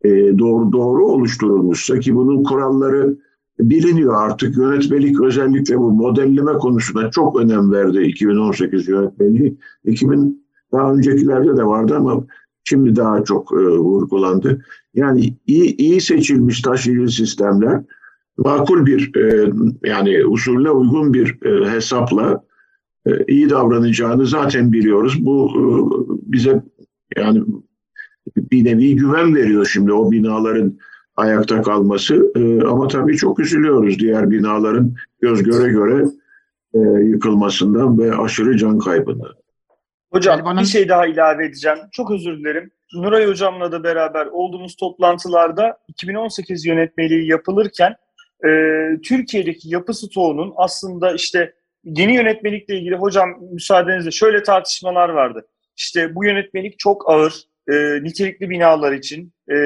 e, 0.05 0.09
doğru 0.39 0.73
doğru 0.73 1.07
oluşturulmuşsa 1.07 1.99
ki 1.99 2.15
bunun 2.15 2.45
kuralları 2.45 3.17
biliniyor 3.61 4.15
artık 4.23 4.57
yönetmelik 4.57 5.21
özellikle 5.21 5.79
bu 5.79 5.91
modelleme 5.91 6.53
konusuna 6.53 7.11
çok 7.11 7.41
önem 7.41 7.73
verdi 7.73 7.99
2018 8.03 8.89
yönetmeliği. 8.89 9.59
2000 9.85 10.45
daha 10.73 10.93
öncekilerde 10.93 11.57
de 11.57 11.65
vardı 11.65 11.97
ama 11.97 12.27
şimdi 12.65 12.97
daha 12.97 13.25
çok 13.25 13.53
e, 13.53 13.57
vurgulandı. 13.57 14.65
Yani 14.95 15.37
iyi, 15.47 15.77
iyi 15.77 16.01
seçilmiş 16.01 16.62
taşıyıcı 16.62 17.17
sistemler 17.17 17.83
makul 18.37 18.87
bir 18.87 19.12
yani 19.85 20.27
usulle 20.27 20.71
uygun 20.71 21.15
bir 21.15 21.39
hesapla 21.67 22.45
iyi 23.29 23.51
davranacağını 23.51 24.27
zaten 24.27 24.73
biliyoruz. 24.73 25.27
Bu 25.27 25.51
e, 25.51 25.65
bize 26.33 26.63
yani 27.17 27.43
bir 28.37 28.65
nevi 28.65 28.97
güven 28.97 29.35
veriyor 29.35 29.71
şimdi 29.73 29.93
o 29.93 30.11
binaların 30.11 30.79
ayakta 31.17 31.63
kalması. 31.63 32.33
E, 32.37 32.63
ama 32.63 32.89
tabii 32.89 33.17
çok 33.17 33.41
üzülüyoruz 33.41 33.99
diğer 33.99 34.31
binaların 34.31 34.95
göz 35.21 35.43
göre 35.43 35.73
göre 35.73 36.05
e, 36.75 36.79
yıkılmasından 37.05 37.99
ve 37.99 38.17
aşırı 38.17 38.57
can 38.57 38.79
kaybından. 38.79 39.33
Hocam 40.13 40.41
Elvan'ın- 40.41 40.61
bir 40.63 40.67
şey 40.67 40.89
daha 40.89 41.07
ilave 41.07 41.47
edeceğim. 41.47 41.79
Çok 41.93 42.11
özür 42.11 42.39
dilerim. 42.39 42.71
Nuray 42.95 43.27
Hocam'la 43.27 43.73
da 43.73 43.85
beraber 43.85 44.27
olduğumuz 44.27 44.77
toplantılarda 44.77 45.79
2018 45.89 46.67
yönetmeliği 46.67 47.31
yapılırken 47.31 47.95
e, 48.47 48.49
Türkiye'deki 49.03 49.69
yapı 49.69 49.95
stoğunun 49.95 50.53
aslında 50.57 51.13
işte 51.15 51.55
yeni 51.85 52.14
yönetmelikle 52.14 52.78
ilgili 52.78 52.97
hocam 52.97 53.28
müsaadenizle 53.53 54.11
şöyle 54.11 54.43
tartışmalar 54.43 55.09
vardı. 55.09 55.47
İşte 55.76 56.14
bu 56.14 56.24
yönetmelik 56.24 56.78
çok 56.78 57.11
ağır. 57.11 57.45
e, 57.68 57.74
nitelikli 58.03 58.51
binalar 58.51 58.93
için 58.93 59.32
e, 59.49 59.57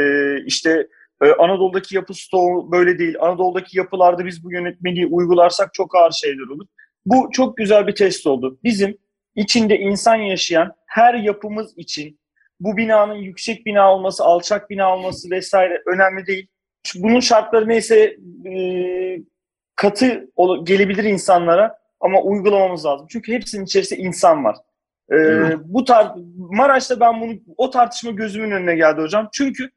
işte 0.44 0.86
e, 1.22 1.32
Anadolu'daki 1.32 1.96
yapı 1.96 2.14
stoğu 2.14 2.72
böyle 2.72 2.98
değil. 2.98 3.14
Anadolu'daki 3.20 3.78
yapılarda 3.78 4.26
biz 4.26 4.44
bu 4.44 4.52
yönetmeliği 4.52 5.06
uygularsak 5.06 5.74
çok 5.74 5.96
ağır 5.96 6.12
şeyler 6.12 6.54
olur. 6.54 6.66
Bu 7.06 7.28
çok 7.32 7.56
güzel 7.56 7.86
bir 7.86 7.94
test 7.94 8.26
oldu. 8.26 8.58
Bizim 8.64 8.98
içinde 9.34 9.78
insan 9.78 10.16
yaşayan 10.16 10.72
her 10.86 11.14
yapımız 11.14 11.78
için 11.78 12.20
bu 12.60 12.76
binanın 12.76 13.14
yüksek 13.14 13.66
bina 13.66 13.94
olması, 13.94 14.24
alçak 14.24 14.70
bina 14.70 14.94
olması 14.94 15.30
vesaire 15.30 15.82
önemli 15.86 16.26
değil. 16.26 16.46
Bunun 16.94 17.20
şartları 17.20 17.68
neyse 17.68 18.16
e, 18.46 18.56
katı 19.76 20.30
gelebilir 20.62 21.04
insanlara 21.04 21.78
ama 22.01 22.22
uygulamamız 22.22 22.84
lazım. 22.84 23.07
Çünkü 23.11 23.32
hepsinin 23.32 23.64
içerisinde 23.64 24.01
insan 24.01 24.44
var. 24.44 24.57
Ee, 25.12 25.57
bu 25.64 25.84
tar 25.84 26.12
Maraş'ta 26.36 27.01
ben 27.01 27.20
bunu 27.20 27.32
o 27.57 27.70
tartışma 27.70 28.11
gözümün 28.11 28.51
önüne 28.51 28.76
geldi 28.76 29.01
hocam. 29.01 29.28
Çünkü 29.32 29.70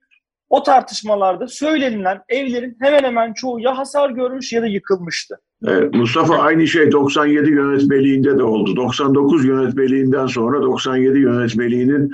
o 0.49 0.63
tartışmalarda 0.63 1.47
söylenilen 1.47 2.21
evlerin 2.29 2.77
hemen 2.79 3.03
hemen 3.03 3.33
çoğu 3.33 3.59
ya 3.59 3.77
hasar 3.77 4.09
görmüş 4.09 4.53
ya 4.53 4.61
da 4.61 4.67
yıkılmıştı. 4.67 5.39
Evet, 5.67 5.93
Mustafa 5.93 6.37
aynı 6.37 6.67
şey 6.67 6.91
97 6.91 7.49
yönetmeliğinde 7.49 8.37
de 8.37 8.43
oldu. 8.43 8.75
99 8.75 9.45
yönetmeliğinden 9.45 10.27
sonra 10.27 10.61
97 10.61 11.19
yönetmeliğinin 11.19 12.11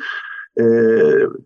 e, 0.60 0.64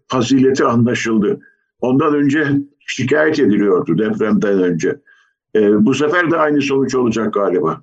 fazileti 0.07 0.65
anlaşıldı. 0.65 1.39
Ondan 1.81 2.13
önce 2.13 2.47
şikayet 2.87 3.39
ediliyordu 3.39 3.97
depremden 3.97 4.63
önce. 4.63 4.95
E, 5.55 5.85
bu 5.85 5.93
sefer 5.93 6.31
de 6.31 6.37
aynı 6.37 6.61
sonuç 6.61 6.95
olacak 6.95 7.33
galiba. 7.33 7.81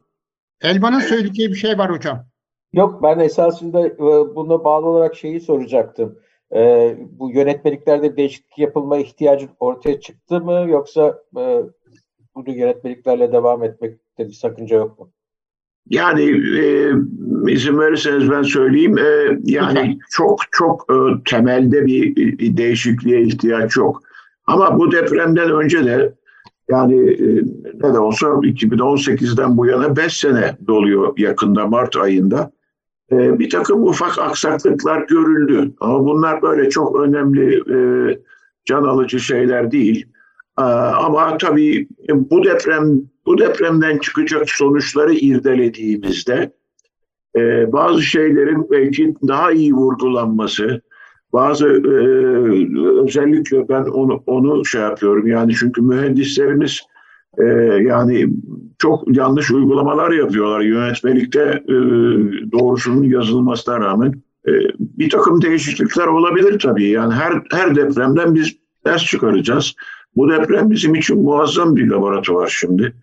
Elvan'ın 0.63 1.01
söyleyeceği 1.01 1.49
bir 1.49 1.55
şey 1.55 1.79
var 1.79 1.91
hocam. 1.91 2.27
Yok 2.73 3.03
ben 3.03 3.19
esasında 3.19 3.87
e, 3.87 3.99
buna 4.37 4.65
bağlı 4.65 4.87
olarak 4.87 5.17
şeyi 5.17 5.41
soracaktım. 5.41 6.19
E, 6.55 6.97
bu 7.11 7.31
yönetmeliklerde 7.31 8.17
değişiklik 8.17 8.59
yapılma 8.59 8.99
ihtiyacı 8.99 9.49
ortaya 9.61 10.01
çıktı 10.01 10.41
mı 10.41 10.67
yoksa 10.69 11.23
e, 11.37 11.63
bu 12.35 12.51
yönetmeliklerle 12.51 13.33
devam 13.33 13.65
etmekte 13.65 14.29
bir 14.29 14.33
sakınca 14.33 14.77
yok 14.77 14.99
mu? 14.99 15.11
Yani 15.91 16.23
e, 16.61 16.93
izin 17.53 17.79
verirseniz 17.79 18.31
ben 18.31 18.43
söyleyeyim. 18.43 18.99
E, 18.99 19.39
yani 19.45 19.79
Lütfen. 19.79 19.99
çok 20.11 20.41
çok 20.51 20.87
e, 20.91 20.95
temelde 21.25 21.87
bir, 21.87 22.17
bir 22.17 22.57
değişikliğe 22.57 23.23
ihtiyaç 23.23 23.77
yok. 23.77 24.03
Ama 24.47 24.79
bu 24.79 24.93
depremden 24.93 25.51
önce 25.51 25.85
de 25.85 26.15
yani 26.69 27.11
e, 27.11 27.43
ne 27.75 27.95
de 27.95 27.99
olsa 27.99 28.27
2018'den 28.27 29.57
bu 29.57 29.66
yana 29.66 29.97
5 29.97 30.16
sene 30.16 30.57
doluyor 30.66 31.19
yakında 31.19 31.66
Mart 31.66 31.97
ayında. 31.97 32.51
E, 33.12 33.39
bir 33.39 33.51
takım 33.51 33.85
ufak 33.85 34.19
aksaklıklar 34.19 35.07
görüldü. 35.07 35.73
Ama 35.81 36.05
bunlar 36.05 36.43
böyle 36.43 36.71
çok 36.71 37.01
önemli 37.01 37.55
e, 37.55 37.79
can 38.64 38.83
alıcı 38.83 39.21
şeyler 39.21 39.71
değil. 39.71 40.07
Ama 40.57 41.39
tabii 41.39 41.89
bu 42.11 42.45
deprem 42.45 43.03
bu 43.27 43.39
depremden 43.39 43.99
çıkacak 43.99 44.51
sonuçları 44.51 45.14
irdelediğimizde 45.14 46.53
bazı 47.73 48.03
şeylerin 48.03 48.71
belki 48.71 49.14
daha 49.29 49.53
iyi 49.53 49.73
vurgulanması, 49.73 50.83
bazı 51.33 51.66
e, 51.66 51.95
özellikle 53.03 53.68
ben 53.68 53.83
onu 53.83 54.22
onu 54.26 54.64
şey 54.64 54.81
yapıyorum 54.81 55.26
yani 55.26 55.55
çünkü 55.55 55.83
mühendislerimiz 55.83 56.81
e, 57.39 57.45
yani 57.83 58.29
çok 58.79 59.16
yanlış 59.16 59.51
uygulamalar 59.51 60.11
yapıyorlar 60.11 60.61
yönetmelikte 60.61 61.62
e, 61.68 61.74
doğrusunun 62.53 63.05
yazılmasına 63.05 63.81
rağmen 63.81 64.14
e, 64.49 64.53
bir 64.79 65.11
takım 65.11 65.43
değişiklikler 65.43 66.07
olabilir 66.07 66.59
tabii 66.59 66.89
yani 66.89 67.14
her 67.14 67.43
her 67.53 67.76
depremden 67.76 68.35
biz 68.35 68.57
ders 68.87 69.05
çıkaracağız. 69.05 69.74
Bu 70.16 70.31
deprem 70.31 70.70
bizim 70.70 70.95
için 70.95 71.22
muazzam 71.22 71.76
bir 71.76 71.87
laboratuvar 71.87 72.57
şimdi. 72.61 72.95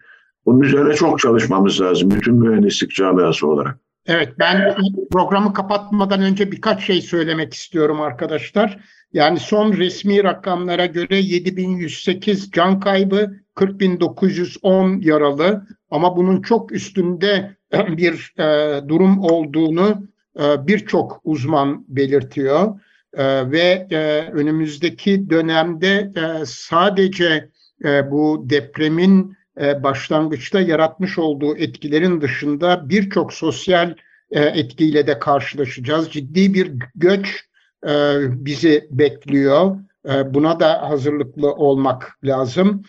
Bunun 0.45 0.61
üzerine 0.61 0.93
çok 0.93 1.19
çalışmamız 1.19 1.81
lazım 1.81 2.11
bütün 2.11 2.35
mühendislik 2.35 2.91
camiası 2.95 3.47
olarak. 3.47 3.79
Evet 4.07 4.33
ben 4.39 4.75
programı 5.11 5.53
kapatmadan 5.53 6.21
önce 6.21 6.51
birkaç 6.51 6.83
şey 6.83 7.01
söylemek 7.01 7.53
istiyorum 7.53 8.01
arkadaşlar. 8.01 8.79
Yani 9.13 9.39
son 9.39 9.73
resmi 9.73 10.23
rakamlara 10.23 10.85
göre 10.85 11.17
7108 11.17 12.51
can 12.51 12.79
kaybı, 12.79 13.31
40910 13.55 15.01
yaralı 15.01 15.67
ama 15.89 16.17
bunun 16.17 16.41
çok 16.41 16.71
üstünde 16.71 17.55
bir 17.73 18.33
e, 18.39 18.81
durum 18.87 19.19
olduğunu 19.19 20.07
e, 20.39 20.67
birçok 20.67 21.21
uzman 21.23 21.85
belirtiyor. 21.87 22.79
E, 23.13 23.51
ve 23.51 23.87
e, 23.91 24.21
önümüzdeki 24.31 25.29
dönemde 25.29 26.11
e, 26.15 26.45
sadece 26.45 27.49
e, 27.85 28.11
bu 28.11 28.45
depremin 28.49 29.37
başlangıçta 29.57 30.61
yaratmış 30.61 31.19
olduğu 31.19 31.57
etkilerin 31.57 32.21
dışında 32.21 32.89
birçok 32.89 33.33
sosyal 33.33 33.95
e, 34.31 34.41
etkiyle 34.41 35.07
de 35.07 35.19
karşılaşacağız. 35.19 36.11
Ciddi 36.11 36.53
bir 36.53 36.71
göç 36.95 37.45
e, 37.87 38.15
bizi 38.45 38.87
bekliyor. 38.91 39.77
Buna 40.25 40.59
da 40.59 40.89
hazırlıklı 40.89 41.53
olmak 41.53 42.17
lazım. 42.23 42.83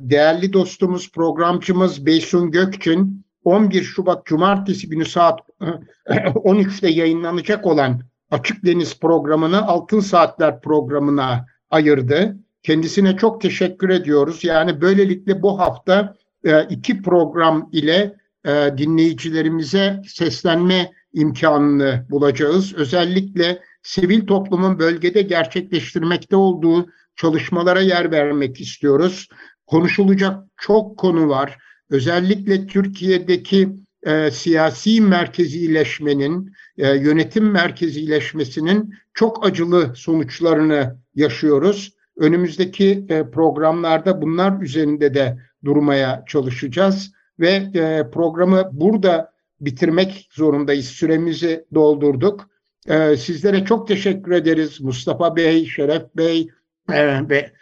Değerli 0.00 0.52
dostumuz, 0.52 1.12
programcımız 1.12 2.06
Beysun 2.06 2.50
Gökçin 2.50 3.24
11 3.44 3.82
Şubat 3.82 4.26
Cumartesi 4.26 4.88
günü 4.88 5.04
saat 5.04 5.40
13'te 6.08 6.88
yayınlanacak 6.88 7.66
olan 7.66 8.00
Açık 8.30 8.64
Deniz 8.64 9.00
programını 9.00 9.66
Altın 9.66 10.00
Saatler 10.00 10.60
programına 10.60 11.46
ayırdı. 11.70 12.36
Kendisine 12.62 13.16
çok 13.16 13.40
teşekkür 13.40 13.88
ediyoruz. 13.88 14.44
Yani 14.44 14.80
böylelikle 14.80 15.42
bu 15.42 15.58
hafta 15.58 16.14
e, 16.44 16.64
iki 16.64 17.02
program 17.02 17.68
ile 17.72 18.16
e, 18.44 18.50
dinleyicilerimize 18.78 20.02
seslenme 20.06 20.92
imkanını 21.12 22.06
bulacağız. 22.10 22.74
Özellikle 22.74 23.62
sivil 23.82 24.26
toplumun 24.26 24.78
bölgede 24.78 25.22
gerçekleştirmekte 25.22 26.36
olduğu 26.36 26.86
çalışmalara 27.16 27.80
yer 27.80 28.10
vermek 28.10 28.60
istiyoruz. 28.60 29.28
Konuşulacak 29.66 30.44
çok 30.56 30.98
konu 30.98 31.28
var. 31.28 31.58
Özellikle 31.90 32.66
Türkiye'deki 32.66 33.68
e, 34.02 34.30
siyasi 34.30 35.00
merkezileşmenin, 35.00 36.52
e, 36.78 36.88
yönetim 36.88 37.50
merkezileşmesinin 37.50 38.94
çok 39.14 39.46
acılı 39.46 39.92
sonuçlarını 39.96 40.98
yaşıyoruz. 41.14 41.97
Önümüzdeki 42.18 43.06
e, 43.08 43.30
programlarda 43.30 44.22
bunlar 44.22 44.60
üzerinde 44.62 45.14
de 45.14 45.38
durmaya 45.64 46.24
çalışacağız 46.26 47.12
ve 47.40 47.50
e, 47.74 48.10
programı 48.10 48.70
burada 48.72 49.32
bitirmek 49.60 50.28
zorundayız. 50.32 50.86
Süremizi 50.86 51.64
doldurduk. 51.74 52.50
E, 52.88 53.16
sizlere 53.16 53.64
çok 53.64 53.88
teşekkür 53.88 54.32
ederiz 54.32 54.80
Mustafa 54.80 55.36
Bey, 55.36 55.66
Şeref 55.66 56.02
Bey 56.16 56.48
ve 56.90 57.52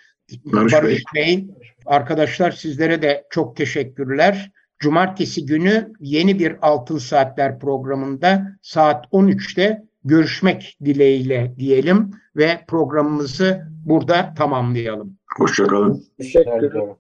Barış, 0.44 0.72
Barış 0.72 1.02
Bey. 1.14 1.46
Arkadaşlar 1.86 2.50
sizlere 2.50 3.02
de 3.02 3.26
çok 3.30 3.57
teşekkürler. 3.57 4.52
Cumartesi 4.78 5.46
günü 5.46 5.92
yeni 6.00 6.38
bir 6.38 6.57
Altın 6.62 6.98
Saatler 6.98 7.59
programında 7.59 8.59
saat 8.62 9.07
13'te 9.07 9.86
görüşmek 10.07 10.78
dileğiyle 10.84 11.54
diyelim 11.59 12.11
ve 12.36 12.64
programımızı 12.68 13.62
burada 13.84 14.34
tamamlayalım. 14.34 15.18
Hoşçakalın. 15.38 16.04
Teşekkür 16.18 16.50
ederim. 16.50 16.96